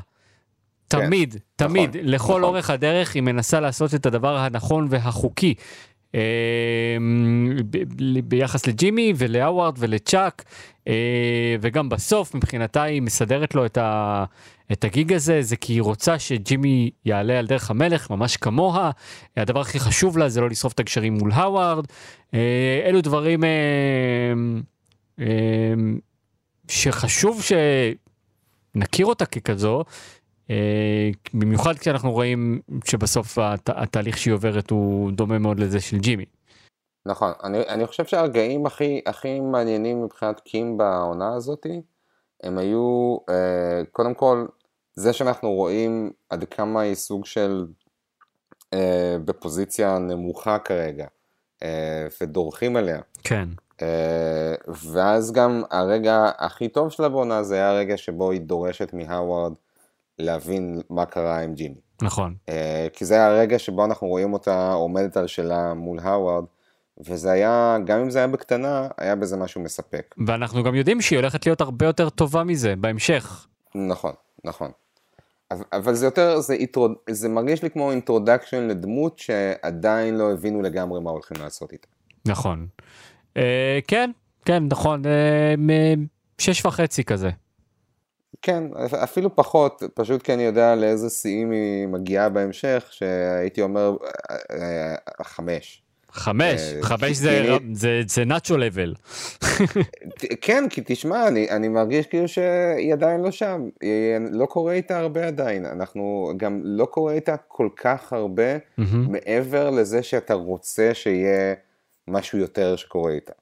תמיד, 0.88 1.36
תמיד, 1.56 1.90
נכון, 1.96 2.00
לכל 2.04 2.24
נכון. 2.24 2.42
אורך 2.42 2.70
הדרך 2.70 3.14
היא 3.14 3.22
מנסה 3.22 3.60
לעשות 3.60 3.94
את 3.94 4.06
הדבר 4.06 4.36
הנכון 4.36 4.86
והחוקי. 4.90 5.54
אה, 6.14 6.20
ביחס 8.24 8.66
לג'ימי 8.66 9.12
ולהאווארד 9.16 9.74
ולצ'אק 9.78 10.44
אה, 10.88 11.56
וגם 11.60 11.88
בסוף 11.88 12.34
מבחינתה 12.34 12.82
היא 12.82 13.02
מסדרת 13.02 13.54
לו 13.54 13.66
את, 13.66 13.78
ה, 13.78 14.24
את 14.72 14.84
הגיג 14.84 15.12
הזה 15.12 15.42
זה 15.42 15.56
כי 15.56 15.72
היא 15.72 15.82
רוצה 15.82 16.18
שג'ימי 16.18 16.90
יעלה 17.04 17.38
על 17.38 17.46
דרך 17.46 17.70
המלך 17.70 18.10
ממש 18.10 18.36
כמוה 18.36 18.90
הדבר 19.36 19.60
הכי 19.60 19.80
חשוב 19.80 20.18
לה 20.18 20.28
זה 20.28 20.40
לא 20.40 20.48
לשרוף 20.48 20.72
את 20.72 20.80
הגשרים 20.80 21.14
מול 21.14 21.32
האווארד 21.32 21.84
אה, 22.34 22.82
אלו 22.84 23.00
דברים 23.00 23.44
אה, 23.44 23.50
אה, 25.20 25.74
שחשוב 26.68 27.42
שנכיר 27.42 29.06
אותה 29.06 29.26
ככזו. 29.26 29.84
במיוחד 31.34 31.78
כשאנחנו 31.78 32.12
רואים 32.12 32.60
שבסוף 32.84 33.38
הת, 33.38 33.68
התהליך 33.68 34.18
שהיא 34.18 34.34
עוברת 34.34 34.70
הוא 34.70 35.12
דומה 35.12 35.38
מאוד 35.38 35.60
לזה 35.60 35.80
של 35.80 35.98
ג'ימי. 35.98 36.24
נכון, 37.06 37.32
אני, 37.44 37.58
אני 37.68 37.86
חושב 37.86 38.04
שהרגעים 38.04 38.66
הכי, 38.66 39.00
הכי 39.06 39.40
מעניינים 39.40 40.04
מבחינת 40.04 40.40
קים 40.40 40.78
בעונה 40.78 41.34
הזאתי, 41.34 41.80
הם 42.42 42.58
היו, 42.58 43.16
אה, 43.28 43.82
קודם 43.92 44.14
כל, 44.14 44.46
זה 44.94 45.12
שאנחנו 45.12 45.52
רואים 45.52 46.10
עד 46.30 46.44
כמה 46.44 46.80
היא 46.80 46.94
סוג 46.94 47.26
של 47.26 47.66
אה, 48.74 49.16
בפוזיציה 49.24 49.98
נמוכה 49.98 50.58
כרגע, 50.58 51.06
אה, 51.62 52.06
ודורכים 52.20 52.76
עליה. 52.76 53.00
כן. 53.24 53.48
אה, 53.82 54.54
ואז 54.92 55.32
גם 55.32 55.62
הרגע 55.70 56.30
הכי 56.38 56.68
טוב 56.68 56.90
שלה 56.90 57.08
בעונה 57.08 57.42
זה 57.42 57.54
היה 57.54 57.70
הרגע 57.70 57.96
שבו 57.96 58.30
היא 58.30 58.40
דורשת 58.40 58.92
מהאווארד 58.92 59.52
להבין 60.18 60.80
מה 60.90 61.06
קרה 61.06 61.40
עם 61.40 61.54
ג'ימי. 61.54 61.80
נכון. 62.02 62.34
אה, 62.48 62.86
כי 62.92 63.04
זה 63.04 63.26
הרגע 63.26 63.58
שבו 63.58 63.84
אנחנו 63.84 64.06
רואים 64.06 64.32
אותה 64.32 64.72
עומדת 64.72 65.16
על 65.16 65.26
שלה 65.26 65.74
מול 65.74 65.98
האווארד, 66.02 66.44
וזה 67.04 67.30
היה, 67.30 67.76
גם 67.84 68.00
אם 68.00 68.10
זה 68.10 68.18
היה 68.18 68.26
בקטנה, 68.26 68.88
היה 68.98 69.16
בזה 69.16 69.36
משהו 69.36 69.60
מספק. 69.60 70.14
ואנחנו 70.26 70.62
גם 70.62 70.74
יודעים 70.74 71.00
שהיא 71.00 71.18
הולכת 71.18 71.46
להיות 71.46 71.60
הרבה 71.60 71.86
יותר 71.86 72.10
טובה 72.10 72.44
מזה 72.44 72.76
בהמשך. 72.76 73.46
נכון, 73.74 74.12
נכון. 74.44 74.70
אבל, 75.72 75.94
זה 75.94 76.06
יותר, 76.06 76.40
זה, 76.40 76.54
איתרו, 76.54 76.88
זה 77.10 77.28
מרגיש 77.28 77.62
לי 77.62 77.70
כמו 77.70 77.90
introduction 77.90 78.68
לדמות 78.68 79.18
שעדיין 79.18 80.18
לא 80.18 80.32
הבינו 80.32 80.62
לגמרי 80.62 81.00
מה 81.00 81.10
הולכים 81.10 81.36
לעשות 81.40 81.72
איתה. 81.72 81.88
נכון. 82.26 82.66
אה, 83.36 83.78
כן, 83.86 84.10
כן, 84.44 84.62
נכון, 84.70 85.06
אה, 85.06 85.94
שש 86.38 86.66
וחצי 86.66 87.04
כזה. 87.04 87.30
כן, 88.42 88.64
אפילו 89.04 89.36
פחות, 89.36 89.82
פשוט 89.94 90.22
כי 90.22 90.34
אני 90.34 90.42
יודע 90.42 90.74
לאיזה 90.74 91.10
שיאים 91.10 91.50
היא 91.50 91.86
מגיעה 91.86 92.28
בהמשך, 92.28 92.88
שהייתי 92.90 93.62
אומר 93.62 93.96
אה, 94.30 94.36
אה, 95.20 95.24
חמש. 95.24 95.82
חמש, 96.12 96.60
אה, 96.60 96.82
חמש 96.82 97.16
זה, 98.06 98.24
נאצ'ו 98.26 98.56
לבל. 98.56 98.94
ת- 100.18 100.24
כן, 100.40 100.64
כי 100.70 100.82
תשמע, 100.84 101.28
אני, 101.28 101.50
אני 101.50 101.68
מרגיש 101.68 102.06
כאילו 102.06 102.28
שהיא 102.28 102.92
עדיין 102.92 103.20
לא 103.20 103.30
שם, 103.30 103.68
היא, 103.80 103.90
לא 104.30 104.46
קורה 104.46 104.72
איתה 104.72 104.98
הרבה 104.98 105.26
עדיין, 105.26 105.66
אנחנו 105.66 106.32
גם 106.36 106.60
לא 106.64 106.84
קורה 106.84 107.12
איתה 107.12 107.36
כל 107.48 107.68
כך 107.76 108.12
הרבה, 108.12 108.56
מעבר 109.08 109.70
לזה 109.70 110.02
שאתה 110.02 110.34
רוצה 110.34 110.90
שיהיה 110.94 111.54
משהו 112.08 112.38
יותר 112.38 112.76
שקורה 112.76 113.12
איתה. 113.12 113.32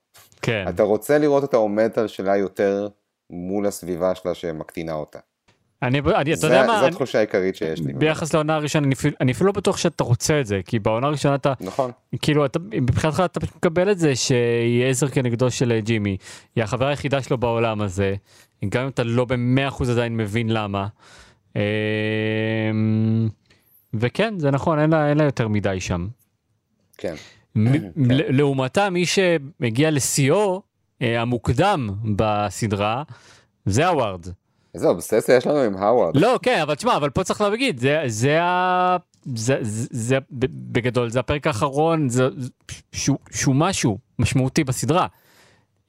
כן. 0.42 0.64
אתה 0.68 0.82
רוצה 0.82 1.18
לראות 1.18 1.42
אותה 1.42 1.56
עומדת 1.56 1.98
על 1.98 2.08
שלה 2.08 2.36
יותר 2.36 2.88
מול 3.30 3.66
הסביבה 3.66 4.14
שלה 4.14 4.34
שמקטינה 4.34 4.92
אותה. 4.92 5.18
אני, 5.82 6.00
אני, 6.16 6.34
אתה 6.34 6.46
יודע 6.46 6.66
מה, 6.66 6.80
זו 6.80 6.86
התחושה 6.86 7.18
העיקרית 7.18 7.56
שיש 7.56 7.80
לי. 7.80 7.92
ביחס 7.92 8.34
לעונה 8.34 8.54
הראשונה, 8.54 8.86
אני, 8.86 8.94
אפילו- 8.94 9.16
אני 9.20 9.32
אפילו 9.32 9.46
לא 9.46 9.52
בטוח 9.52 9.76
שאתה 9.76 10.04
רוצה 10.04 10.40
את 10.40 10.46
זה, 10.46 10.60
כי 10.66 10.78
בעונה 10.78 11.06
הראשונה 11.06 11.34
אתה, 11.34 11.52
נכון, 11.60 11.90
כאילו, 12.22 12.44
אתה, 12.46 12.58
מבחינתך 12.58 13.22
אתה 13.24 13.40
פשוט 13.40 13.56
מקבל 13.56 13.90
את 13.90 13.98
זה 13.98 14.16
שהיא 14.16 14.84
עזר 14.84 15.08
כנגדו 15.08 15.50
של 15.50 15.72
אה, 15.72 15.80
ג'ימי, 15.80 16.16
היא 16.56 16.64
החברה 16.64 16.88
היחידה 16.88 17.22
שלו 17.22 17.38
בעולם 17.38 17.80
הזה, 17.80 18.14
גם 18.68 18.82
אם 18.82 18.88
אתה 18.88 19.02
לא 19.04 19.24
במאה 19.24 19.68
אחוז 19.68 19.90
עדיין 19.90 20.16
מבין 20.16 20.48
למה. 20.48 20.86
אמ, 21.56 21.60
וכן, 23.94 24.34
זה 24.38 24.50
נכון, 24.50 24.78
אין 24.78 24.90
לה, 24.90 25.08
אין 25.08 25.18
לה 25.18 25.24
יותר 25.24 25.48
מדי 25.48 25.80
שם. 25.80 26.06
כן. 26.98 27.14
ל- 27.56 28.36
לעומתה, 28.36 28.90
מי 28.90 29.04
שמגיע 29.06 29.90
לשיאו 29.90 30.62
אה, 31.02 31.20
המוקדם 31.22 31.88
בסדרה, 32.16 33.02
זה 33.66 33.88
הווארד. 33.88 34.26
איזה 34.74 34.88
אובססיה 34.88 35.36
יש 35.36 35.46
לנו 35.46 35.58
עם 35.58 35.76
האווארד. 35.76 36.16
לא, 36.16 36.38
כן, 36.42 36.60
אבל 36.62 36.74
תשמע, 36.74 36.96
אבל 36.96 37.10
פה 37.10 37.24
צריך 37.24 37.40
להגיד, 37.40 37.78
זה, 37.80 38.02
זה 38.06 38.42
ה... 38.42 38.96
זה, 39.34 39.56
זה, 39.60 39.86
זה 39.90 40.18
בגדול, 40.72 41.10
זה 41.10 41.20
הפרק 41.20 41.46
האחרון, 41.46 42.08
זה, 42.08 42.28
שהוא, 42.92 43.18
שהוא 43.30 43.54
משהו 43.54 43.98
משמעותי 44.18 44.64
בסדרה. 44.64 45.06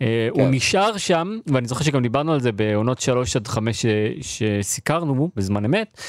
אה, 0.02 0.28
הוא 0.32 0.42
כן. 0.42 0.52
נשאר 0.52 0.98
שם, 0.98 1.38
ואני 1.48 1.68
זוכר 1.68 1.84
שגם 1.84 2.02
דיברנו 2.02 2.34
על 2.34 2.40
זה 2.40 2.52
בעונות 2.52 3.02
3 3.02 3.36
עד 3.36 3.48
5 3.48 3.86
ש- 3.86 3.88
שסיקרנו 4.22 5.30
בזמן 5.36 5.66
אמת. 5.66 6.02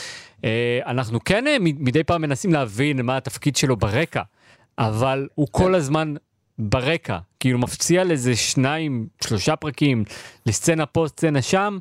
אה, 0.44 0.80
אנחנו 0.86 1.24
כן 1.24 1.46
אה, 1.46 1.56
מדי 1.60 2.04
פעם 2.04 2.22
מנסים 2.22 2.52
להבין 2.52 3.00
מה 3.00 3.16
התפקיד 3.16 3.56
שלו 3.56 3.76
ברקע, 3.76 4.22
אבל 4.78 5.28
הוא 5.34 5.48
כל 5.50 5.74
הזמן 5.74 6.14
ברקע, 6.58 7.18
כאילו 7.40 7.58
מפציע 7.58 8.04
לאיזה 8.04 8.36
שניים, 8.36 9.06
שלושה 9.24 9.56
פרקים, 9.56 10.04
לסצנה 10.46 10.86
פה, 10.86 11.04
סצנה 11.08 11.42
שם. 11.42 11.78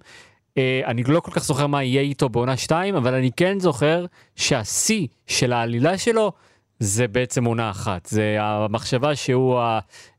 אה, 0.57 0.81
אני 0.85 1.03
לא 1.03 1.19
כל 1.19 1.31
כך 1.31 1.43
זוכר 1.43 1.67
מה 1.67 1.83
יהיה 1.83 2.01
איתו 2.01 2.29
בעונה 2.29 2.57
2, 2.57 2.95
אבל 2.95 3.13
אני 3.13 3.31
כן 3.31 3.59
זוכר 3.59 4.05
שהשיא 4.35 5.07
של 5.27 5.53
העלילה 5.53 5.97
שלו 5.97 6.31
זה 6.79 7.07
בעצם 7.07 7.45
עונה 7.45 7.69
אחת. 7.69 8.05
זה 8.05 8.37
המחשבה 8.39 9.15
שהוא 9.15 9.59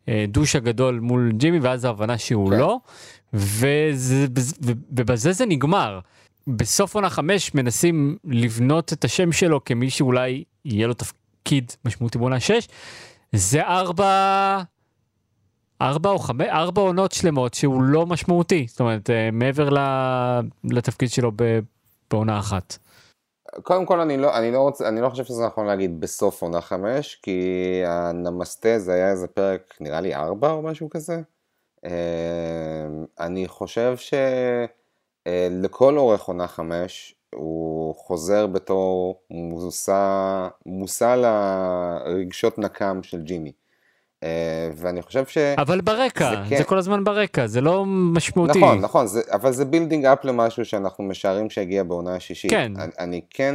הדוש 0.09 0.57
הגדול 0.57 1.01
מול 1.01 1.33
ג'ימי, 1.37 1.59
ואז 1.59 1.85
ההבנה 1.85 2.19
שהוא 2.19 2.51
כן. 2.51 2.59
לא, 2.59 2.79
וזה, 3.33 4.27
ובזה 4.91 5.33
זה 5.33 5.47
נגמר. 5.47 6.01
בסוף 6.47 6.95
עונה 6.95 7.11
5 7.11 7.55
מנסים 7.55 8.17
לבנות 8.25 8.93
את 8.93 9.05
השם 9.05 9.33
שלו 9.33 9.65
כמי 9.65 9.91
שאולי 9.91 10.45
יהיה 10.65 10.87
לו 10.87 10.95
תפקיד 10.95 11.73
משמעותי 11.85 12.19
בעונה 12.19 12.41
6. 12.41 12.69
זה 13.33 13.63
ארבע... 13.63 14.63
ארבע 15.83 16.11
או 16.11 16.19
חמש, 16.19 16.47
ארבע 16.49 16.83
עונות 16.83 17.13
שלמות 17.13 17.55
שהוא 17.55 17.83
לא 17.83 18.07
משמעותי, 18.07 18.67
זאת 18.69 18.81
אומרת, 18.81 19.11
אה, 19.11 19.31
מעבר 19.33 19.69
לתפקיד 20.65 21.11
שלו 21.11 21.33
בעונה 22.11 22.39
אחת. 22.39 22.79
קודם 23.63 23.87
כל, 23.87 24.01
אני 24.01 24.17
לא, 24.17 24.39
אני, 24.39 24.53
לא 24.53 24.59
רוצה, 24.59 24.89
אני 24.89 25.01
לא 25.01 25.09
חושב 25.09 25.25
שזה 25.25 25.47
נכון 25.47 25.67
להגיד 25.67 26.01
בסוף 26.01 26.43
עונה 26.43 26.61
חמש, 26.61 27.15
כי 27.23 27.41
הנמסטה 27.87 28.79
זה 28.79 28.93
היה 28.93 29.11
איזה 29.11 29.27
פרק, 29.27 29.75
נראה 29.81 30.01
לי 30.01 30.15
ארבע 30.15 30.51
או 30.51 30.63
משהו 30.63 30.91
כזה. 30.91 31.21
אה, 31.85 32.87
אני 33.21 33.49
חושב 33.49 33.95
שלכל 35.27 35.99
אורך 35.99 36.23
עונה 36.25 36.47
חמש, 36.47 37.15
הוא 37.35 37.95
חוזר 37.95 38.47
בתור 38.47 39.23
מושא 40.67 41.15
לרגשות 41.15 42.59
נקם 42.59 43.03
של 43.03 43.23
ג'ימי. 43.23 43.53
אה, 44.23 44.71
ואני 44.77 45.03
חושב 45.03 45.27
ש... 45.27 45.39
אבל 45.39 45.81
ברקע, 45.81 46.31
זה 46.31 46.49
זה, 46.49 46.57
כן. 46.57 46.69
כל 46.69 46.79
הזמן 46.79 47.05
ברקע, 47.05 47.47
זה 47.47 47.61
לא 47.61 47.85
משמעותי. 47.87 48.59
נכון, 48.59 48.79
נכון, 48.81 49.07
זה, 49.07 49.21
אבל 49.33 49.53
זה 49.53 49.65
building 49.65 50.05
up 50.05 50.25
למשהו 50.25 50.65
שאנחנו 50.65 51.05
משערים 51.05 51.51
שיגיע 51.51 51.83
בעונה 51.83 52.15
השישית. 52.15 52.51
כן. 52.51 52.73
אני, 52.77 52.93
אני 52.99 53.21
כן, 53.31 53.55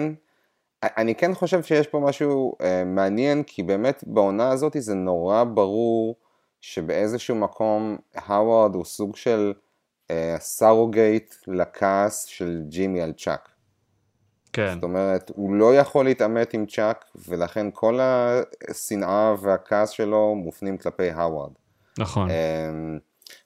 אני 0.83 1.15
כן 1.15 1.33
חושב 1.33 1.63
שיש 1.63 1.87
פה 1.87 1.99
משהו 1.99 2.53
אה, 2.61 2.83
מעניין, 2.85 3.43
כי 3.43 3.63
באמת 3.63 4.03
בעונה 4.07 4.49
הזאת 4.49 4.75
זה 4.79 4.95
נורא 4.95 5.43
ברור 5.43 6.15
שבאיזשהו 6.61 7.35
מקום 7.35 7.97
האווארד 8.15 8.75
הוא 8.75 8.85
סוג 8.85 9.15
של 9.15 9.53
אה, 10.11 10.35
surrogate 10.39 11.35
לכעס 11.47 12.23
של 12.25 12.61
ג'ימי 12.69 13.01
על 13.01 13.13
צ'אק. 13.13 13.49
כן. 14.53 14.73
זאת 14.73 14.83
אומרת, 14.83 15.31
הוא 15.35 15.53
לא 15.53 15.75
יכול 15.75 16.05
להתעמת 16.05 16.53
עם 16.53 16.65
צ'אק, 16.65 17.05
ולכן 17.27 17.67
כל 17.73 17.99
השנאה 18.69 19.33
והכעס 19.39 19.89
שלו 19.89 20.35
מופנים 20.35 20.77
כלפי 20.77 21.09
האווארד. 21.09 21.51
נכון. 21.99 22.29
אמ, 22.29 22.97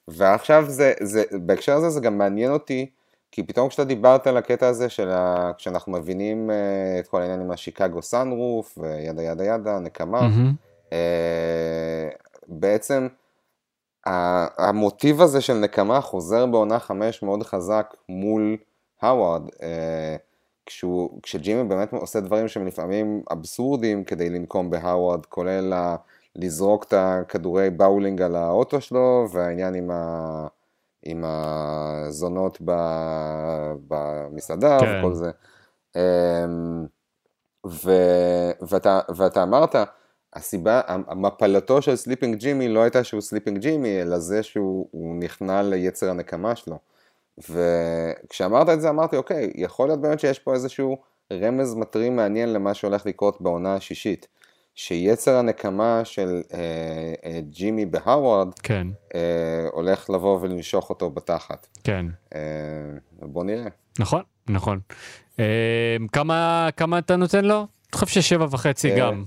ועכשיו 0.08 0.64
זה, 0.68 0.92
זה, 1.00 1.22
בהקשר 1.32 1.76
הזה 1.76 1.90
זה 1.90 2.00
גם 2.00 2.18
מעניין 2.18 2.52
אותי, 2.52 2.90
כי 3.32 3.42
פתאום 3.42 3.68
כשאתה 3.68 3.84
דיברת 3.84 4.26
על 4.26 4.36
הקטע 4.36 4.68
הזה 4.68 4.88
של 4.88 5.10
ה... 5.10 5.52
כשאנחנו 5.58 5.92
מבינים 5.92 6.50
אה, 6.50 6.56
את 6.98 7.06
כל 7.06 7.20
העניין 7.20 7.40
עם 7.40 7.50
ה 7.50 7.57
Chicago 7.57 8.02
sunroof 8.02 8.78
ו 8.78 8.87
yada 8.87 9.22
yada 9.22 9.44
yada, 9.44 9.78
נקמה, 9.78 10.20
מהמם. 10.20 10.52
אה, 10.92 12.08
בעצם 12.48 13.08
ה- 14.06 14.66
המוטיב 14.68 15.20
הזה 15.20 15.40
של 15.40 15.54
נקמה 15.54 16.00
חוזר 16.00 16.46
בעונה 16.46 16.78
חמש 16.78 17.22
מאוד 17.22 17.42
חזק 17.42 17.94
מול 18.08 18.56
האווארד, 19.02 19.42
אה, 19.62 20.16
כשהוא, 20.66 21.20
כשג'ימי 21.22 21.64
באמת 21.64 21.92
עושה 21.92 22.20
דברים 22.20 22.48
שהם 22.48 22.66
לפעמים 22.66 23.22
אבסורדים 23.32 24.04
כדי 24.04 24.30
לנקום 24.30 24.70
בהאווארד, 24.70 25.26
כולל 25.26 25.72
ה... 25.72 25.96
לזרוק 26.36 26.84
את 26.84 26.94
הכדורי 26.96 27.70
באולינג 27.70 28.22
על 28.22 28.36
האוטו 28.36 28.80
שלו, 28.80 29.26
והעניין 29.32 29.74
עם, 29.74 29.90
ה... 29.90 30.46
עם 31.02 31.24
הזונות 31.26 32.58
ב... 32.64 32.72
במסעדה 33.88 34.78
כן. 34.80 34.98
וכל 34.98 35.14
זה. 35.14 35.30
אמ, 35.96 36.86
ו... 37.66 37.90
ואתה, 38.68 39.00
ואתה 39.16 39.42
אמרת, 39.42 39.74
הסיבה, 40.34 40.80
מפלתו 41.16 41.82
של 41.82 41.96
Slippin' 41.96 42.36
Jimmy 42.36 42.68
לא 42.68 42.82
הייתה 42.82 43.04
שהוא 43.04 43.20
Slippin' 43.20 43.58
Jimmy, 43.58 44.02
אלא 44.02 44.18
זה 44.18 44.42
שהוא 44.42 44.88
הוא 44.90 45.16
נכנע 45.16 45.62
ליצר 45.62 46.10
הנקמה 46.10 46.56
שלו. 46.56 46.78
וכשאמרת 47.38 48.68
את 48.68 48.80
זה 48.80 48.88
אמרתי, 48.88 49.16
אוקיי, 49.16 49.52
יכול 49.54 49.88
להיות 49.88 50.00
באמת 50.00 50.20
שיש 50.20 50.38
פה 50.38 50.54
איזשהו 50.54 50.96
רמז 51.32 51.74
מטרים 51.74 52.16
מעניין 52.16 52.52
למה 52.52 52.74
שהולך 52.74 53.06
לקרות 53.06 53.40
בעונה 53.40 53.74
השישית. 53.74 54.28
שיצר 54.74 55.36
הנקמה 55.36 56.00
של 56.04 56.42
אה, 56.54 56.58
אה, 57.24 57.40
ג'ימי 57.40 57.86
בהאווארד 57.86 58.54
כן, 58.62 58.86
אה, 59.14 59.20
הולך 59.72 60.10
לבוא 60.10 60.38
ולנשוך 60.40 60.90
אותו 60.90 61.10
בתחת. 61.10 61.66
כן. 61.84 62.06
אה, 62.34 62.40
בוא 63.22 63.44
נראה. 63.44 63.68
נכון, 63.98 64.22
נכון. 64.48 64.80
אה, 65.40 65.96
כמה, 66.12 66.68
כמה 66.76 66.98
אתה 66.98 67.16
נותן 67.16 67.44
לו? 67.44 67.56
אני 67.58 67.66
חושב 67.98 68.06
ששבע 68.06 68.46
וחצי 68.50 68.90
אה, 68.90 68.98
גם. 68.98 69.24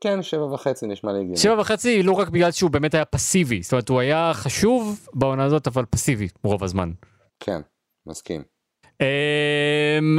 כן, 0.00 0.22
שבע 0.22 0.44
וחצי 0.44 0.86
נשמע 0.86 1.12
לי 1.12 1.18
הגיוני. 1.18 1.36
שבע 1.36 1.60
וחצי 1.60 2.02
לא 2.02 2.12
רק 2.12 2.28
בגלל 2.28 2.50
שהוא 2.52 2.70
באמת 2.70 2.94
היה 2.94 3.04
פסיבי, 3.04 3.62
זאת 3.62 3.72
אומרת 3.72 3.88
הוא 3.88 4.00
היה 4.00 4.30
חשוב 4.34 5.08
בעונה 5.14 5.44
הזאת 5.44 5.66
אבל 5.66 5.84
פסיבי 5.90 6.28
רוב 6.44 6.64
הזמן. 6.64 6.90
כן, 7.40 7.60
מסכים. 8.06 8.42
אמ, 9.00 10.18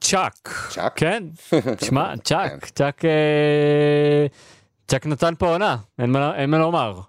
צ'אק. 0.00 0.48
צ'אק? 0.70 0.92
כן. 0.96 1.24
שמע, 1.86 2.14
צ'אק, 2.24 2.64
צ'אק, 2.64 3.04
אה, 3.04 4.26
צ'אק 4.88 5.06
נתן 5.06 5.34
פה 5.38 5.48
עונה, 5.48 5.76
אין 5.98 6.10
מה- 6.10 6.36
אין 6.36 6.50
מה 6.50 6.58
לומר. 6.58 7.00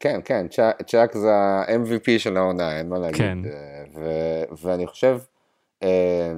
כן, 0.00 0.20
כן, 0.24 0.46
צ'אק- 0.86 1.12
זה 1.18 1.34
ה-MVP 1.34 2.18
של 2.18 2.36
העונה, 2.36 2.78
אין 2.78 2.88
מה 2.88 2.98
להגיד. 2.98 3.18
כן. 3.18 3.38
אה, 3.46 4.44
ואני 4.62 4.86
חושב, 4.86 5.18
אה, 5.82 6.32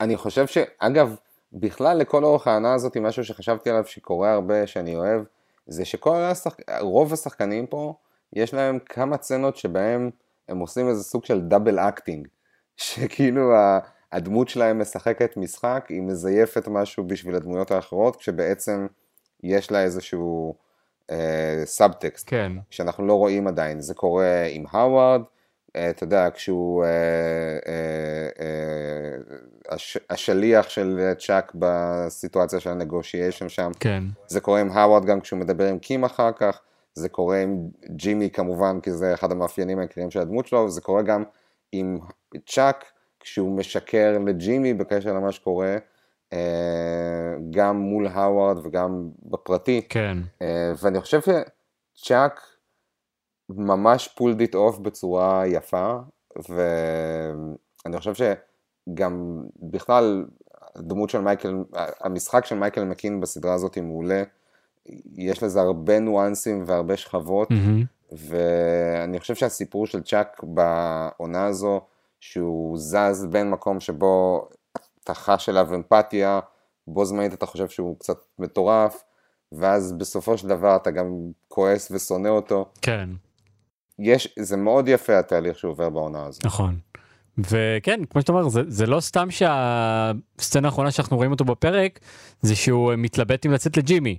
אני 0.00 0.16
חושב 0.16 0.46
שאגב, 0.46 1.16
בכלל 1.52 1.98
לכל 1.98 2.24
אורך 2.24 2.46
העונה 2.46 2.74
הזאת, 2.74 2.96
משהו 2.96 3.24
שחשבתי 3.24 3.70
עליו 3.70 3.86
שקורה 3.86 4.32
הרבה, 4.32 4.66
שאני 4.66 4.96
אוהב, 4.96 5.22
זה 5.66 5.84
שכל 5.84 6.16
השחק... 6.16 6.62
רוב 6.80 7.12
השחקנים 7.12 7.66
פה, 7.66 7.94
יש 8.32 8.54
להם 8.54 8.78
כמה 8.78 9.16
סצנות 9.16 9.56
שבהם 9.56 10.10
הם 10.48 10.58
עושים 10.58 10.88
איזה 10.88 11.02
סוג 11.02 11.24
של 11.24 11.40
double 11.40 11.78
acting, 11.78 12.28
שכאילו 12.76 13.52
הדמות 14.12 14.48
שלהם 14.48 14.80
משחקת 14.80 15.36
משחק, 15.36 15.86
היא 15.88 16.02
מזייפת 16.02 16.68
משהו 16.68 17.04
בשביל 17.04 17.34
הדמויות 17.34 17.70
האחרות, 17.70 18.16
כשבעצם 18.16 18.86
יש 19.42 19.70
לה 19.70 19.82
איזשהו 19.82 20.54
אה, 21.10 21.62
סאבטקסט. 21.64 22.24
כן, 22.30 22.52
שאנחנו 22.70 23.06
לא 23.06 23.14
רואים 23.14 23.46
עדיין. 23.46 23.80
זה 23.80 23.94
קורה 23.94 24.46
עם 24.50 24.64
האווארד, 24.70 25.22
אה, 25.76 25.90
אתה 25.90 26.04
יודע, 26.04 26.28
כשהוא 26.34 26.84
אה, 26.84 26.88
אה, 27.66 29.16
הש, 29.68 29.98
השליח 30.10 30.68
של 30.68 31.12
צ'אק 31.18 31.52
בסיטואציה 31.54 32.60
של 32.60 32.70
ה 32.70 32.76
negotiation 32.76 33.48
שם. 33.48 33.70
כן, 33.80 34.02
זה 34.26 34.40
קורה 34.40 34.60
עם 34.60 34.70
האווארד 34.70 35.04
גם 35.04 35.20
כשהוא 35.20 35.38
מדבר 35.38 35.64
עם 35.68 35.78
קים 35.78 36.04
אחר 36.04 36.32
כך. 36.32 36.60
זה 36.94 37.08
קורה 37.08 37.38
עם 37.38 37.68
ג'ימי 37.86 38.30
כמובן, 38.30 38.80
כי 38.80 38.92
זה 38.92 39.14
אחד 39.14 39.32
המאפיינים 39.32 39.78
העיקריים 39.78 40.10
של 40.10 40.20
הדמות 40.20 40.46
שלו, 40.46 40.58
וזה 40.58 40.80
קורה 40.80 41.02
גם 41.02 41.24
עם 41.72 41.98
צ'אק 42.46 42.84
כשהוא 43.20 43.58
משקר 43.58 44.18
לג'ימי 44.26 44.74
בקשר 44.74 45.12
למה 45.12 45.32
שקורה, 45.32 45.76
אה, 46.32 47.34
גם 47.50 47.76
מול 47.76 48.06
האווארד 48.06 48.66
וגם 48.66 49.10
בפרטי. 49.22 49.82
כן, 49.88 50.18
אה, 50.42 50.72
ואני 50.82 51.00
חושב 51.00 51.20
שצ'אק 51.20 52.40
ממש 53.48 54.08
pulled 54.08 54.40
it 54.40 54.54
off 54.54 54.78
בצורה 54.78 55.46
יפה, 55.46 55.96
ואני 56.48 57.98
חושב 57.98 58.14
שגם 58.88 59.42
בכלל 59.62 60.24
הדמות 60.74 61.10
של 61.10 61.20
מייקל, 61.20 61.54
המשחק 62.00 62.46
של 62.46 62.58
מייקל 62.58 62.84
מקין 62.84 63.20
בסדרה 63.20 63.54
הזאת 63.54 63.74
היא 63.74 63.82
מעולה, 63.82 64.22
יש 65.14 65.42
לזה 65.42 65.60
הרבה 65.60 66.00
ניואנסים 66.00 66.64
והרבה 66.66 66.96
שכבות, 66.96 67.50
מהמם, 67.50 67.84
ואני 68.12 69.20
חושב 69.20 69.34
שהסיפור 69.34 69.86
של 69.86 70.02
צ'אק 70.02 70.42
בעונה 70.42 71.46
הזו, 71.46 71.80
שהוא 72.20 72.78
זז 72.78 73.26
בין 73.30 73.50
מקום 73.50 73.80
שבו 73.80 74.48
אתה 75.04 75.14
חש 75.14 75.48
אליו 75.48 75.74
אמפתיה, 75.74 76.40
בו 76.86 77.04
זמנית 77.04 77.34
אתה 77.34 77.46
חושב 77.46 77.68
שהוא 77.68 77.98
קצת 77.98 78.16
מטורף, 78.38 79.02
ואז 79.52 79.92
בסופו 79.92 80.38
של 80.38 80.48
דבר 80.48 80.76
אתה 80.76 80.90
גם 80.90 81.30
כועס 81.48 81.90
ושונא 81.90 82.28
אותו. 82.28 82.68
כן, 82.82 83.10
יש, 83.98 84.34
זה 84.38 84.56
מאוד 84.56 84.88
יפה 84.88 85.18
התהליך 85.18 85.58
שהוא 85.58 85.70
עובר 85.70 85.90
בעונה 85.90 86.26
הזו. 86.26 86.40
נכון. 86.44 86.78
וכן, 87.38 88.04
כמו 88.10 88.20
שאתה 88.20 88.32
אומר, 88.32 88.48
זה, 88.48 88.62
זה 88.68 88.86
לא 88.86 89.00
סתם 89.00 89.28
שהסצנה 89.30 90.68
האחרונה 90.68 90.90
שאנחנו 90.90 91.16
רואים 91.16 91.30
אותו 91.30 91.44
בפרק, 91.44 92.00
זה 92.42 92.56
שהוא 92.56 92.94
מתלבט 92.98 93.46
אם 93.46 93.52
לצאת 93.52 93.76
לג'ימי, 93.76 94.18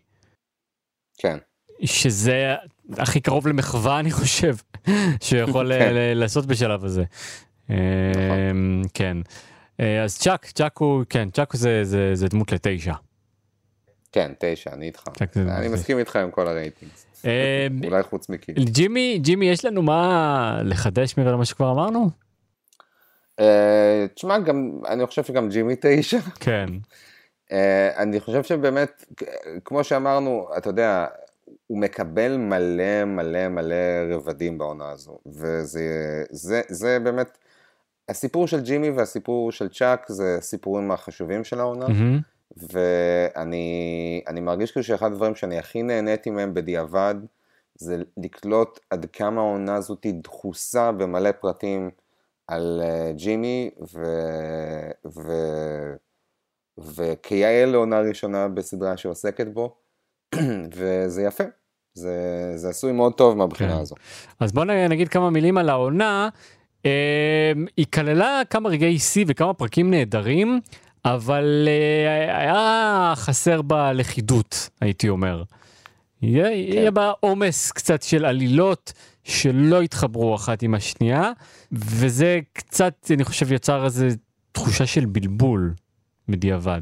כן, 1.17 1.37
שזה 1.85 2.55
הכי 2.97 3.19
קרוב 3.19 3.47
למחווה 3.47 3.99
אני 3.99 4.11
חושב, 4.11 4.55
שיכול 5.21 5.71
כן. 5.79 5.91
לעשות 6.15 6.45
בשלב 6.45 6.85
הזה. 6.85 7.03
אה, 7.69 7.75
כן. 8.93 9.17
אה, 9.79 10.03
אז 10.03 10.17
צ'אק, 10.17 10.45
צ'אק 10.45 10.77
הוא, 10.77 11.03
כן, 11.09 11.29
צ'אק 11.29 11.55
זה, 11.55 11.83
זה, 11.83 12.15
זה 12.15 12.27
דמות 12.27 12.51
לתשע. 12.51 12.93
כן, 14.11 14.31
תשע, 14.39 14.73
אני 14.73 14.85
איתך. 14.85 15.03
אני 15.37 15.67
מסכים 15.67 15.99
איתך 15.99 16.15
עם 16.15 16.31
כל 16.31 16.47
הרייטינג. 16.47 16.91
אה, 17.25 17.67
אולי 17.83 18.03
חוץ 18.03 18.29
מקיל. 18.29 18.55
ג'ימי, 18.63 19.19
ג'ימי, 19.21 19.45
יש 19.45 19.65
לנו 19.65 19.81
מה 19.81 20.59
לחדש 20.63 21.17
מעבר 21.17 21.31
למה 21.31 21.45
שכבר 21.45 21.71
אמרנו? 21.71 22.09
אה, 23.39 24.05
תשמע, 24.13 24.39
גם, 24.39 24.71
אני 24.87 25.05
חושב 25.05 25.23
שגם 25.23 25.49
ג'ימי 25.49 25.75
תשע. 25.81 26.19
כן, 26.45 26.65
אה, 27.51 27.97
אני 27.97 28.19
חושב 28.19 28.43
שבאמת, 28.43 29.05
כמו 29.65 29.83
שאמרנו, 29.83 30.47
אתה 30.57 30.69
יודע, 30.69 31.05
הוא 31.67 31.79
מקבל 31.79 32.37
מלא 32.37 33.05
מלא 33.05 33.47
מלא 33.47 33.75
רבדים 34.09 34.57
בעונה 34.57 34.89
הזו, 34.89 35.17
וזה 35.25 36.23
זה, 36.29 36.61
זה 36.67 36.99
באמת, 36.99 37.37
הסיפור 38.09 38.47
של 38.47 38.61
ג'ימי 38.61 38.89
והסיפור 38.89 39.51
של 39.51 39.69
צ'אק 39.69 40.05
זה 40.07 40.35
הסיפורים 40.37 40.91
החשובים 40.91 41.43
של 41.43 41.59
העונה, 41.59 41.87
מהמם, 41.87 42.19
ואני 42.57 44.21
אני 44.27 44.41
מרגיש 44.41 44.71
כאילו 44.71 44.83
שאחד 44.83 45.11
הדברים 45.11 45.35
שאני 45.35 45.57
הכי 45.59 45.83
נהניתי 45.83 46.29
מהם 46.29 46.53
בדיעבד, 46.53 47.15
זה 47.75 47.97
לקלוט 48.17 48.79
עד 48.89 49.05
כמה 49.13 49.41
העונה 49.41 49.75
הזאת 49.75 50.05
דחוסה 50.23 50.91
במלא 50.91 51.31
פרטים 51.31 51.89
על 52.47 52.81
אה, 52.83 53.11
ג'ימי, 53.15 53.69
ו... 53.93 54.03
ו... 55.05 55.21
וכיאה 56.77 57.65
לעונה 57.65 57.99
ראשונה 57.99 58.47
בסדרה 58.47 58.97
שעוסקת 58.97 59.47
בו, 59.47 59.75
וזה 60.75 61.21
יפה. 61.21 61.43
זה, 61.93 62.51
זה 62.55 62.69
עשוי 62.69 62.91
מאוד 62.91 63.13
טוב 63.13 63.37
מהבחינה 63.37 63.73
כן. 63.75 63.81
הזו. 63.81 63.95
אז 64.39 64.51
בוא 64.51 64.65
נ- 64.65 64.89
נגיד 64.89 65.07
כמה 65.07 65.29
מילים 65.29 65.57
על 65.57 65.69
העונה. 65.69 66.29
אה, 66.85 67.51
היא 67.77 67.85
כללה 67.93 68.41
כמה 68.49 68.69
רגעי 68.69 68.99
שיא 68.99 69.25
וכמה 69.27 69.53
פרקים 69.53 69.91
נהדרים, 69.91 70.59
אבל 71.05 71.67
אה, 71.67 72.39
היה 72.39 73.13
חסר 73.15 73.61
בה 73.61 73.93
לכידות, 73.93 74.69
הייתי 74.81 75.09
אומר. 75.09 75.43
יהיה, 76.21 76.51
יהיה 76.51 76.91
בה 76.91 77.11
עומס 77.19 77.71
קצת 77.71 78.03
של 78.03 78.25
עלילות 78.25 78.93
שלא 79.27 79.81
התחברו 79.81 80.35
אחת 80.35 80.63
עם 80.63 80.73
השנייה, 80.73 81.31
וזה 81.71 82.39
קצת, 82.53 82.93
אני 83.13 83.23
חושב, 83.23 83.51
יצר 83.51 83.85
איזה 83.85 84.07
תחושה 84.51 84.85
של 84.85 85.05
בלבול 85.05 85.73
בדיעבד. 86.29 86.81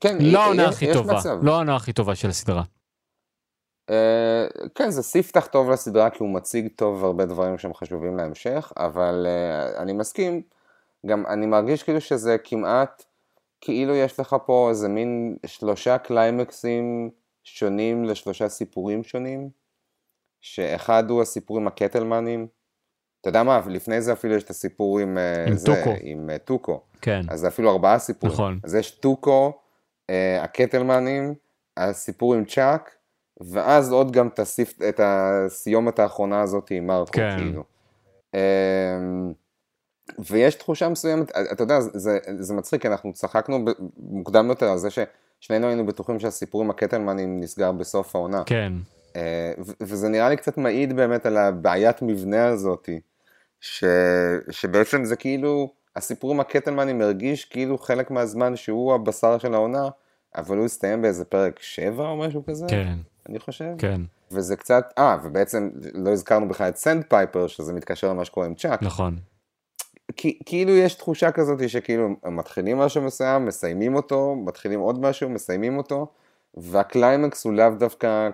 כן, 0.00 0.16
לא 0.20 0.42
העונה 0.42 0.62
יש- 0.62 0.68
הכי 0.74 0.92
טובה, 0.92 1.14
מצב. 1.14 1.38
לא 1.42 1.54
העונה 1.54 1.76
הכי 1.76 1.92
טובה 1.92 2.14
של 2.14 2.28
הסדרה. 2.28 2.62
אה, 3.90 4.46
כן, 4.74 4.90
זה 4.90 5.02
ספתח 5.02 5.46
טוב 5.46 5.70
לסדרה, 5.70 6.10
כי 6.10 6.18
הוא 6.20 6.34
מציג 6.34 6.68
טוב 6.76 7.04
הרבה 7.04 7.26
דברים 7.26 7.58
שהם 7.58 7.74
חשובים 7.74 8.16
להמשך, 8.16 8.72
אבל 8.76 9.26
אה, 9.28 9.82
אני 9.82 9.92
מסכים, 9.92 10.42
גם 11.06 11.26
אני 11.26 11.46
מרגיש 11.46 11.82
כאילו 11.82 12.00
שזה 12.00 12.36
כמעט, 12.44 13.04
כאילו 13.60 13.94
יש 13.94 14.20
לך 14.20 14.36
פה 14.46 14.66
איזה 14.70 14.88
מין 14.88 15.36
שלושה 15.46 15.98
קליימקסים 15.98 17.10
שונים 17.44 18.04
לשלושה 18.04 18.48
סיפורים 18.48 19.02
שונים, 19.04 19.59
שאחד 20.40 21.10
הוא 21.10 21.22
הסיפור 21.22 21.56
עם 21.56 21.66
הקטלמנים, 21.66 22.46
אתה 23.20 23.28
יודע 23.28 23.42
מה, 23.42 23.60
לפני 23.66 24.00
זה 24.00 24.12
אפילו 24.12 24.34
יש 24.34 24.42
את 24.42 24.50
הסיפור 24.50 24.98
עם, 24.98 25.18
אה, 25.18 25.44
עם 25.46 25.56
זה, 25.56 25.66
טוקו. 25.66 25.94
עם 26.02 26.30
אה, 26.30 26.38
טוקו, 26.38 26.80
כן, 27.00 27.20
אז 27.28 27.40
זה 27.40 27.48
אפילו 27.48 27.70
ארבעה 27.70 27.98
סיפורים. 27.98 28.34
נכון. 28.34 28.60
אז 28.64 28.74
יש 28.74 28.90
טוקו, 28.90 29.52
אה, 30.10 30.42
הקטלמנים, 30.42 31.34
הסיפור 31.76 32.34
עם 32.34 32.44
צ'אק, 32.44 32.90
ואז 33.40 33.92
עוד 33.92 34.12
גם 34.12 34.28
את, 34.28 34.38
הסיפ... 34.38 34.82
את 34.82 35.00
הסיומת 35.02 35.98
האחרונה 35.98 36.40
הזאת 36.40 36.70
עם 36.70 36.86
מרקו, 36.86 37.12
כן. 37.12 37.36
כאילו. 37.38 37.64
אה, 38.34 38.40
ויש 40.18 40.54
תחושה 40.54 40.88
מסוימת, 40.88 41.30
אתה 41.52 41.62
יודע, 41.62 41.80
זה, 41.80 42.18
זה 42.38 42.54
מצחיק, 42.54 42.86
אנחנו 42.86 43.12
צחקנו 43.12 43.64
מוקדם 43.98 44.48
יותר 44.48 44.70
על 44.70 44.78
זה 44.78 44.88
ששנינו 44.90 45.66
היינו 45.66 45.86
בטוחים 45.86 46.20
שהסיפור 46.20 46.62
עם 46.62 46.70
הקטלמנים 46.70 47.40
נסגר 47.40 47.72
בסוף 47.72 48.16
העונה. 48.16 48.42
כן, 48.46 48.72
וזה 49.80 50.08
נראה 50.08 50.28
לי 50.28 50.36
קצת 50.36 50.58
מעיד 50.58 50.96
באמת 50.96 51.26
על 51.26 51.36
הבעיית 51.36 52.02
מבנה 52.02 52.46
הזאתי, 52.46 53.00
ש... 53.60 53.84
שבעצם 54.50 55.04
זה 55.04 55.16
כאילו, 55.16 55.72
הסיפור 55.96 56.30
עם 56.30 56.40
הקטלמנים 56.40 57.00
הרגיש 57.00 57.44
כאילו 57.44 57.78
חלק 57.78 58.10
מהזמן 58.10 58.56
שהוא 58.56 58.94
הבשר 58.94 59.38
של 59.38 59.54
העונה, 59.54 59.88
אבל 60.36 60.56
הוא 60.56 60.64
הסתיים 60.64 61.02
באיזה 61.02 61.24
פרק 61.24 61.58
7 61.62 62.08
או 62.08 62.16
משהו 62.16 62.44
כזה, 62.46 62.66
כן, 62.68 62.94
אני 63.28 63.38
חושב. 63.38 63.72
כן, 63.78 64.00
וזה 64.30 64.56
קצת, 64.56 64.92
אה, 64.98 65.16
ובעצם 65.24 65.70
לא 65.94 66.10
הזכרנו 66.10 66.48
בכלל 66.48 66.68
את 66.68 66.76
Sandpiper, 66.76 67.46
שזה 67.46 67.72
מתקשר 67.72 68.08
למה 68.08 68.24
שקורה 68.24 68.46
עם 68.46 68.54
צ'אק. 68.54 68.82
נכון. 68.82 69.16
כי, 70.16 70.38
כאילו 70.46 70.70
יש 70.70 70.94
תחושה 70.94 71.32
כזאת 71.32 71.68
שכאילו 71.68 72.08
מתחילים 72.26 72.78
משהו 72.78 73.02
מסוים, 73.02 73.46
מסיימים 73.46 73.94
אותו, 73.94 74.34
מתחילים 74.34 74.80
עוד 74.80 75.00
משהו, 75.00 75.28
מסיימים 75.28 75.78
אותו, 75.78 76.06
והקליימקס 76.54 77.44
הוא 77.44 77.52
לאו 77.52 77.70
דווקא 77.70 78.30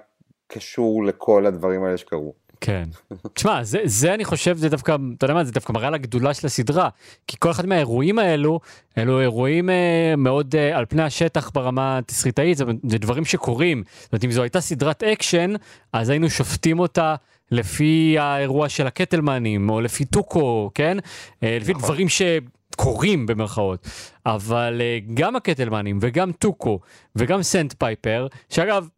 קשור 0.47 1.05
לכל 1.05 1.47
הדברים 1.47 1.85
האלה 1.85 1.97
שקרו. 1.97 2.35
כן. 2.61 2.85
תשמע, 3.33 3.65
זה, 3.65 3.79
זה 3.85 4.15
אני 4.15 4.25
חושב, 4.25 4.57
זה 4.57 4.69
דווקא, 4.69 4.97
אתה 5.17 5.25
יודע 5.25 5.35
מה, 5.35 5.45
זה 5.45 5.53
דווקא 5.53 5.73
מראה 5.73 5.89
על 5.89 5.95
הגדולה 5.95 6.35
של 6.35 6.47
הסדרה. 6.47 6.89
כי 7.27 7.37
כל 7.39 7.51
אחד 7.51 7.67
מהאירועים 7.67 8.19
האלו, 8.19 8.61
אלו 8.99 9.21
אירועים 9.21 9.71
אה, 9.71 10.15
מאוד 10.17 10.55
אה, 10.57 10.79
על 10.79 10.87
פני 10.89 11.03
השטח 11.03 11.51
ברמה 11.55 11.99
התסריטאית, 11.99 12.57
זה, 12.57 12.65
זה 12.89 12.99
דברים 12.99 13.25
שקורים. 13.25 13.83
זאת 14.03 14.13
אומרת, 14.13 14.25
אם 14.25 14.31
זו 14.31 14.43
הייתה 14.43 14.61
סדרת 14.61 15.03
אקשן, 15.03 15.53
אז 15.93 16.11
היינו 16.11 16.31
שופטים 16.31 16.79
אותה. 16.79 17.15
לפי 17.51 18.17
האירוע 18.19 18.69
של 18.69 18.87
הקטלמנים, 18.87 19.71
או 19.71 19.81
לפי 19.81 20.05
טוקו, 20.05 20.71
כן? 20.75 20.99
אה, 21.43 21.59
לפי 21.61 21.73
נכון. 21.73 21.85
דברים 21.85 22.07
שקורים 22.09 23.27
במרכאות. 23.27 23.89
אבל 24.27 24.81
אה, 24.81 24.99
גם 25.15 25.37
הקטלמנים 25.37 25.99
וגם 26.03 26.33
טוקו 26.33 26.81
וגם 27.17 27.43
סנט 27.43 27.75
פייפר, 27.79 28.27
שאגב, 28.51 28.89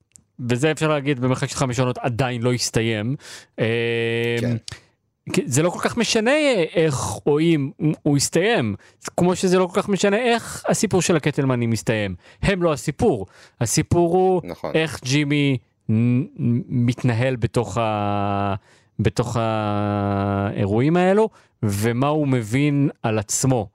וזה 0.48 0.70
אפשר 0.70 0.88
להגיד 0.88 1.20
במרחק 1.20 1.48
של 1.48 1.56
חמש 1.56 1.80
עונות 1.80 1.98
עדיין 1.98 2.42
לא 2.42 2.52
הסתיים. 2.52 3.16
אה, 3.58 4.36
כן. 4.40 4.56
זה 5.46 5.62
לא 5.62 5.70
כל 5.70 5.78
כך 5.80 5.96
משנה 5.96 6.36
איך 6.74 7.26
או 7.26 7.40
אם 7.40 7.70
הוא 8.02 8.16
יסתיים, 8.16 8.74
כמו 9.16 9.36
שזה 9.36 9.58
לא 9.58 9.66
כל 9.66 9.82
כך 9.82 9.88
משנה 9.88 10.16
איך 10.16 10.64
הסיפור 10.68 11.02
של 11.02 11.16
הקטלמנים 11.16 11.70
מסתיים. 11.70 12.14
הם 12.42 12.62
לא 12.62 12.72
הסיפור, 12.72 13.26
הסיפור 13.60 14.12
הוא 14.16 14.40
נכון. 14.44 14.70
איך 14.74 15.00
ג'ימי 15.04 15.58
מתנהל 16.68 17.36
בתוך, 17.36 17.78
ה... 17.78 18.54
בתוך 18.98 19.36
האירועים 19.40 20.96
האלו, 20.96 21.28
ומה 21.62 22.06
הוא 22.06 22.28
מבין 22.28 22.90
על 23.02 23.18
עצמו. 23.18 23.68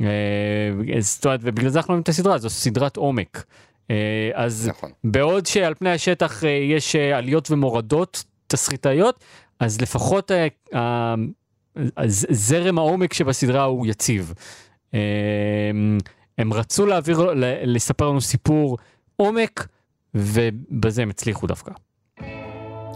אה, 0.00 0.06
זאת 0.98 1.24
אומרת, 1.24 1.40
ובגלל 1.42 1.70
זה 1.70 1.78
אנחנו 1.78 1.92
רואים 1.92 2.02
את 2.02 2.08
הסדרה, 2.08 2.38
זו 2.38 2.50
סדרת 2.50 2.96
עומק. 2.96 3.44
אה, 3.90 4.30
אז 4.34 4.68
נכון. 4.68 4.90
בעוד 5.04 5.46
שעל 5.46 5.74
פני 5.74 5.90
השטח 5.90 6.44
אה, 6.44 6.48
יש 6.48 6.96
אה, 6.96 7.18
עליות 7.18 7.50
ומורדות 7.50 8.24
תסריטאיות, 8.46 9.24
אז 9.60 9.80
לפחות 9.80 10.30
זרם 12.30 12.78
העומק 12.78 13.12
שבסדרה 13.12 13.64
הוא 13.64 13.86
יציב. 13.86 14.34
הם 16.38 16.52
רצו 16.52 16.86
להעביר, 16.86 17.32
לספר 17.62 18.08
לנו 18.08 18.20
סיפור 18.20 18.78
עומק, 19.16 19.66
ובזה 20.14 21.02
הם 21.02 21.10
הצליחו 21.10 21.46
דווקא. 21.46 21.72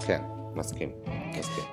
כן, 0.07 0.23
מסכים. 0.55 1.02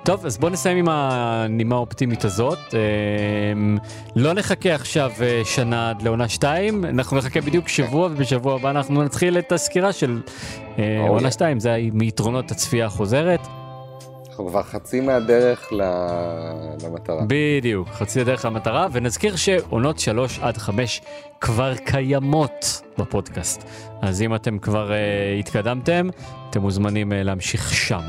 טוב, 0.02 0.26
אז 0.26 0.38
בוא 0.38 0.50
נסיים 0.50 0.76
עם 0.76 0.88
הנימה 0.88 1.74
האופטימית 1.74 2.24
הזאת. 2.24 2.58
אמ, 2.72 3.78
לא 4.16 4.32
נחכה 4.32 4.74
עכשיו 4.74 5.10
אה, 5.20 5.42
שנה 5.44 5.90
עד 5.90 6.02
לעונה 6.02 6.28
2, 6.28 6.84
אנחנו 6.84 7.16
נחכה 7.16 7.40
בדיוק 7.40 7.68
שבוע, 7.68 8.06
ובשבוע 8.06 8.54
הבא 8.54 8.70
אנחנו 8.70 9.02
נתחיל 9.02 9.38
את 9.38 9.52
הסקירה 9.52 9.92
של 9.92 10.20
אה, 10.78 11.06
Oh, 11.06 11.08
עונה 11.08 11.28
yeah. 11.28 11.32
2, 11.32 11.60
זה 11.60 11.76
מיתרונות 11.92 12.50
הצפייה 12.50 12.86
החוזרת. 12.86 13.40
אנחנו 14.28 14.46
כבר 14.46 14.62
חצי 14.62 15.00
מהדרך 15.00 15.72
למטרה. 16.82 17.22
בדיוק, 17.26 17.88
חצי 17.88 18.20
הדרך 18.20 18.44
למטרה, 18.44 18.86
ונזכיר 18.92 19.36
שעונות 19.36 19.98
3 19.98 20.38
עד 20.42 20.56
5 20.56 21.00
כבר 21.40 21.74
קיימות 21.76 22.82
בפודקאסט. 22.98 23.64
אז 24.02 24.22
אם 24.22 24.34
אתם 24.34 24.58
כבר 24.58 24.90
uh, 24.90 25.40
התקדמתם, 25.40 26.08
אתם 26.50 26.60
מוזמנים 26.60 27.12
uh, 27.12 27.14
להמשיך 27.14 27.74
שם. 27.74 28.02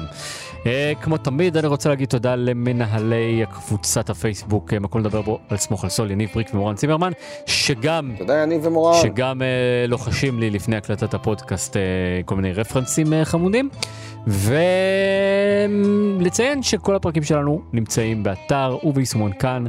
Uh, 0.61 0.67
כמו 1.01 1.17
תמיד, 1.17 1.57
אני 1.57 1.67
רוצה 1.67 1.89
להגיד 1.89 2.09
תודה 2.09 2.35
למנהלי 2.35 3.43
קבוצת 3.51 4.09
הפייסבוק, 4.09 4.73
uh, 4.73 4.79
מקום 4.79 5.01
לדבר 5.01 5.21
בו 5.21 5.39
על 5.49 5.57
סמוך 5.57 5.83
על 5.83 5.89
סול, 5.89 6.11
יניב 6.11 6.29
בריק 6.33 6.53
ומורן 6.53 6.75
צימרמן, 6.75 7.11
שגם 7.45 8.13
תודה, 8.17 8.37
יניב 8.37 8.65
ומורן. 8.65 9.01
שגם 9.01 9.41
uh, 9.41 9.43
לוחשים 9.89 10.39
לי 10.39 10.49
לפני 10.49 10.75
הקלטת 10.75 11.13
הפודקאסט 11.13 11.77
כל 12.25 12.35
מיני 12.35 12.53
רפרנסים 12.53 13.13
חמודים. 13.23 13.69
ולציין 16.17 16.63
שכל 16.63 16.95
הפרקים 16.95 17.23
שלנו 17.23 17.61
נמצאים 17.73 18.23
באתר 18.23 18.77
וביישומון 18.83 19.33
כאן 19.33 19.65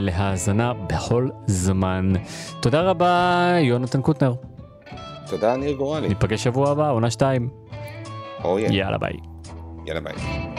להאזנה 0.00 0.72
בכל 0.74 1.28
זמן. 1.46 2.12
תודה 2.60 2.80
רבה, 2.80 3.56
יונתן 3.60 4.02
קוטנר. 4.02 4.34
תודה, 5.30 5.56
ניר 5.56 5.72
גורלי. 5.72 6.08
ניפגש 6.08 6.44
שבוע 6.44 6.70
הבא, 6.70 6.90
עונה 6.90 7.10
2. 7.10 7.48
אוי, 8.44 8.62
יאללה 8.62 8.98
ביי. 8.98 9.35
gelemeyin. 9.86 10.55